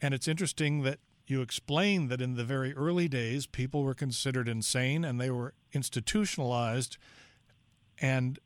And 0.00 0.12
it's 0.12 0.26
interesting 0.26 0.82
that 0.82 0.98
you 1.26 1.40
explained 1.40 2.10
that 2.10 2.20
in 2.20 2.34
the 2.34 2.44
very 2.44 2.74
early 2.74 3.08
days, 3.08 3.46
people 3.46 3.84
were 3.84 3.94
considered 3.94 4.48
insane 4.48 5.04
and 5.04 5.20
they 5.20 5.30
were 5.30 5.54
institutionalized. 5.72 6.98
And 8.00 8.38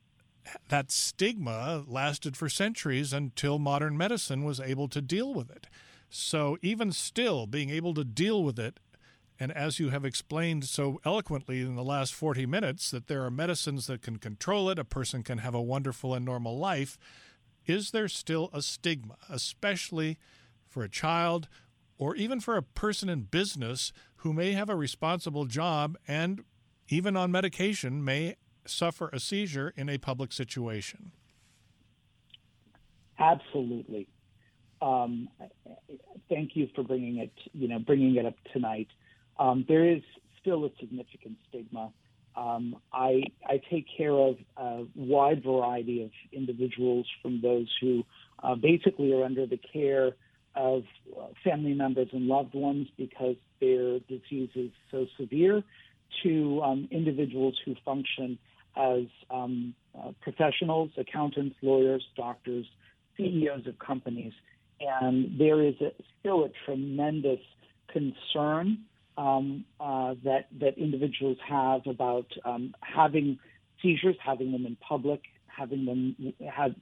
that 0.69 0.91
stigma 0.91 1.85
lasted 1.87 2.37
for 2.37 2.49
centuries 2.49 3.13
until 3.13 3.59
modern 3.59 3.97
medicine 3.97 4.45
was 4.45 4.61
able 4.61 4.89
to 4.89 5.01
deal 5.01 5.33
with 5.33 5.51
it. 5.51 5.67
So, 6.09 6.57
even 6.63 6.93
still, 6.93 7.47
being 7.47 7.71
able 7.71 7.93
to 7.95 8.05
deal 8.05 8.45
with 8.45 8.59
it, 8.59 8.79
and 9.39 9.53
as 9.53 9.79
you 9.79 9.91
have 9.91 10.05
explained 10.05 10.65
so 10.65 11.01
eloquently 11.05 11.61
in 11.61 11.77
the 11.77 11.85
last 11.85 12.15
40 12.15 12.47
minutes, 12.47 12.91
that 12.91 13.07
there 13.07 13.25
are 13.25 13.31
medicines 13.31 13.87
that 13.87 14.03
can 14.03 14.19
control 14.19 14.71
it, 14.71 14.79
a 14.79 14.85
person 14.85 15.23
can 15.23 15.39
have 15.39 15.55
a 15.55 15.61
wonderful 15.61 16.15
and 16.15 16.25
normal 16.25 16.59
life, 16.59 16.99
is 17.67 17.91
there 17.91 18.09
still 18.09 18.49
a 18.53 18.63
stigma, 18.63 19.17
especially 19.29 20.19
for 20.67 20.83
a 20.83 20.89
child 20.89 21.49
or 21.99 22.15
even 22.17 22.41
for 22.41 22.57
a 22.57 22.63
person 22.63 23.09
in 23.09 23.23
business 23.23 23.93
who 24.17 24.33
may 24.33 24.53
have 24.53 24.69
a 24.69 24.77
responsible 24.77 25.45
job 25.45 25.97
and 26.07 26.45
even 26.89 27.17
on 27.17 27.31
medication 27.31 28.05
may 28.05 28.37
suffer 28.67 29.09
a 29.13 29.21
seizure 29.21 29.73
in 29.77 29.89
a 29.89 29.99
public 29.99 30.33
situation? 30.33 31.13
Absolutely. 33.19 34.07
Um, 34.83 35.29
thank 36.29 36.55
you 36.55 36.69
for 36.75 36.85
bringing 36.85 37.19
it, 37.19 37.33
you 37.53 37.67
know, 37.69 37.79
bringing 37.79 38.17
it 38.17 38.27
up 38.27 38.35
tonight. 38.53 38.89
Um, 39.39 39.65
there 39.69 39.89
is 39.89 40.03
still 40.41 40.65
a 40.65 40.71
significant 40.81 41.37
stigma. 41.49 41.91
Um, 42.37 42.77
I, 42.93 43.23
I 43.47 43.61
take 43.71 43.87
care 43.97 44.13
of 44.13 44.37
a 44.57 44.85
wide 44.95 45.43
variety 45.43 46.03
of 46.03 46.11
individuals 46.33 47.07
from 47.23 47.41
those 47.41 47.69
who 47.81 48.05
uh, 48.43 48.55
basically 48.55 49.13
are 49.13 49.25
under 49.25 49.47
the 49.47 49.59
care 49.73 50.13
of 50.55 50.85
uh, 51.19 51.27
family 51.45 51.75
members 51.75 52.09
and 52.13 52.27
loved 52.27 52.55
ones 52.55 52.89
because 52.97 53.37
their 53.61 53.99
disease 54.01 54.51
is 54.55 54.71
so 54.91 55.07
severe 55.19 55.63
to 56.23 56.63
um, 56.63 56.89
individuals 56.91 57.59
who 57.65 57.75
function 57.85 58.39
as 58.77 59.05
um, 59.31 59.75
uh, 59.99 60.13
professionals, 60.21 60.91
accountants, 60.99 61.57
lawyers, 61.63 62.07
doctors, 62.17 62.67
CEOs 63.17 63.67
of 63.67 63.79
companies. 63.79 64.33
And 64.81 65.39
there 65.39 65.63
is 65.63 65.75
a, 65.81 65.93
still 66.21 66.45
a 66.45 66.51
tremendous 66.67 67.41
concern 67.89 68.79
um, 69.17 69.65
uh, 69.81 70.15
that, 70.25 70.47
that 70.61 70.79
individuals 70.79 71.39
have 71.47 71.87
about 71.87 72.27
um, 72.45 72.75
having 72.81 73.39
seizures, 73.83 74.17
having 74.25 74.53
them 74.53 74.67
in 74.67 74.77
public, 74.77 75.23
having 75.47 75.85
them 75.85 76.33
have, 76.51 76.75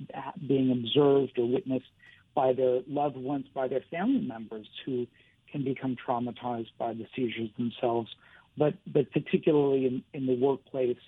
being 0.47 0.71
observed 0.73 1.39
or 1.39 1.49
witnessed 1.49 1.87
by 2.35 2.53
their 2.53 2.81
loved 2.89 3.17
ones, 3.17 3.47
by 3.55 3.69
their 3.69 3.85
family 3.91 4.21
members 4.21 4.67
who 4.85 5.07
can 5.51 5.63
become 5.63 5.97
traumatized 5.97 6.71
by 6.79 6.93
the 6.93 7.07
seizures 7.15 7.51
themselves. 7.57 8.11
But, 8.57 8.75
but 8.93 9.11
particularly 9.13 9.87
in, 9.87 10.03
in 10.13 10.27
the 10.27 10.35
workplace, 10.35 10.99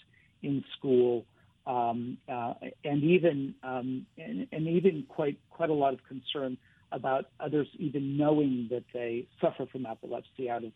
in 0.42 0.64
school, 0.78 1.24
um, 1.66 2.18
uh, 2.28 2.54
and 2.84 3.02
even 3.02 3.54
um, 3.64 4.06
and, 4.16 4.46
and, 4.52 4.68
even 4.68 5.04
quite 5.08 5.38
quite 5.50 5.68
a 5.68 5.74
lot 5.74 5.94
of 5.94 6.00
concern 6.06 6.56
about 6.92 7.26
others 7.40 7.66
even 7.78 8.16
knowing 8.16 8.68
that 8.70 8.84
they 8.94 9.26
suffer 9.40 9.66
from 9.66 9.84
epilepsy 9.84 10.48
out 10.48 10.62
of 10.62 10.70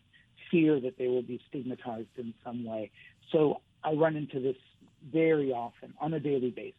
fear 0.49 0.79
that 0.79 0.97
they 0.97 1.07
will 1.07 1.21
be 1.21 1.39
stigmatized 1.49 2.17
in 2.17 2.33
some 2.43 2.65
way. 2.65 2.91
So 3.31 3.61
I 3.83 3.93
run 3.93 4.15
into 4.15 4.39
this 4.39 4.57
very 5.11 5.51
often 5.51 5.93
on 5.99 6.13
a 6.13 6.19
daily 6.19 6.51
basis. 6.51 6.75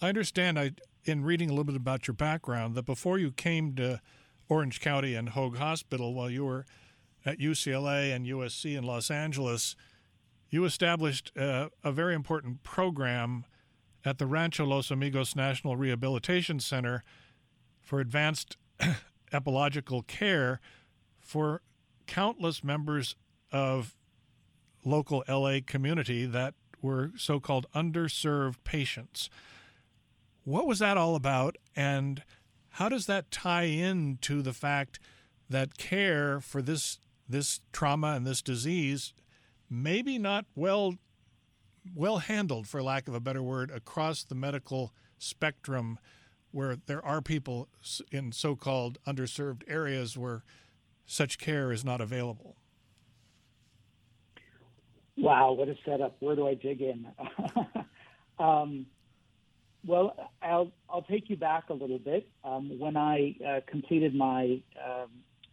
I 0.00 0.08
understand. 0.08 0.58
I 0.58 0.72
in 1.04 1.24
reading 1.24 1.48
a 1.48 1.52
little 1.52 1.64
bit 1.64 1.76
about 1.76 2.06
your 2.06 2.14
background 2.14 2.74
that 2.74 2.84
before 2.84 3.18
you 3.18 3.32
came 3.32 3.74
to 3.74 4.00
Orange 4.48 4.80
County 4.80 5.14
and 5.14 5.30
Hoag 5.30 5.56
Hospital, 5.56 6.14
while 6.14 6.30
you 6.30 6.44
were 6.44 6.66
at 7.24 7.38
UCLA 7.38 8.14
and 8.14 8.26
USC 8.26 8.76
in 8.76 8.84
Los 8.84 9.10
Angeles, 9.10 9.74
you 10.50 10.64
established 10.64 11.32
a, 11.36 11.70
a 11.82 11.92
very 11.92 12.14
important 12.14 12.62
program 12.62 13.44
at 14.04 14.18
the 14.18 14.26
Rancho 14.26 14.64
Los 14.64 14.90
Amigos 14.90 15.34
National 15.34 15.76
Rehabilitation 15.76 16.60
Center 16.60 17.04
for 17.80 18.00
advanced 18.00 18.56
epilogical 19.32 20.06
care 20.06 20.60
for 21.20 21.62
countless 22.08 22.64
members 22.64 23.14
of 23.52 23.94
local 24.84 25.22
LA 25.28 25.58
community 25.64 26.26
that 26.26 26.54
were 26.82 27.12
so-called 27.16 27.66
underserved 27.74 28.56
patients. 28.64 29.30
What 30.44 30.66
was 30.66 30.80
that 30.80 30.96
all 30.96 31.14
about 31.14 31.56
and 31.76 32.24
how 32.70 32.88
does 32.88 33.06
that 33.06 33.30
tie 33.30 33.64
in 33.64 34.18
to 34.22 34.42
the 34.42 34.52
fact 34.52 34.98
that 35.48 35.78
care 35.78 36.40
for 36.40 36.62
this 36.62 36.98
this 37.28 37.60
trauma 37.72 38.14
and 38.14 38.26
this 38.26 38.40
disease 38.40 39.12
maybe 39.68 40.18
not 40.18 40.46
well 40.54 40.94
well 41.94 42.18
handled, 42.18 42.66
for 42.66 42.82
lack 42.82 43.08
of 43.08 43.14
a 43.14 43.20
better 43.20 43.42
word, 43.42 43.70
across 43.70 44.22
the 44.24 44.34
medical 44.34 44.92
spectrum, 45.18 45.98
where 46.50 46.76
there 46.86 47.04
are 47.04 47.20
people 47.20 47.68
in 48.10 48.32
so-called 48.32 48.98
underserved 49.06 49.62
areas 49.66 50.16
where 50.16 50.42
such 51.08 51.38
care 51.38 51.72
is 51.72 51.84
not 51.84 52.00
available. 52.00 52.54
Wow, 55.16 55.52
what 55.52 55.68
a 55.68 55.74
setup! 55.84 56.16
Where 56.20 56.36
do 56.36 56.46
I 56.46 56.54
dig 56.54 56.80
in? 56.80 57.06
um, 58.38 58.86
well, 59.84 60.30
I'll 60.40 60.70
I'll 60.88 61.02
take 61.02 61.28
you 61.28 61.36
back 61.36 61.70
a 61.70 61.72
little 61.72 61.98
bit. 61.98 62.28
Um, 62.44 62.78
when 62.78 62.96
I 62.96 63.34
uh, 63.44 63.60
completed 63.66 64.14
my 64.14 64.60
uh, 64.80 65.06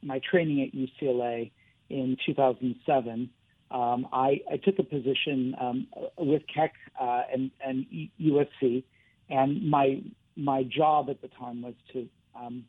my 0.03 0.20
training 0.30 0.62
at 0.62 0.78
UCLA 0.78 1.51
in 1.89 2.18
2007, 2.26 3.30
um, 3.72 4.08
I, 4.12 4.41
I, 4.51 4.58
took 4.58 4.78
a 4.78 4.84
position 4.84 5.56
um, 5.60 5.88
with 6.18 6.43
Keck 6.53 6.74
uh, 6.99 7.24
and, 7.32 7.51
and, 7.66 7.86
USC, 8.22 8.84
and 9.30 9.70
my 9.70 10.01
my 10.36 10.64
job 10.64 11.10
at 11.10 11.22
the 11.22 11.28
time 11.30 11.62
was 11.62 11.74
to 11.93 12.08
um, 12.39 12.66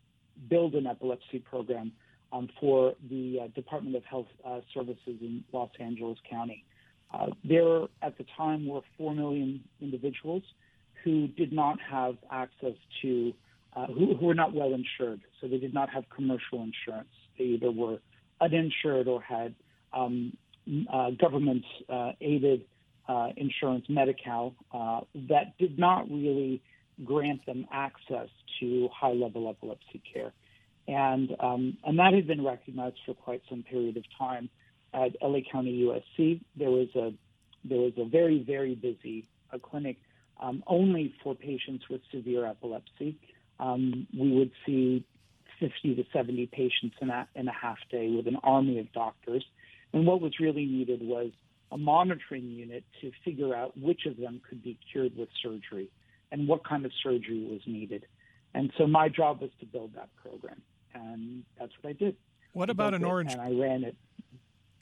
build 0.49 0.75
an 0.75 0.87
epilepsy 0.87 1.41
program 1.41 1.93
um, 2.33 2.49
for 2.61 2.95
the 3.11 3.41
uh, 3.43 3.47
Department 3.55 3.97
of 3.97 4.05
Health 4.05 4.27
uh, 4.45 4.61
Services 4.75 4.99
in 5.07 5.45
Los 5.53 5.71
Angeles 5.81 6.19
County. 6.29 6.65
Uh, 7.13 7.27
there, 7.45 7.83
at 8.03 8.19
the 8.19 8.25
time, 8.37 8.67
were 8.67 8.81
four 8.99 9.15
million 9.15 9.63
individuals 9.81 10.43
who 11.05 11.29
did 11.29 11.53
not 11.53 11.79
have 11.81 12.17
access 12.31 12.75
to, 13.03 13.33
uh, 13.77 13.87
who, 13.87 14.17
who 14.17 14.27
were 14.27 14.35
not 14.35 14.53
well 14.53 14.75
insured, 14.75 15.21
so 15.41 15.47
they 15.47 15.59
did 15.59 15.73
not 15.73 15.89
have 15.89 16.05
commercial 16.15 16.63
insurance. 16.63 17.09
They 17.39 17.45
either 17.45 17.71
were 17.71 17.99
uninsured 18.41 19.07
or 19.07 19.23
had 19.23 19.55
um, 19.93 20.37
uh, 20.93 21.11
government 21.11 21.65
uh, 21.89 22.13
aided 22.21 22.63
insurance, 23.37 23.85
Medi-Cal, 23.89 24.53
uh, 24.75 25.01
that 25.29 25.57
did 25.59 25.79
not 25.79 26.11
really 26.11 26.61
grant 27.05 27.45
them 27.47 27.67
access 27.71 28.29
to 28.59 28.89
high 28.93 29.13
level 29.13 29.49
epilepsy 29.49 30.03
care. 30.13 30.33
And, 30.89 31.35
um, 31.41 31.77
and 31.85 31.99
that 31.99 32.15
had 32.15 32.27
been 32.27 32.45
recognized 32.45 32.99
for 33.05 33.15
quite 33.15 33.43
some 33.49 33.63
period 33.63 33.97
of 33.97 34.05
time 34.19 34.49
at 34.95 35.17
LA 35.21 35.41
County 35.51 35.83
USC. 35.83 36.41
There 36.57 36.71
was 36.71 36.89
a, 36.95 37.13
there 37.65 37.79
was 37.79 37.93
a 37.97 38.05
very, 38.05 38.43
very 38.43 38.75
busy 38.75 39.29
uh, 39.53 39.59
clinic 39.59 39.97
um, 40.41 40.63
only 40.67 41.15
for 41.23 41.35
patients 41.35 41.85
with 41.91 42.01
severe 42.13 42.47
epilepsy. 42.47 43.19
Um, 43.59 44.07
we 44.17 44.33
would 44.33 44.53
see 44.65 45.05
50 45.59 45.97
to 45.97 46.05
70 46.13 46.47
patients 46.47 46.97
in 47.01 47.11
a, 47.11 47.27
in 47.35 47.49
a 47.49 47.53
half 47.53 47.79
day 47.91 48.11
with 48.15 48.27
an 48.27 48.37
army 48.43 48.79
of 48.79 48.93
doctors. 48.93 49.45
And 49.93 50.07
what 50.07 50.21
was 50.21 50.39
really 50.39 50.67
needed 50.67 51.01
was 51.03 51.31
a 51.73 51.79
monitoring 51.79 52.45
unit 52.45 52.85
to 53.01 53.11
figure 53.25 53.55
out 53.55 53.77
which 53.79 54.07
of 54.07 54.17
them 54.17 54.41
could 54.49 54.63
be 54.63 54.79
cured 54.93 55.17
with 55.17 55.29
surgery 55.43 55.91
and 56.31 56.47
what 56.47 56.65
kind 56.65 56.85
of 56.85 56.93
surgery 57.03 57.47
was 57.51 57.61
needed. 57.67 58.05
And 58.55 58.73
so 58.79 58.87
my 58.87 59.09
job 59.09 59.41
was 59.41 59.51
to 59.61 59.67
build 59.67 59.95
that 59.95 60.09
program, 60.17 60.63
and 60.97 61.45
that's 61.59 61.73
what 61.81 61.91
I 61.91 61.93
did. 61.93 62.17
What 62.53 62.71
about 62.71 62.95
an 62.95 63.05
Orange? 63.05 63.33
And 63.33 63.41
I 63.41 63.51
ran 63.51 63.85
it. 63.85 63.97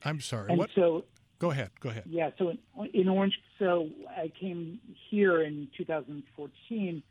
I'm 0.02 0.20
sorry. 0.20 0.50
And 0.50 0.58
what? 0.58 0.70
so 0.74 1.04
go 1.38 1.50
ahead. 1.50 1.70
Go 1.80 1.90
ahead. 1.90 2.04
Yeah. 2.06 2.30
So 2.38 2.50
in, 2.50 2.58
in 2.92 3.08
Orange, 3.08 3.34
so 3.58 3.88
I 4.08 4.30
came 4.40 4.78
here 5.10 5.42
in 5.42 5.68
2014, 5.76 7.02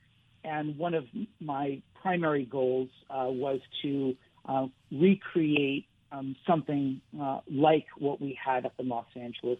and 0.43 0.77
one 0.77 0.93
of 0.93 1.05
my 1.39 1.81
primary 2.01 2.45
goals 2.45 2.89
uh, 3.09 3.27
was 3.27 3.59
to 3.81 4.15
uh, 4.45 4.67
recreate 4.91 5.87
um, 6.11 6.35
something 6.47 7.01
uh, 7.19 7.39
like 7.49 7.87
what 7.97 8.21
we 8.21 8.37
had 8.43 8.65
up 8.65 8.73
in 8.77 8.87
Los 8.87 9.05
Angeles 9.15 9.59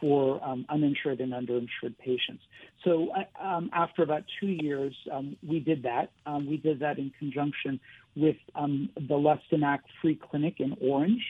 for 0.00 0.42
um, 0.42 0.64
uninsured 0.68 1.20
and 1.20 1.32
underinsured 1.32 1.96
patients. 1.98 2.42
So 2.84 3.10
uh, 3.10 3.44
um, 3.44 3.70
after 3.72 4.02
about 4.02 4.24
two 4.40 4.48
years, 4.48 4.94
um, 5.12 5.36
we 5.46 5.60
did 5.60 5.82
that. 5.82 6.10
Um, 6.26 6.46
we 6.46 6.56
did 6.56 6.80
that 6.80 6.98
in 6.98 7.12
conjunction 7.18 7.80
with 8.16 8.36
um, 8.54 8.90
the 8.96 9.62
Act 9.64 9.86
Free 10.00 10.16
Clinic 10.16 10.60
in 10.60 10.76
Orange, 10.80 11.22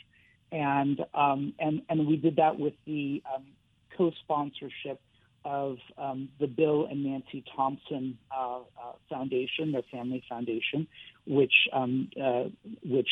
and 0.53 1.01
and 1.15 1.83
and 1.89 2.07
we 2.07 2.17
did 2.17 2.37
that 2.37 2.59
with 2.59 2.75
the 2.87 3.23
co-sponsorship 3.97 5.01
of 5.45 5.79
um, 5.97 6.29
the 6.39 6.47
Bill 6.47 6.87
and 6.91 7.05
Nancy 7.05 7.45
Thompson 7.57 8.19
uh, 8.35 8.59
uh, 8.59 8.93
Foundation, 9.09 9.73
their 9.73 9.83
family 9.91 10.23
foundation, 10.29 10.87
which 11.27 11.53
um, 11.73 12.09
uh, 12.23 12.45
which 12.85 13.09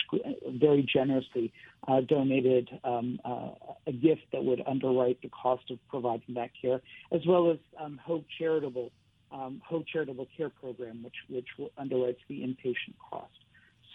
very 0.47 0.87
generously 0.93 1.53
uh, 1.87 2.01
donated 2.01 2.69
um, 2.85 3.19
uh, 3.25 3.51
a 3.87 3.93
gift 3.93 4.23
that 4.33 4.45
would 4.45 4.63
underwrite 4.67 5.21
the 5.23 5.31
cost 5.31 5.71
of 5.71 5.79
providing 5.89 6.35
that 6.35 6.51
care, 6.61 6.81
as 7.13 7.21
well 7.27 7.51
as 7.51 7.59
um, 7.81 8.01
Hoag 8.05 8.25
Charitable 8.39 8.91
um, 9.33 9.61
Hoag 9.67 9.87
Charitable 9.87 10.27
Care 10.37 10.51
Program, 10.51 11.03
which 11.03 11.17
which 11.29 11.71
underwrites 11.79 12.19
the 12.29 12.41
inpatient 12.41 12.95
cost. 13.11 13.33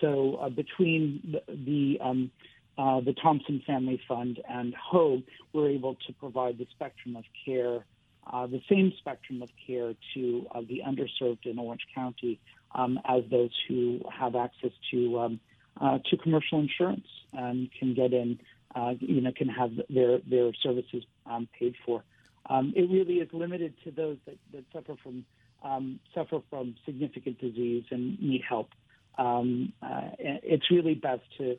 So 0.02 0.36
uh, 0.42 0.50
between 0.50 1.22
the, 1.32 1.56
the 1.66 2.00
um, 2.04 2.32
uh, 2.78 3.02
the 3.02 3.14
Thompson 3.14 3.62
Family 3.68 4.02
Fund 4.08 4.40
and 4.50 4.74
Hoag, 4.74 5.24
we're 5.54 5.70
able 5.70 5.96
to 6.08 6.14
provide 6.14 6.58
the 6.58 6.68
spectrum 6.72 7.16
of 7.16 7.24
care, 7.46 7.86
uh, 8.32 8.48
the 8.48 8.62
same 8.70 8.94
spectrum 8.98 9.42
of 9.42 9.50
care 9.66 9.94
to 10.14 10.48
uh, 10.54 10.62
the 10.68 10.82
underserved 10.88 11.46
in 11.46 11.60
Orange 11.60 11.86
County 11.94 12.40
um, 12.76 13.00
as 13.08 13.24
those 13.30 13.52
who 13.68 14.00
have 14.12 14.36
access 14.36 14.72
to 14.92 15.20
um, 15.20 15.40
uh, 15.82 15.98
to 16.10 16.18
commercial 16.18 16.60
insurance 16.60 17.08
and 17.34 17.70
can 17.78 17.94
get 17.94 18.14
in, 18.14 18.40
uh, 18.76 18.94
you 19.00 19.22
know, 19.22 19.32
can 19.36 19.50
have 19.50 19.72
their 19.90 20.20
their 20.20 20.52
services 20.62 21.04
um, 21.26 21.48
paid 21.58 21.76
for. 21.86 22.04
Um, 22.50 22.74
it 22.76 22.90
really 22.90 23.16
is 23.16 23.30
limited 23.32 23.74
to 23.84 23.92
those 23.92 24.18
that, 24.26 24.38
that 24.54 24.64
suffer 24.74 24.96
from 25.02 25.26
um, 25.64 26.00
suffer 26.14 26.40
from 26.50 26.76
significant 26.86 27.40
disease 27.40 27.86
and 27.90 28.22
need 28.22 28.42
help. 28.48 28.70
Um, 29.18 29.74
uh, 29.82 30.10
it's 30.20 30.70
really 30.72 30.96
best 30.96 31.22
to 31.38 31.58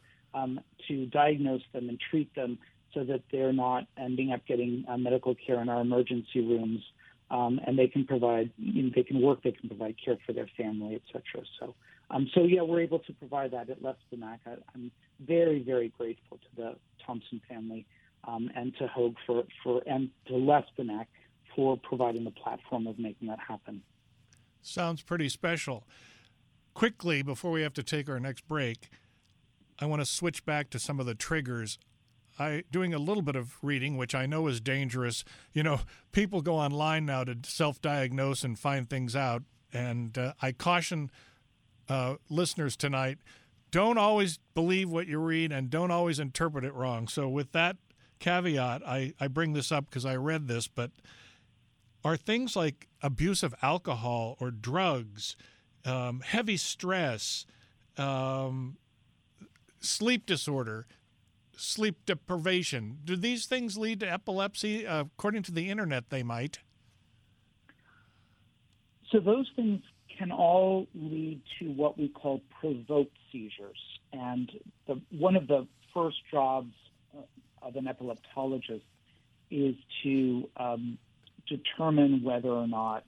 to 0.89 1.07
diagnose 1.07 1.63
them 1.73 1.89
and 1.89 1.99
treat 2.11 2.35
them 2.35 2.59
so 2.95 3.05
that 3.05 3.23
they're 3.31 3.53
not 3.53 3.87
ending 3.99 4.33
up 4.33 4.47
getting 4.47 4.85
uh, 4.89 4.97
medical 4.97 5.35
care 5.35 5.61
in 5.61 5.69
our 5.69 5.81
emergency 5.81 6.41
rooms, 6.41 6.81
um, 7.31 7.61
and 7.67 7.79
they 7.79 7.89
can 7.89 8.07
provide, 8.07 8.51
you 8.57 8.85
know, 8.85 8.91
they 8.95 9.03
can 9.03 9.21
work, 9.21 9.43
they 9.43 9.53
can 9.53 9.69
provide 9.69 9.97
care 10.03 10.17
for 10.25 10.33
their 10.33 10.49
family, 10.57 10.95
etc. 10.95 11.45
So, 11.59 11.75
um, 12.11 12.31
so 12.35 12.45
yeah, 12.45 12.63
we're 12.63 12.81
able 12.81 13.01
to 13.01 13.13
provide 13.15 13.51
that 13.51 13.69
at 13.71 13.83
Les 13.83 13.97
Benac. 14.13 14.39
I, 14.47 14.53
am 14.75 14.91
very, 15.21 15.63
very 15.63 15.89
grateful 15.97 16.39
to 16.39 16.57
the 16.57 16.77
Thompson 17.05 17.41
family 17.49 17.87
um, 18.27 18.51
and 18.55 18.75
to 18.79 18.87
Hoag 18.87 19.17
for, 19.27 19.45
for 19.63 19.83
and 19.87 20.11
to 20.27 20.37
Les 20.37 20.65
Benac 20.79 21.07
for 21.55 21.77
providing 21.77 22.25
the 22.25 22.31
platform 22.31 22.87
of 22.87 22.99
making 22.99 23.29
that 23.29 23.39
happen. 23.39 23.83
Sounds 24.63 25.03
pretty 25.03 25.29
special. 25.29 25.87
Quickly, 26.75 27.23
before 27.23 27.51
we 27.51 27.63
have 27.63 27.75
to 27.75 27.83
take 27.83 28.09
our 28.09 28.19
next 28.19 28.49
break, 28.49 28.89
I 29.79 29.87
want 29.87 30.01
to 30.01 30.07
switch 30.07 30.45
back 30.45 30.71
to 30.71 30.79
some 30.79 31.01
of 31.01 31.07
the 31.07 31.15
triggers. 31.15 31.79
I 32.39 32.65
doing 32.71 32.93
a 32.93 32.99
little 32.99 33.23
bit 33.23 33.37
of 33.37 33.57
reading, 33.63 33.97
which 33.97 34.15
I 34.15 34.27
know 34.27 34.47
is 34.47 34.61
dangerous. 34.61 35.25
You 35.53 35.63
know, 35.63 35.81
people 36.13 36.43
go 36.43 36.57
online 36.57 37.07
now 37.07 37.25
to 37.25 37.37
self-diagnose 37.45 38.45
and 38.45 38.59
find 38.59 38.89
things 38.89 39.15
out, 39.15 39.43
and 39.73 40.17
uh, 40.19 40.33
I 40.43 40.53
caution 40.53 41.11
uh, 41.89 42.17
listeners 42.29 42.77
tonight: 42.77 43.19
don't 43.71 43.99
always 43.99 44.39
believe 44.55 44.91
what 44.91 45.07
you 45.07 45.19
read 45.19 45.51
and 45.51 45.69
don't 45.71 45.91
always 45.91 46.19
interpret 46.19 46.65
it 46.65 46.75
wrong. 46.75 47.09
So, 47.09 47.29
with 47.29 47.53
that 47.53 47.77
caveat, 48.21 48.87
I, 48.87 49.15
I 49.21 49.29
bring 49.29 49.53
this 49.53 49.73
up 49.73 49.87
because 49.87 50.07
I 50.07 50.17
read 50.17 50.49
this, 50.49 50.69
but 50.69 50.93
are 52.05 52.17
things 52.17 52.55
like 52.55 52.87
abuse 53.03 53.43
of 53.43 53.55
alcohol 53.63 54.37
or 54.41 54.51
drugs, 54.51 55.37
um, 55.85 56.21
heavy 56.21 56.57
stress, 56.57 57.47
um, 57.97 58.77
sleep 59.81 60.25
disorder, 60.25 60.87
sleep 61.57 62.07
deprivation. 62.07 62.99
Do 63.05 63.17
these 63.17 63.47
things 63.47 63.77
lead 63.77 64.01
to 64.01 64.11
epilepsy? 64.11 64.87
Uh, 64.87 65.05
according 65.17 65.43
to 65.45 65.53
the 65.53 65.71
internet, 65.71 66.11
they 66.11 66.23
might. 66.23 66.61
So 69.11 69.21
those 69.21 69.51
things 69.55 69.83
can 70.19 70.33
all 70.33 70.87
lead 70.95 71.41
to 71.59 71.67
what 71.73 71.99
we 71.99 72.09
call 72.09 72.41
provoked 72.61 73.17
seizures. 73.31 73.79
And 74.13 74.51
the, 74.87 75.01
one 75.11 75.37
of 75.37 75.47
the 75.47 75.67
first 75.93 76.17
jobs 76.31 76.73
uh, 77.17 77.23
of 77.63 77.77
an 77.77 77.87
epileptologist 77.87 78.83
is 79.51 79.75
to 80.03 80.49
um, 80.57 80.99
determine 81.49 82.23
whether 82.23 82.49
or 82.49 82.67
not 82.67 83.05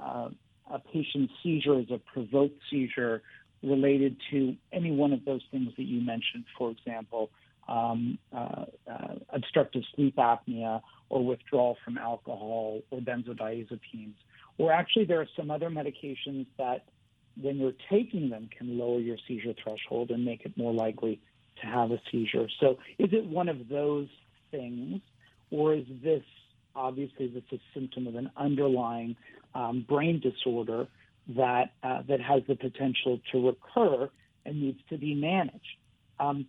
uh, 0.00 0.28
a 0.70 0.78
patient's 0.78 1.32
seizure 1.42 1.80
is 1.80 1.90
a 1.90 1.98
provoked 1.98 2.60
seizure 2.70 3.22
related 3.62 4.16
to 4.30 4.54
any 4.72 4.92
one 4.92 5.12
of 5.12 5.24
those 5.24 5.42
things 5.50 5.72
that 5.76 5.84
you 5.84 6.00
mentioned, 6.00 6.44
for 6.56 6.70
example, 6.70 7.30
um, 7.68 8.18
uh, 8.32 8.64
uh, 8.90 9.14
obstructive 9.30 9.82
sleep 9.94 10.16
apnea 10.16 10.80
or 11.08 11.24
withdrawal 11.24 11.76
from 11.84 11.98
alcohol 11.98 12.80
or 12.90 13.00
benzodiazepines. 13.00 14.14
Or 14.58 14.72
actually, 14.72 15.04
there 15.04 15.20
are 15.20 15.28
some 15.36 15.50
other 15.50 15.70
medications 15.70 16.46
that, 16.56 16.84
when 17.40 17.58
you're 17.58 17.72
taking 17.90 18.30
them, 18.30 18.48
can 18.56 18.78
lower 18.78 18.98
your 18.98 19.16
seizure 19.28 19.54
threshold 19.62 20.10
and 20.10 20.24
make 20.24 20.44
it 20.44 20.56
more 20.56 20.72
likely 20.72 21.20
to 21.60 21.66
have 21.66 21.90
a 21.90 22.00
seizure. 22.10 22.48
So, 22.60 22.78
is 22.98 23.10
it 23.12 23.24
one 23.24 23.48
of 23.48 23.68
those 23.68 24.08
things, 24.50 25.00
or 25.50 25.74
is 25.74 25.84
this 26.02 26.22
obviously 26.78 27.28
this 27.28 27.42
is 27.50 27.60
a 27.60 27.78
symptom 27.78 28.06
of 28.06 28.14
an 28.14 28.30
underlying 28.36 29.16
um, 29.54 29.84
brain 29.88 30.20
disorder 30.20 30.86
that 31.36 31.72
uh, 31.82 32.02
that 32.08 32.20
has 32.20 32.42
the 32.48 32.54
potential 32.54 33.20
to 33.32 33.46
recur 33.48 34.08
and 34.46 34.62
needs 34.62 34.80
to 34.88 34.96
be 34.96 35.14
managed. 35.14 35.76
Um, 36.18 36.46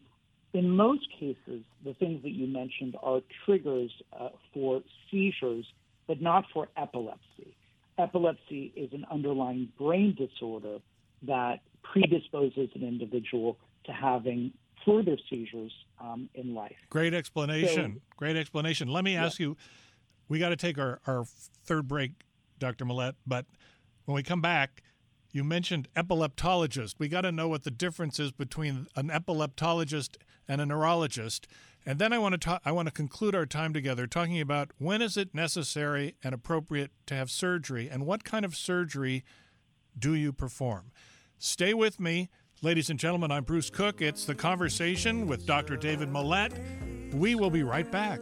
in 0.53 0.69
most 0.69 1.07
cases, 1.19 1.63
the 1.83 1.93
things 1.93 2.23
that 2.23 2.31
you 2.31 2.47
mentioned 2.47 2.95
are 3.01 3.21
triggers 3.45 3.91
uh, 4.19 4.29
for 4.53 4.81
seizures, 5.09 5.65
but 6.07 6.21
not 6.21 6.45
for 6.53 6.67
epilepsy. 6.75 7.55
Epilepsy 7.97 8.71
is 8.75 8.91
an 8.93 9.05
underlying 9.11 9.69
brain 9.77 10.15
disorder 10.15 10.79
that 11.23 11.59
predisposes 11.83 12.69
an 12.75 12.83
individual 12.83 13.57
to 13.85 13.91
having 13.91 14.51
further 14.85 15.17
seizures 15.29 15.73
um, 15.99 16.29
in 16.33 16.55
life. 16.55 16.75
Great 16.89 17.13
explanation. 17.13 17.95
So, 17.95 18.01
Great 18.15 18.37
explanation. 18.37 18.87
Let 18.87 19.03
me 19.03 19.15
ask 19.15 19.39
yeah. 19.39 19.47
you 19.47 19.57
we 20.29 20.39
got 20.39 20.49
to 20.49 20.55
take 20.55 20.77
our, 20.77 21.01
our 21.05 21.25
third 21.65 21.87
break, 21.87 22.11
Dr. 22.59 22.85
Millett, 22.85 23.15
but 23.27 23.45
when 24.05 24.15
we 24.15 24.23
come 24.23 24.41
back, 24.41 24.83
you 25.31 25.43
mentioned 25.43 25.87
epileptologist. 25.95 26.95
We 26.99 27.09
got 27.09 27.21
to 27.21 27.31
know 27.31 27.47
what 27.47 27.63
the 27.63 27.71
difference 27.71 28.19
is 28.19 28.31
between 28.31 28.87
an 28.95 29.09
epileptologist 29.09 30.17
and 30.49 30.59
a 30.59 30.65
neurologist. 30.65 31.47
And 31.85 31.99
then 31.99 32.11
I 32.11 32.17
want 32.17 32.33
to 32.33 32.37
talk, 32.37 32.61
I 32.65 32.73
want 32.73 32.87
to 32.87 32.93
conclude 32.93 33.35
our 33.35 33.45
time 33.45 33.71
together 33.71 34.05
talking 34.07 34.41
about 34.41 34.71
when 34.77 35.01
is 35.01 35.15
it 35.15 35.33
necessary 35.33 36.15
and 36.23 36.33
appropriate 36.33 36.91
to 37.05 37.13
have 37.13 37.31
surgery 37.31 37.87
and 37.89 38.05
what 38.05 38.25
kind 38.25 38.43
of 38.43 38.55
surgery 38.55 39.23
do 39.97 40.13
you 40.13 40.33
perform? 40.33 40.91
Stay 41.37 41.73
with 41.73 41.99
me. 41.99 42.29
Ladies 42.61 42.89
and 42.89 42.99
gentlemen, 42.99 43.31
I'm 43.31 43.45
Bruce 43.45 43.69
Cook. 43.69 44.01
It's 44.01 44.25
the 44.25 44.35
conversation 44.35 45.27
with 45.27 45.45
Dr. 45.45 45.77
David 45.77 46.09
Millett. 46.09 46.51
We 47.13 47.35
will 47.35 47.49
be 47.49 47.63
right 47.63 47.89
back. 47.89 48.19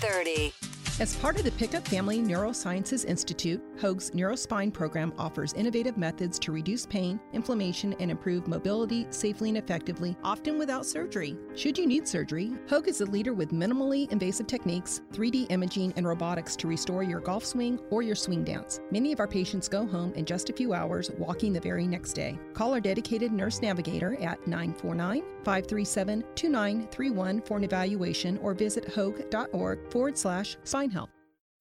30. 0.00 0.57
As 1.00 1.14
part 1.14 1.36
of 1.36 1.44
the 1.44 1.52
Pickup 1.52 1.86
Family 1.86 2.18
Neurosciences 2.18 3.04
Institute, 3.04 3.62
Hoag's 3.80 4.10
Neurospine 4.10 4.72
program 4.72 5.12
offers 5.16 5.52
innovative 5.52 5.96
methods 5.96 6.40
to 6.40 6.50
reduce 6.50 6.86
pain, 6.86 7.20
inflammation, 7.32 7.94
and 8.00 8.10
improve 8.10 8.48
mobility 8.48 9.06
safely 9.10 9.50
and 9.50 9.58
effectively, 9.58 10.16
often 10.24 10.58
without 10.58 10.84
surgery. 10.84 11.36
Should 11.54 11.78
you 11.78 11.86
need 11.86 12.08
surgery, 12.08 12.52
Hoag 12.68 12.88
is 12.88 13.00
a 13.00 13.06
leader 13.06 13.32
with 13.32 13.52
minimally 13.52 14.10
invasive 14.10 14.48
techniques, 14.48 15.02
3D 15.12 15.52
imaging, 15.52 15.92
and 15.94 16.04
robotics 16.04 16.56
to 16.56 16.66
restore 16.66 17.04
your 17.04 17.20
golf 17.20 17.44
swing 17.44 17.78
or 17.90 18.02
your 18.02 18.16
swing 18.16 18.42
dance. 18.42 18.80
Many 18.90 19.12
of 19.12 19.20
our 19.20 19.28
patients 19.28 19.68
go 19.68 19.86
home 19.86 20.12
in 20.14 20.24
just 20.24 20.50
a 20.50 20.52
few 20.52 20.72
hours, 20.72 21.12
walking 21.16 21.52
the 21.52 21.60
very 21.60 21.86
next 21.86 22.14
day. 22.14 22.36
Call 22.54 22.74
our 22.74 22.80
dedicated 22.80 23.30
nurse 23.30 23.62
navigator 23.62 24.14
at 24.20 24.44
949 24.48 25.22
537 25.44 26.24
2931 26.34 27.40
for 27.42 27.56
an 27.56 27.62
evaluation 27.62 28.36
or 28.38 28.52
visit 28.52 28.88
hoag.org 28.88 29.88
forward 29.92 30.18
slash 30.18 30.56
spine 30.64 30.87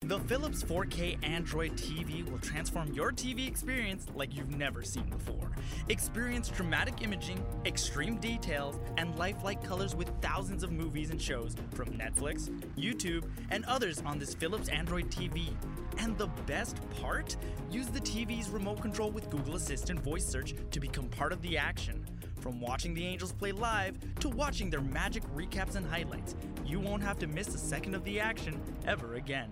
The 0.02 0.20
Philips 0.20 0.64
4K 0.64 1.18
Android 1.22 1.74
TV 1.74 2.24
will 2.30 2.38
transform 2.38 2.94
your 2.94 3.12
TV 3.12 3.48
experience 3.48 4.06
like 4.16 4.34
you've 4.34 4.56
never 4.56 4.84
seen 4.84 5.10
before. 5.10 5.52
Experience 5.90 6.50
dramatic 6.50 7.02
imaging, 7.02 7.44
extreme 7.66 8.18
details, 8.18 8.80
and 8.98 9.18
lifelike 9.18 9.62
colors 9.62 9.96
with 9.96 10.10
thousands 10.22 10.64
of 10.64 10.72
movies 10.72 11.10
and 11.10 11.22
shows 11.22 11.56
from 11.74 11.88
Netflix, 11.90 12.50
YouTube, 12.78 13.30
and 13.50 13.66
others 13.66 14.02
on 14.06 14.18
this 14.18 14.34
Philips 14.34 14.70
Android 14.70 15.10
TV. 15.10 15.50
And 15.98 16.18
the 16.18 16.28
best 16.46 16.78
part? 17.02 17.36
Use 17.70 17.88
the 17.88 18.00
TV's 18.00 18.50
remote 18.50 18.82
control 18.82 19.12
with 19.12 19.30
Google 19.30 19.56
Assistant 19.56 20.00
voice 20.00 20.26
search 20.26 20.54
to 20.72 20.80
become 20.80 21.10
part 21.10 21.34
of 21.34 21.42
the 21.42 21.58
action. 21.58 22.06
From 22.40 22.60
watching 22.62 22.94
the 22.94 23.06
Angels 23.06 23.34
play 23.34 23.52
live 23.52 23.98
to 24.20 24.30
watching 24.30 24.70
their 24.70 24.82
magic 24.82 25.24
recaps 25.36 25.76
and 25.76 25.86
highlights, 25.86 26.36
you 26.66 26.80
won't 26.80 27.04
have 27.04 27.20
to 27.20 27.28
miss 27.28 27.54
a 27.54 27.58
second 27.58 27.96
of 27.96 28.04
the 28.04 28.20
action 28.20 28.62
ever 28.86 29.16
again. 29.16 29.52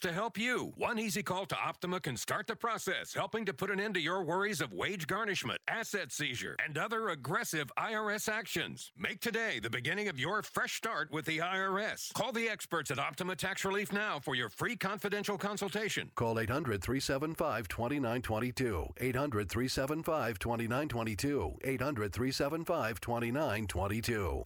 to 0.00 0.12
help 0.12 0.38
you. 0.38 0.72
One 0.76 0.98
easy 0.98 1.22
call 1.22 1.46
to 1.46 1.56
Optima 1.56 2.00
can 2.00 2.16
start 2.16 2.46
the 2.46 2.56
process, 2.56 3.14
helping 3.14 3.44
to 3.46 3.54
put 3.54 3.70
an 3.70 3.80
end 3.80 3.94
to 3.94 4.00
your 4.00 4.22
worries 4.22 4.60
of 4.60 4.72
wage 4.72 5.06
garnishment, 5.06 5.60
asset 5.68 6.12
seizure, 6.12 6.56
and 6.64 6.76
other 6.76 7.08
aggressive 7.08 7.70
IRS 7.78 8.28
actions. 8.28 8.92
Make 8.96 9.20
today 9.20 9.60
the 9.60 9.70
beginning 9.70 10.08
of 10.08 10.18
your 10.18 10.42
fresh 10.42 10.74
start 10.74 11.10
with 11.10 11.24
the 11.24 11.38
IRS. 11.38 12.12
Call 12.14 12.32
the 12.32 12.48
experts 12.48 12.90
at 12.90 12.98
Optima 12.98 13.36
Tax 13.36 13.64
Relief 13.64 13.92
now 13.92 14.18
for 14.20 14.34
your 14.34 14.48
free 14.48 14.76
confidential 14.76 15.38
consultation. 15.38 16.10
Call 16.14 16.38
800 16.38 16.82
375 16.82 17.68
2922. 17.68 18.86
800 18.98 19.50
375 19.50 20.38
2922. 20.38 21.58
800 21.64 22.12
375 22.12 23.00
2922. 23.00 24.42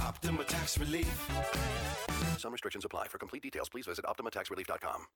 Optima 0.00 0.44
Tax 0.44 0.78
Relief. 0.78 1.30
Some 2.38 2.52
restrictions 2.52 2.84
apply. 2.84 3.08
For 3.08 3.18
complete 3.18 3.42
details, 3.42 3.68
please 3.68 3.86
visit 3.86 4.04
OptimaTaxRelief.com. 4.04 5.06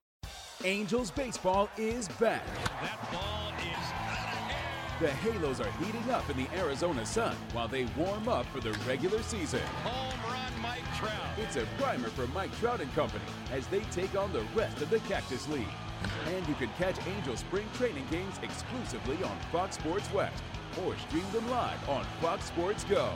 Angels 0.63 1.11
baseball 1.11 1.69
is 1.77 2.07
back. 2.19 2.45
That 2.81 3.11
ball 3.11 3.51
is 3.59 4.99
The 4.99 5.09
Halos 5.17 5.59
are 5.59 5.71
heating 5.83 6.09
up 6.11 6.29
in 6.29 6.37
the 6.37 6.47
Arizona 6.55 7.05
sun 7.05 7.35
while 7.53 7.67
they 7.67 7.85
warm 7.97 8.27
up 8.27 8.45
for 8.47 8.59
the 8.59 8.71
regular 8.87 9.21
season. 9.23 9.61
home 9.83 10.19
run, 10.31 10.61
Mike 10.61 10.83
Trout. 10.97 11.11
It's 11.37 11.55
a 11.55 11.65
primer 11.79 12.09
for 12.09 12.27
Mike 12.27 12.55
Trout 12.59 12.81
and 12.81 12.93
company 12.93 13.23
as 13.51 13.65
they 13.67 13.79
take 13.91 14.15
on 14.15 14.31
the 14.33 14.43
rest 14.55 14.81
of 14.81 14.89
the 14.89 14.99
Cactus 14.99 15.47
League. 15.49 15.65
And 16.27 16.47
you 16.47 16.55
can 16.55 16.69
catch 16.77 16.95
Angel 17.07 17.35
spring 17.35 17.67
training 17.75 18.05
games 18.11 18.39
exclusively 18.43 19.17
on 19.23 19.37
Fox 19.51 19.75
Sports 19.75 20.11
West 20.13 20.43
or 20.85 20.95
stream 20.97 21.25
them 21.31 21.49
live 21.49 21.89
on 21.89 22.03
Fox 22.21 22.45
Sports 22.45 22.83
Go. 22.85 23.13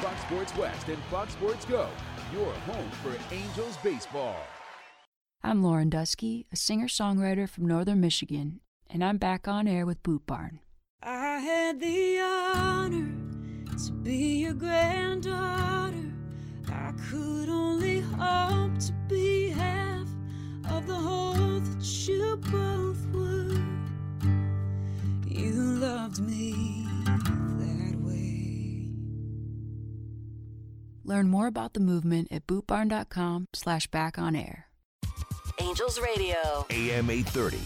Fox 0.00 0.18
Sports 0.22 0.56
West 0.56 0.88
and 0.88 0.98
Fox 1.10 1.32
Sports 1.34 1.66
Go, 1.66 1.86
your 2.32 2.50
home 2.54 2.90
for 3.02 3.12
Angels 3.34 3.76
baseball. 3.82 4.36
I'm 5.44 5.62
Lauren 5.62 5.90
Duski, 5.90 6.46
a 6.50 6.56
singer 6.56 6.86
songwriter 6.86 7.46
from 7.46 7.66
Northern 7.66 8.00
Michigan, 8.00 8.60
and 8.88 9.04
I'm 9.04 9.18
back 9.18 9.46
on 9.46 9.68
air 9.68 9.84
with 9.84 10.02
Boot 10.02 10.26
Barn. 10.26 10.60
I 11.02 11.40
had 11.40 11.80
the 11.80 12.18
honor 12.18 13.12
to 13.84 13.92
be 13.92 14.38
your 14.40 14.54
granddaughter. 14.54 16.12
I 16.72 16.92
could 17.10 17.50
only 17.50 18.00
hope 18.00 18.78
to 18.78 18.92
be 19.06 19.50
half 19.50 20.08
of 20.70 20.86
the 20.86 20.94
whole 20.94 21.60
that 21.60 22.08
you 22.08 22.36
both 22.50 23.06
were. 23.12 23.54
You 25.28 25.52
loved 25.52 26.20
me 26.22 26.69
Learn 31.10 31.28
more 31.28 31.48
about 31.48 31.72
the 31.72 31.80
movement 31.80 32.28
at 32.30 32.46
bootbarn.com 32.46 33.48
slash 33.52 33.88
back 33.88 34.16
on 34.16 34.36
air. 34.36 34.66
Angels 35.60 36.00
Radio. 36.00 36.64
AM 36.70 37.10
830. 37.10 37.58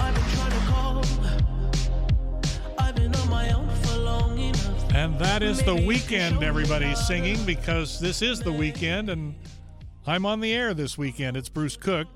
I've 0.00 0.14
been 0.16 0.24
trying 0.34 0.50
to 0.50 0.66
call. 0.66 1.04
I've 2.76 2.96
been 2.96 3.14
on 3.14 3.30
my 3.30 3.52
own 3.52 3.68
for 3.68 3.98
long 3.98 4.36
enough. 4.36 4.94
And 4.94 5.16
that 5.20 5.44
is 5.44 5.62
the 5.62 5.76
weekend 5.76 6.42
everybody's 6.42 6.98
singing 7.06 7.38
because 7.46 8.00
this 8.00 8.20
is 8.20 8.40
the 8.40 8.52
weekend 8.52 9.10
and 9.10 9.36
I'm 10.08 10.26
on 10.26 10.40
the 10.40 10.52
air 10.52 10.74
this 10.74 10.98
weekend. 10.98 11.36
It's 11.36 11.48
Bruce 11.48 11.76
Cook, 11.76 12.08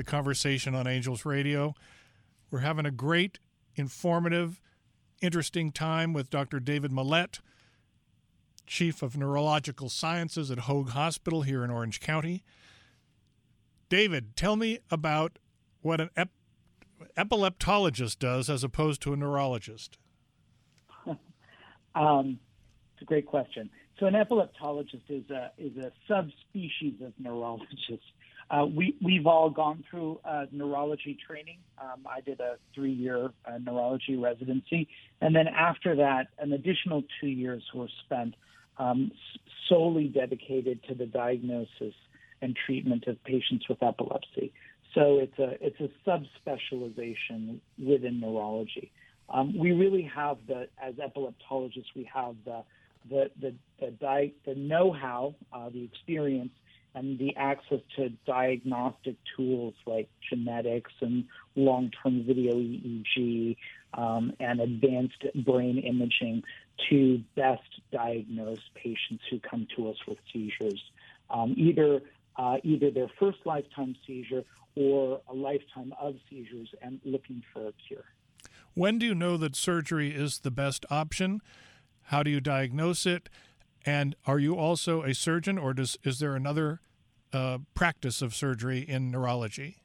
the 0.00 0.04
conversation 0.04 0.74
on 0.74 0.86
Angels 0.86 1.26
Radio. 1.26 1.74
We're 2.50 2.60
having 2.60 2.86
a 2.86 2.90
great, 2.90 3.38
informative, 3.76 4.58
interesting 5.20 5.72
time 5.72 6.14
with 6.14 6.30
Dr. 6.30 6.58
David 6.58 6.90
Millett, 6.90 7.40
Chief 8.66 9.02
of 9.02 9.18
Neurological 9.18 9.90
Sciences 9.90 10.50
at 10.50 10.60
Hoag 10.60 10.90
Hospital 10.90 11.42
here 11.42 11.62
in 11.62 11.70
Orange 11.70 12.00
County. 12.00 12.42
David, 13.90 14.36
tell 14.36 14.56
me 14.56 14.78
about 14.90 15.38
what 15.82 16.00
an 16.00 16.08
ep- 16.16 16.30
epileptologist 17.18 18.18
does 18.18 18.48
as 18.48 18.64
opposed 18.64 19.02
to 19.02 19.12
a 19.12 19.16
neurologist. 19.16 19.98
Um, 21.92 22.38
it's 22.94 23.02
a 23.02 23.04
great 23.04 23.26
question. 23.26 23.68
So 23.98 24.06
an 24.06 24.14
epileptologist 24.14 25.02
is 25.08 25.28
a 25.28 25.50
is 25.58 25.76
a 25.76 25.90
subspecies 26.06 27.02
of 27.04 27.12
neurologist. 27.18 28.04
Uh, 28.50 28.66
we 28.66 28.96
we've 29.02 29.26
all 29.26 29.48
gone 29.48 29.84
through 29.88 30.18
uh, 30.24 30.46
neurology 30.50 31.16
training. 31.26 31.58
Um, 31.80 32.04
I 32.06 32.20
did 32.20 32.40
a 32.40 32.56
three 32.74 32.92
year 32.92 33.30
uh, 33.44 33.58
neurology 33.58 34.16
residency, 34.16 34.88
and 35.20 35.34
then 35.34 35.46
after 35.46 35.94
that, 35.96 36.28
an 36.38 36.52
additional 36.52 37.04
two 37.20 37.28
years 37.28 37.62
were 37.72 37.88
spent 38.04 38.34
um, 38.78 39.12
solely 39.68 40.08
dedicated 40.08 40.82
to 40.88 40.94
the 40.94 41.06
diagnosis 41.06 41.94
and 42.42 42.56
treatment 42.66 43.06
of 43.06 43.22
patients 43.22 43.68
with 43.68 43.82
epilepsy. 43.82 44.52
So 44.94 45.18
it's 45.18 45.38
a 45.38 45.56
it's 45.64 45.78
a 45.80 45.90
subspecialization 46.08 47.60
within 47.78 48.18
neurology. 48.20 48.90
Um, 49.28 49.56
we 49.56 49.70
really 49.70 50.10
have 50.12 50.38
the 50.48 50.66
as 50.82 50.94
epileptologists 50.94 51.94
we 51.94 52.10
have 52.12 52.34
the 52.44 52.64
the 53.08 53.30
the 53.40 53.54
the, 53.78 53.90
di- 53.92 54.32
the 54.44 54.54
know-how, 54.56 55.36
uh, 55.52 55.68
the 55.70 55.84
experience, 55.84 56.50
and 56.94 57.18
the 57.18 57.34
access 57.36 57.80
to 57.96 58.10
diagnostic 58.26 59.16
tools 59.36 59.74
like 59.86 60.08
genetics 60.28 60.92
and 61.00 61.24
long-term 61.54 62.24
video 62.26 62.54
EEG 62.54 63.56
um, 63.94 64.32
and 64.40 64.60
advanced 64.60 65.24
brain 65.44 65.78
imaging 65.78 66.42
to 66.88 67.22
best 67.36 67.62
diagnose 67.92 68.60
patients 68.74 69.22
who 69.30 69.38
come 69.40 69.66
to 69.76 69.90
us 69.90 69.96
with 70.08 70.18
seizures, 70.32 70.82
um, 71.30 71.54
either 71.56 72.00
uh, 72.36 72.56
either 72.62 72.90
their 72.90 73.10
first 73.18 73.38
lifetime 73.44 73.94
seizure 74.06 74.44
or 74.76 75.20
a 75.28 75.34
lifetime 75.34 75.92
of 76.00 76.14
seizures, 76.28 76.68
and 76.80 77.00
looking 77.04 77.42
for 77.52 77.68
a 77.68 77.72
cure. 77.86 78.04
When 78.74 78.98
do 78.98 79.06
you 79.06 79.14
know 79.14 79.36
that 79.36 79.56
surgery 79.56 80.14
is 80.14 80.38
the 80.38 80.50
best 80.50 80.86
option? 80.90 81.42
How 82.04 82.22
do 82.22 82.30
you 82.30 82.40
diagnose 82.40 83.04
it? 83.04 83.28
And 83.84 84.14
are 84.26 84.38
you 84.38 84.56
also 84.56 85.02
a 85.02 85.14
surgeon, 85.14 85.58
or 85.58 85.72
does 85.72 85.96
is 86.04 86.18
there 86.18 86.34
another 86.34 86.80
uh, 87.32 87.58
practice 87.74 88.20
of 88.20 88.34
surgery 88.34 88.80
in 88.80 89.10
neurology? 89.10 89.82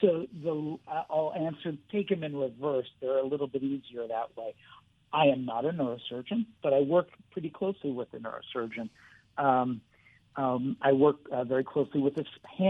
So 0.00 0.26
the 0.42 0.78
I'll 0.88 1.32
answer 1.36 1.76
take 1.90 2.08
them 2.08 2.22
in 2.22 2.36
reverse. 2.36 2.86
They're 3.00 3.18
a 3.18 3.26
little 3.26 3.48
bit 3.48 3.62
easier 3.62 4.06
that 4.08 4.36
way. 4.36 4.54
I 5.12 5.26
am 5.26 5.44
not 5.44 5.64
a 5.64 5.70
neurosurgeon, 5.70 6.46
but 6.62 6.72
I 6.72 6.80
work 6.80 7.08
pretty 7.32 7.50
closely 7.50 7.90
with 7.90 8.08
a 8.14 8.18
neurosurgeon. 8.18 8.88
Um, 9.36 9.80
um, 10.36 10.76
I 10.80 10.92
work 10.92 11.16
uh, 11.32 11.44
very 11.44 11.64
closely 11.64 12.00
with 12.00 12.16
a, 12.16 12.24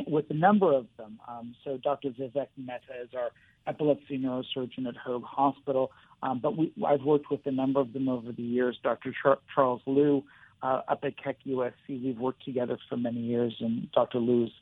with 0.09 0.31
a 0.31 0.35
number 0.35 0.73
of 0.73 0.87
them. 0.97 1.21
Um, 1.29 1.55
so 1.63 1.77
Dr. 1.77 2.11
Vivek 2.11 2.49
Mehta 2.57 3.03
is 3.03 3.11
our 3.15 3.31
epilepsy 3.67 4.19
neurosurgeon 4.19 4.89
at 4.89 4.97
Hoag 4.97 5.23
Hospital, 5.25 5.93
um, 6.23 6.41
but 6.41 6.57
we, 6.57 6.73
I've 6.87 7.03
worked 7.03 7.31
with 7.31 7.41
a 7.47 7.51
number 7.51 7.81
of 7.81 7.93
them 7.93 8.09
over 8.09 8.33
the 8.33 8.43
years. 8.43 8.79
Dr. 8.83 9.15
Char- 9.23 9.39
Charles 9.55 9.81
Liu 9.87 10.23
uh, 10.63 10.83
up 10.89 11.01
at 11.05 11.23
Keck 11.23 11.37
USC, 11.47 11.73
we've 11.89 12.19
worked 12.19 12.45
together 12.45 12.79
for 12.89 12.97
many 12.97 13.21
years, 13.21 13.55
and 13.61 13.91
Dr. 13.93 14.19
Liu's 14.19 14.53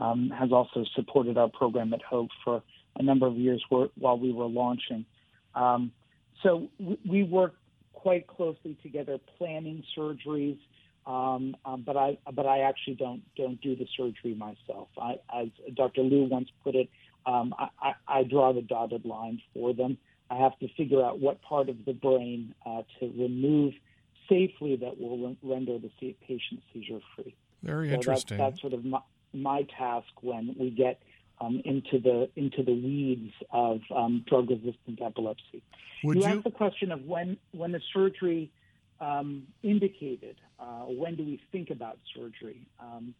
um, 0.00 0.30
has 0.38 0.52
also 0.52 0.84
supported 0.94 1.36
our 1.36 1.48
program 1.48 1.92
at 1.92 2.02
Hoag 2.02 2.28
for 2.44 2.62
a 2.96 3.02
number 3.02 3.26
of 3.26 3.36
years 3.36 3.62
wh- 3.70 3.86
while 3.96 4.18
we 4.18 4.32
were 4.32 4.46
launching. 4.46 5.04
Um, 5.54 5.90
so 6.42 6.68
we, 6.78 6.98
we 7.08 7.22
work 7.24 7.54
quite 7.92 8.28
closely 8.28 8.76
together, 8.82 9.18
planning 9.36 9.82
surgeries. 9.96 10.58
Um, 11.06 11.56
um, 11.64 11.82
but 11.86 11.96
I 11.96 12.18
but 12.34 12.44
I 12.44 12.60
actually 12.60 12.94
don't 12.94 13.22
don't 13.34 13.58
do 13.62 13.74
the 13.74 13.86
surgery 13.96 14.34
myself. 14.34 14.88
I, 15.00 15.14
as 15.34 15.48
Dr. 15.74 16.02
Liu 16.02 16.24
once 16.24 16.50
put 16.62 16.74
it, 16.74 16.90
um, 17.24 17.54
I, 17.58 17.68
I, 17.80 18.18
I 18.20 18.22
draw 18.24 18.52
the 18.52 18.60
dotted 18.60 19.06
line 19.06 19.40
for 19.54 19.72
them. 19.72 19.96
I 20.30 20.36
have 20.36 20.58
to 20.58 20.68
figure 20.76 21.02
out 21.04 21.20
what 21.20 21.40
part 21.42 21.68
of 21.68 21.84
the 21.84 21.92
brain 21.92 22.54
uh, 22.66 22.82
to 23.00 23.12
remove 23.16 23.74
safely 24.28 24.76
that 24.76 25.00
will 25.00 25.18
re- 25.18 25.38
render 25.42 25.78
the 25.78 25.90
patient 26.26 26.62
seizure 26.72 27.00
free. 27.16 27.34
Very 27.62 27.88
so 27.88 27.94
interesting. 27.94 28.38
That's, 28.38 28.52
that's 28.52 28.60
sort 28.60 28.72
of 28.74 28.84
my, 28.84 29.00
my 29.32 29.66
task 29.76 30.08
when 30.20 30.54
we 30.58 30.70
get 30.70 31.00
um, 31.40 31.62
into 31.64 31.98
the 32.00 32.28
into 32.36 32.62
the 32.62 32.72
weeds 32.72 33.32
of 33.50 33.80
um, 33.94 34.24
drug 34.28 34.50
resistant 34.50 35.00
epilepsy. 35.00 35.62
Would 36.04 36.16
you, 36.16 36.22
you- 36.22 36.28
asked 36.28 36.44
the 36.44 36.50
question 36.50 36.92
of 36.92 37.04
when 37.04 37.36
when 37.52 37.72
the 37.72 37.80
surgery 37.92 38.50
um, 39.00 39.44
indicated. 39.62 40.36
Uh, 40.58 40.86
when 40.86 41.14
do 41.14 41.24
we 41.24 41.40
think 41.52 41.70
about 41.70 41.98
surgery? 42.16 42.66
Um, 42.80 43.14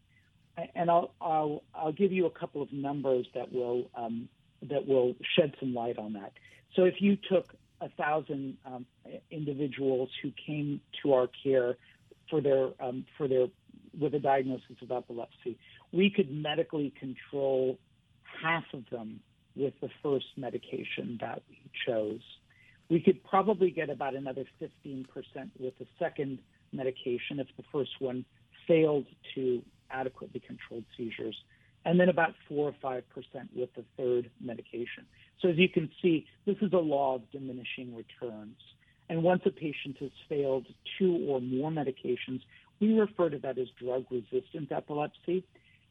and 0.74 0.90
I'll, 0.90 1.12
I'll 1.20 1.62
I'll 1.74 1.92
give 1.92 2.10
you 2.12 2.26
a 2.26 2.30
couple 2.30 2.62
of 2.62 2.72
numbers 2.72 3.26
that 3.34 3.52
will 3.52 3.90
um, 3.94 4.28
that 4.62 4.86
will 4.86 5.14
shed 5.36 5.54
some 5.60 5.74
light 5.74 5.98
on 5.98 6.14
that. 6.14 6.32
So 6.74 6.84
if 6.84 7.00
you 7.00 7.16
took 7.16 7.54
a 7.80 7.88
thousand 7.90 8.56
um, 8.66 8.86
individuals 9.30 10.10
who 10.22 10.32
came 10.46 10.80
to 11.02 11.12
our 11.12 11.28
care 11.42 11.76
for 12.28 12.40
their 12.40 12.70
um, 12.80 13.04
for 13.16 13.28
their 13.28 13.46
with 13.98 14.14
a 14.14 14.18
diagnosis 14.18 14.76
of 14.82 14.90
epilepsy, 14.90 15.58
we 15.92 16.10
could 16.10 16.30
medically 16.30 16.92
control 16.98 17.78
half 18.42 18.64
of 18.72 18.84
them 18.90 19.20
with 19.56 19.74
the 19.80 19.88
first 20.02 20.26
medication 20.36 21.18
that 21.20 21.42
we 21.48 21.58
chose. 21.86 22.20
We 22.88 23.00
could 23.00 23.22
probably 23.24 23.70
get 23.70 23.90
about 23.90 24.14
another 24.14 24.44
15% 24.62 25.06
with 25.58 25.78
the 25.78 25.86
second 25.98 26.38
medication 26.72 27.40
if 27.40 27.48
the 27.56 27.64
first 27.72 27.90
one 27.98 28.24
failed 28.66 29.06
to 29.34 29.62
adequately 29.90 30.40
control 30.40 30.82
seizures, 30.96 31.36
and 31.84 31.98
then 31.98 32.08
about 32.08 32.34
4 32.48 32.68
or 32.68 32.90
5% 32.92 33.02
with 33.54 33.74
the 33.74 33.84
third 33.96 34.30
medication. 34.40 35.06
So, 35.40 35.48
as 35.48 35.56
you 35.56 35.68
can 35.68 35.90
see, 36.02 36.26
this 36.46 36.56
is 36.60 36.72
a 36.72 36.78
law 36.78 37.16
of 37.16 37.30
diminishing 37.30 37.94
returns. 37.94 38.56
And 39.08 39.22
once 39.22 39.42
a 39.46 39.50
patient 39.50 39.96
has 40.00 40.10
failed 40.28 40.66
two 40.98 41.26
or 41.28 41.40
more 41.40 41.70
medications, 41.70 42.42
we 42.80 42.98
refer 42.98 43.30
to 43.30 43.38
that 43.38 43.58
as 43.58 43.68
drug 43.80 44.04
resistant 44.10 44.70
epilepsy. 44.70 45.44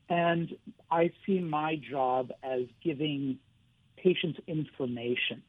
And 0.09 0.55
I 0.91 1.11
see 1.25 1.39
my 1.39 1.75
job 1.89 2.31
as 2.43 2.61
giving 2.83 3.39
patients 3.97 4.39
information. 4.47 5.41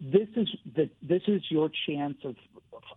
This 0.00 0.28
is 0.36 0.48
the 0.74 0.90
this 1.02 1.22
is 1.28 1.42
your 1.48 1.70
chance 1.86 2.16
of, 2.24 2.34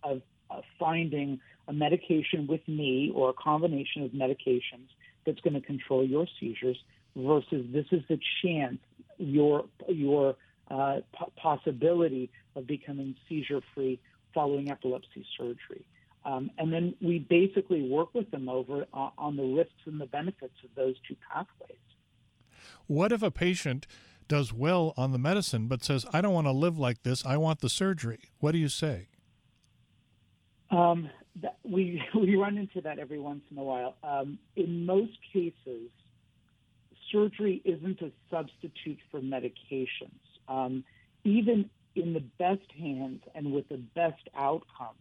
of, 0.04 0.22
of 0.50 0.64
finding 0.80 1.40
a 1.68 1.74
medication 1.74 2.48
with 2.48 2.66
me 2.68 3.12
or 3.14 3.30
a 3.30 3.34
combination 3.34 4.04
of 4.04 4.12
medications 4.12 4.90
that's 5.26 5.40
going 5.42 5.54
to 5.54 5.62
control 5.62 6.06
your 6.06 6.28
seizures 6.40 6.78
versus 7.16 7.66
this 7.72 7.86
is 7.92 8.02
the 8.10 8.20
chance 8.42 8.80
your 9.18 9.66
your 9.88 10.36
uh, 10.72 11.00
p- 11.18 11.32
possibility 11.36 12.30
of 12.56 12.66
becoming 12.68 13.16
seizure 13.28 13.62
free 13.74 14.00
following 14.34 14.72
epilepsy 14.72 15.26
surgery. 15.38 15.86
Um, 16.26 16.50
and 16.58 16.72
then 16.72 16.96
we 17.02 17.20
basically 17.20 17.82
work 17.82 18.14
with 18.14 18.32
them 18.32 18.48
over 18.48 18.86
uh, 18.94 19.10
on 19.18 19.36
the 19.36 19.44
risks 19.44 19.74
and 19.86 20.00
the 20.00 20.06
benefits 20.06 20.56
of 20.64 20.70
those 20.76 20.96
two 21.08 21.16
pathways. 21.30 21.78
What 22.88 23.12
if 23.12 23.22
a 23.22 23.32
patient 23.32 23.88
does 24.28 24.54
well 24.54 24.94
on 24.96 25.12
the 25.12 25.18
medicine 25.18 25.68
but 25.68 25.84
says, 25.84 26.06
I 26.14 26.22
don't 26.22 26.34
want 26.34 26.48
to 26.48 26.52
live 26.52 26.80
like 26.80 27.04
this, 27.04 27.26
I 27.26 27.38
want 27.38 27.60
the 27.60 27.70
surgery? 27.70 28.32
What 28.40 28.54
do 28.54 28.58
you 28.58 28.70
say? 28.70 29.10
Um, 30.72 31.10
that, 31.42 31.58
we 31.64 32.04
we 32.16 32.36
run 32.36 32.58
into 32.58 32.82
that 32.82 33.00
every 33.00 33.20
once 33.20 33.42
in 33.52 33.58
a 33.58 33.64
while. 33.64 33.96
Um, 34.04 34.40
in 34.56 34.86
most 34.86 35.18
cases, 35.32 35.90
surgery 37.12 37.62
isn't 37.64 38.02
a 38.02 38.12
substitute 38.30 39.00
for 39.12 39.20
medications. 39.20 40.20
Um, 40.48 40.84
even 41.24 41.70
in 41.96 42.14
the 42.14 42.24
best 42.38 42.70
hands 42.78 43.22
and 43.36 43.54
with 43.54 43.70
the 43.70 43.78
best 43.78 44.28
outcomes, 44.36 44.98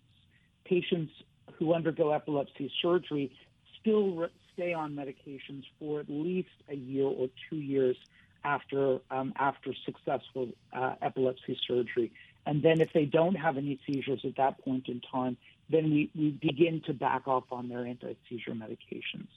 patients 0.64 1.12
who 1.59 1.74
undergo 1.74 2.12
epilepsy 2.12 2.70
surgery 2.80 3.35
still 3.80 4.14
re- 4.14 4.28
stay 4.53 4.72
on 4.72 4.95
medications 4.95 5.64
for 5.78 6.01
at 6.01 6.07
least 6.09 6.49
a 6.68 6.74
year 6.76 7.07
or 7.07 7.28
two 7.49 7.57
years 7.57 7.97
after 8.45 8.99
um, 9.11 9.33
after 9.37 9.72
successful 9.85 10.49
uh, 10.72 10.95
epilepsy 11.01 11.59
surgery. 11.66 12.12
And 12.45 12.62
then 12.62 12.80
if 12.80 12.93
they 12.93 13.05
don't 13.05 13.37
have 13.37 13.57
any 13.57 13.80
seizures 13.87 14.20
at 14.24 14.37
that 14.37 14.59
point 14.64 14.89
in 14.89 15.01
time, 15.01 15.37
then 15.70 15.90
we, 15.90 16.10
we 16.14 16.30
begin 16.30 16.82
to 16.86 16.92
back 16.92 17.26
off 17.26 17.44
on 17.50 17.68
their 17.68 17.86
anti-seizure 17.86 18.52
medications. 18.52 19.28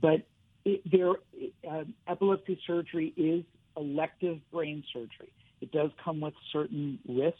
But 0.00 0.22
it, 0.64 0.82
there, 0.90 1.12
uh, 1.68 1.84
epilepsy 2.06 2.60
surgery 2.66 3.12
is 3.16 3.44
elective 3.76 4.38
brain 4.52 4.84
surgery. 4.92 5.32
It 5.60 5.72
does 5.72 5.90
come 6.04 6.20
with 6.20 6.34
certain 6.52 6.98
risks 7.08 7.38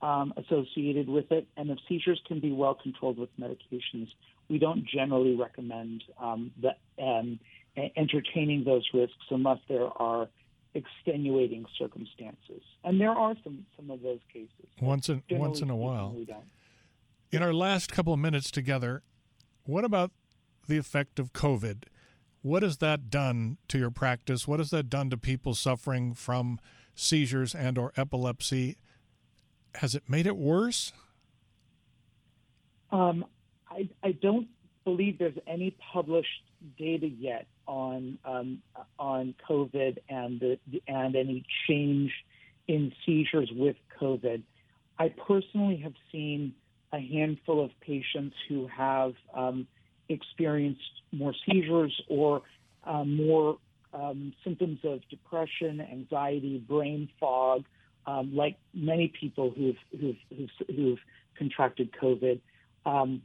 um, 0.00 0.32
associated 0.36 1.08
with 1.08 1.32
it, 1.32 1.46
and 1.56 1.70
if 1.70 1.78
seizures 1.88 2.20
can 2.26 2.40
be 2.40 2.52
well 2.52 2.74
controlled 2.74 3.18
with 3.18 3.30
medications, 3.38 4.08
we 4.48 4.58
don't 4.58 4.84
generally 4.86 5.34
recommend 5.34 6.04
um, 6.20 6.52
the, 6.60 6.74
um, 7.02 7.38
entertaining 7.96 8.64
those 8.64 8.86
risks 8.94 9.16
unless 9.30 9.58
there 9.68 9.88
are 10.00 10.28
extenuating 10.74 11.64
circumstances. 11.78 12.62
And 12.84 13.00
there 13.00 13.10
are 13.10 13.34
some, 13.42 13.66
some 13.76 13.90
of 13.90 14.02
those 14.02 14.20
cases. 14.32 14.50
Once 14.80 15.08
in 15.08 15.22
Generally 15.28 15.48
once 15.48 15.60
in 15.60 15.70
a 15.70 15.76
while. 15.76 16.12
We 16.16 16.24
don't. 16.24 16.44
In 17.30 17.42
our 17.42 17.52
last 17.52 17.92
couple 17.92 18.14
of 18.14 18.18
minutes 18.18 18.50
together, 18.50 19.02
what 19.64 19.84
about 19.84 20.12
the 20.66 20.78
effect 20.78 21.18
of 21.18 21.34
COVID? 21.34 21.84
What 22.40 22.62
has 22.62 22.78
that 22.78 23.10
done 23.10 23.58
to 23.68 23.78
your 23.78 23.90
practice? 23.90 24.48
What 24.48 24.60
has 24.60 24.70
that 24.70 24.88
done 24.88 25.10
to 25.10 25.18
people 25.18 25.54
suffering 25.54 26.14
from 26.14 26.58
seizures 26.94 27.54
and 27.54 27.76
or 27.76 27.92
epilepsy? 27.98 28.78
Has 29.74 29.94
it 29.94 30.08
made 30.08 30.26
it 30.26 30.38
worse? 30.38 30.92
Um, 32.90 33.26
I, 33.70 33.90
I 34.02 34.12
don't 34.12 34.48
believe 34.84 35.18
there's 35.18 35.36
any 35.46 35.76
published 35.92 36.44
data 36.78 37.08
yet 37.08 37.46
on 37.66 38.18
um, 38.24 38.62
on 38.98 39.34
COVID 39.46 39.98
and 40.08 40.40
the, 40.40 40.58
and 40.88 41.14
any 41.14 41.44
change 41.68 42.10
in 42.66 42.90
seizures 43.04 43.50
with 43.54 43.76
COVID. 44.00 44.42
I 44.98 45.10
personally 45.10 45.76
have 45.84 45.92
seen 46.10 46.54
a 46.92 46.98
handful 47.00 47.64
of 47.64 47.70
patients 47.80 48.34
who 48.48 48.66
have 48.68 49.14
um, 49.34 49.66
experienced 50.08 50.80
more 51.12 51.34
seizures 51.46 51.94
or 52.08 52.42
uh, 52.84 53.04
more 53.04 53.58
um, 53.92 54.32
symptoms 54.44 54.78
of 54.84 55.00
depression, 55.08 55.80
anxiety, 55.80 56.58
brain 56.58 57.08
fog, 57.18 57.64
um, 58.06 58.34
like 58.34 58.56
many 58.74 59.12
people 59.20 59.50
who've 59.50 59.76
who've, 60.00 60.16
who've, 60.36 60.76
who've 60.76 60.98
contracted 61.36 61.90
COVID. 62.00 62.40
Um, 62.86 63.22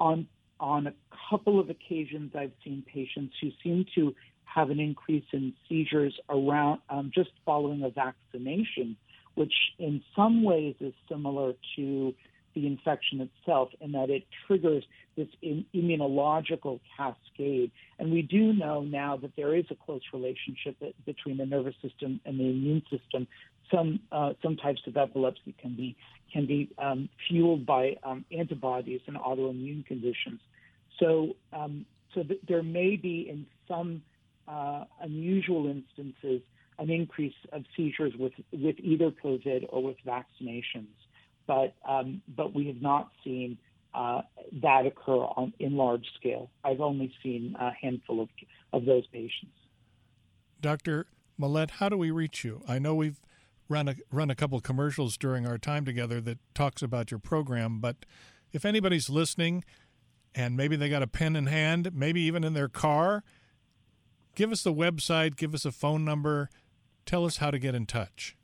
on 0.00 0.26
on 0.58 0.86
a 0.86 0.94
couple 1.30 1.60
of 1.60 1.70
occasions, 1.70 2.32
I've 2.34 2.52
seen 2.64 2.82
patients 2.86 3.34
who 3.40 3.50
seem 3.62 3.84
to 3.94 4.14
have 4.44 4.70
an 4.70 4.80
increase 4.80 5.24
in 5.32 5.52
seizures 5.68 6.18
around 6.30 6.80
um, 6.88 7.10
just 7.14 7.30
following 7.44 7.82
a 7.82 7.90
vaccination, 7.90 8.96
which 9.34 9.52
in 9.78 10.02
some 10.14 10.42
ways 10.42 10.74
is 10.80 10.94
similar 11.08 11.52
to 11.76 12.14
the 12.56 12.66
infection 12.66 13.20
itself 13.20 13.68
in 13.80 13.92
that 13.92 14.08
it 14.08 14.24
triggers 14.46 14.82
this 15.14 15.28
immunological 15.74 16.80
cascade. 16.96 17.70
And 17.98 18.10
we 18.10 18.22
do 18.22 18.54
know 18.54 18.80
now 18.80 19.18
that 19.18 19.36
there 19.36 19.54
is 19.54 19.66
a 19.70 19.74
close 19.74 20.00
relationship 20.12 20.76
between 21.04 21.36
the 21.36 21.46
nervous 21.46 21.74
system 21.82 22.20
and 22.24 22.40
the 22.40 22.44
immune 22.44 22.82
system. 22.90 23.28
Some 23.70 24.00
uh, 24.10 24.32
some 24.42 24.56
types 24.56 24.80
of 24.86 24.96
epilepsy 24.96 25.54
can 25.60 25.76
be 25.76 25.96
can 26.32 26.46
be 26.46 26.70
um, 26.78 27.08
fueled 27.28 27.66
by 27.66 27.96
um, 28.02 28.24
antibodies 28.36 29.00
and 29.06 29.16
autoimmune 29.16 29.84
conditions. 29.84 30.40
So 30.98 31.36
um, 31.52 31.84
so 32.14 32.22
th- 32.22 32.40
there 32.48 32.62
may 32.62 32.96
be 32.96 33.28
in 33.28 33.46
some 33.68 34.02
uh, 34.48 34.84
unusual 35.02 35.66
instances 35.66 36.40
an 36.78 36.90
increase 36.90 37.34
of 37.52 37.64
seizures 37.76 38.14
with 38.18 38.32
with 38.52 38.76
either 38.78 39.10
COVID 39.10 39.66
or 39.68 39.82
with 39.82 39.96
vaccinations 40.06 40.94
but 41.46 41.74
um, 41.88 42.22
but 42.36 42.54
we 42.54 42.66
have 42.66 42.82
not 42.82 43.10
seen 43.24 43.58
uh, 43.94 44.22
that 44.62 44.86
occur 44.86 45.12
on, 45.12 45.52
in 45.58 45.76
large 45.76 46.06
scale. 46.18 46.50
I've 46.64 46.80
only 46.80 47.12
seen 47.22 47.56
a 47.58 47.70
handful 47.72 48.20
of 48.20 48.28
of 48.72 48.84
those 48.84 49.06
patients. 49.08 49.56
Dr. 50.60 51.06
Millett, 51.38 51.72
how 51.72 51.88
do 51.88 51.96
we 51.96 52.10
reach 52.10 52.44
you? 52.44 52.62
I 52.66 52.78
know 52.78 52.94
we've 52.94 53.20
run 53.68 53.88
a 53.88 53.96
run 54.10 54.30
a 54.30 54.34
couple 54.34 54.60
commercials 54.60 55.16
during 55.16 55.46
our 55.46 55.58
time 55.58 55.84
together 55.84 56.20
that 56.22 56.38
talks 56.54 56.82
about 56.82 57.10
your 57.10 57.20
program, 57.20 57.80
but 57.80 58.06
if 58.52 58.64
anybody's 58.64 59.10
listening 59.10 59.64
and 60.34 60.56
maybe 60.56 60.76
they 60.76 60.88
got 60.88 61.02
a 61.02 61.06
pen 61.06 61.36
in 61.36 61.46
hand, 61.46 61.90
maybe 61.94 62.20
even 62.20 62.44
in 62.44 62.52
their 62.52 62.68
car, 62.68 63.24
give 64.34 64.52
us 64.52 64.62
the 64.62 64.72
website, 64.72 65.36
give 65.36 65.54
us 65.54 65.64
a 65.64 65.72
phone 65.72 66.04
number, 66.04 66.50
tell 67.06 67.24
us 67.24 67.38
how 67.38 67.50
to 67.50 67.58
get 67.58 67.74
in 67.74 67.86
touch. 67.86 68.36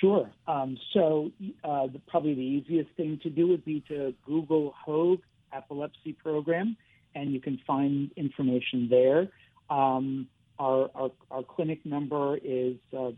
Sure. 0.00 0.30
Um, 0.46 0.78
so 0.92 1.32
uh, 1.64 1.86
the, 1.86 1.98
probably 2.06 2.34
the 2.34 2.40
easiest 2.40 2.90
thing 2.96 3.18
to 3.22 3.30
do 3.30 3.48
would 3.48 3.64
be 3.64 3.82
to 3.88 4.12
Google 4.24 4.74
Hoag 4.84 5.20
Epilepsy 5.52 6.12
Program, 6.12 6.76
and 7.14 7.32
you 7.32 7.40
can 7.40 7.58
find 7.66 8.12
information 8.16 8.88
there. 8.90 9.28
Um, 9.70 10.28
our, 10.58 10.90
our, 10.94 11.10
our 11.30 11.42
clinic 11.42 11.86
number 11.86 12.36
is 12.36 12.76
uh, 12.96 13.10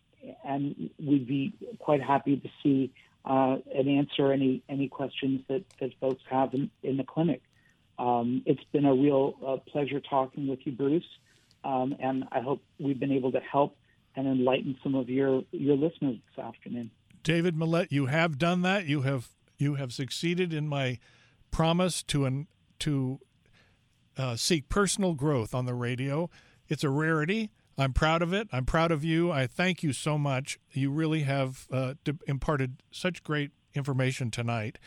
and 0.43 0.89
we'd 0.99 1.27
be 1.27 1.53
quite 1.77 2.01
happy 2.01 2.37
to 2.37 2.49
see 2.63 2.91
uh, 3.23 3.57
and 3.73 3.87
answer 3.87 4.31
any 4.31 4.63
any 4.67 4.87
questions 4.87 5.41
that, 5.47 5.63
that 5.79 5.91
folks 6.01 6.23
have 6.29 6.55
in, 6.55 6.71
in 6.81 6.97
the 6.97 7.03
clinic. 7.03 7.43
Um, 7.97 8.43
it's 8.45 8.63
been 8.71 8.85
a 8.85 8.93
real 8.93 9.35
uh, 9.45 9.57
pleasure 9.71 10.01
talking 10.01 10.47
with 10.47 10.59
you, 10.65 10.71
Bruce, 10.71 11.03
um, 11.63 11.95
and 11.99 12.25
I 12.31 12.41
hope 12.41 12.61
we've 12.79 12.99
been 12.99 13.11
able 13.11 13.31
to 13.31 13.39
help 13.39 13.77
and 14.15 14.27
enlighten 14.27 14.77
some 14.83 14.95
of 14.95 15.09
your 15.09 15.43
your 15.51 15.75
listeners 15.75 16.17
this 16.35 16.43
afternoon. 16.43 16.91
David 17.23 17.57
Millett, 17.57 17.91
you 17.91 18.05
have 18.05 18.37
done 18.37 18.61
that. 18.61 18.85
You 18.85 19.01
have 19.01 19.29
you 19.57 19.75
have 19.75 19.93
succeeded 19.93 20.53
in 20.53 20.67
my 20.67 20.99
promise 21.51 22.03
to 22.03 22.25
an, 22.25 22.47
to 22.79 23.19
uh, 24.17 24.35
seek 24.35 24.69
personal 24.69 25.13
growth 25.13 25.53
on 25.53 25.65
the 25.65 25.73
radio. 25.73 26.29
It's 26.67 26.83
a 26.83 26.89
rarity. 26.89 27.51
I'm 27.77 27.93
proud 27.93 28.21
of 28.21 28.33
it. 28.33 28.47
I'm 28.51 28.65
proud 28.65 28.91
of 28.91 29.03
you. 29.03 29.31
I 29.31 29.47
thank 29.47 29.83
you 29.83 29.91
so 29.91 30.17
much. 30.17 30.59
You 30.71 30.91
really 30.91 31.23
have 31.23 31.67
uh, 31.71 31.95
imparted 32.27 32.81
such 32.91 33.23
great 33.23 33.51
information 33.73 34.31
tonight. 34.31 34.77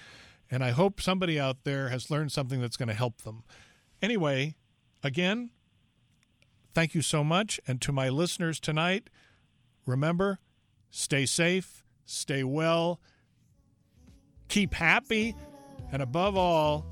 And 0.51 0.64
I 0.64 0.70
hope 0.70 1.01
somebody 1.01 1.38
out 1.38 1.64
there 1.64 1.90
has 1.90 2.11
learned 2.11 2.32
something 2.32 2.61
that's 2.61 2.76
going 2.76 2.88
to 2.88 2.94
help 2.94 3.22
them. 3.22 3.44
Anyway, 4.01 4.57
again, 5.03 5.51
thank 6.74 6.94
you 6.94 7.03
so 7.03 7.22
much. 7.22 7.61
And 7.66 7.80
to 7.82 7.92
my 7.92 8.09
listeners 8.09 8.61
tonight, 8.61 9.11
remember 9.86 10.38
stay 10.90 11.26
safe, 11.26 11.84
stay 12.05 12.42
well, 12.42 13.01
keep 14.49 14.74
happy, 14.74 15.36
and 15.92 16.01
above 16.03 16.36
all, 16.36 16.86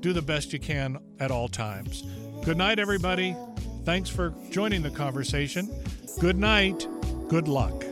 do 0.00 0.12
the 0.12 0.22
best 0.22 0.52
you 0.52 0.58
can 0.58 0.98
at 1.20 1.30
all 1.30 1.48
times. 1.48 2.02
Good 2.44 2.56
night, 2.56 2.78
everybody. 2.78 3.36
Thanks 3.84 4.08
for 4.08 4.34
joining 4.50 4.82
the 4.82 4.90
conversation. 4.90 5.70
Good 6.18 6.36
night. 6.36 6.86
Good 7.28 7.48
luck. 7.48 7.91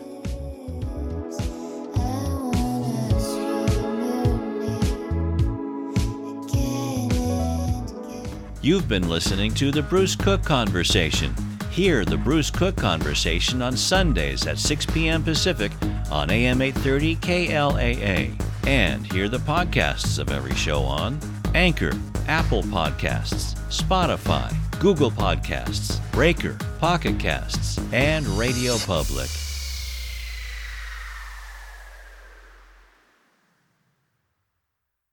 You've 8.62 8.88
been 8.88 9.08
listening 9.08 9.54
to 9.54 9.70
the 9.70 9.80
Bruce 9.80 10.14
Cook 10.14 10.44
Conversation. 10.44 11.34
Hear 11.70 12.04
the 12.04 12.18
Bruce 12.18 12.50
Cook 12.50 12.76
Conversation 12.76 13.62
on 13.62 13.74
Sundays 13.74 14.46
at 14.46 14.58
6 14.58 14.84
p.m. 14.86 15.22
Pacific 15.22 15.72
on 16.10 16.30
AM 16.30 16.60
830 16.60 17.16
KLAA. 17.16 18.38
And 18.66 19.10
hear 19.10 19.30
the 19.30 19.38
podcasts 19.38 20.18
of 20.18 20.30
every 20.30 20.54
show 20.54 20.82
on 20.82 21.18
Anchor, 21.54 21.92
Apple 22.28 22.62
Podcasts, 22.64 23.56
Spotify, 23.70 24.54
Google 24.78 25.10
Podcasts, 25.10 25.98
Breaker, 26.12 26.58
Pocket 26.78 27.18
Casts, 27.18 27.80
and 27.92 28.26
Radio 28.26 28.76
Public. 28.76 29.39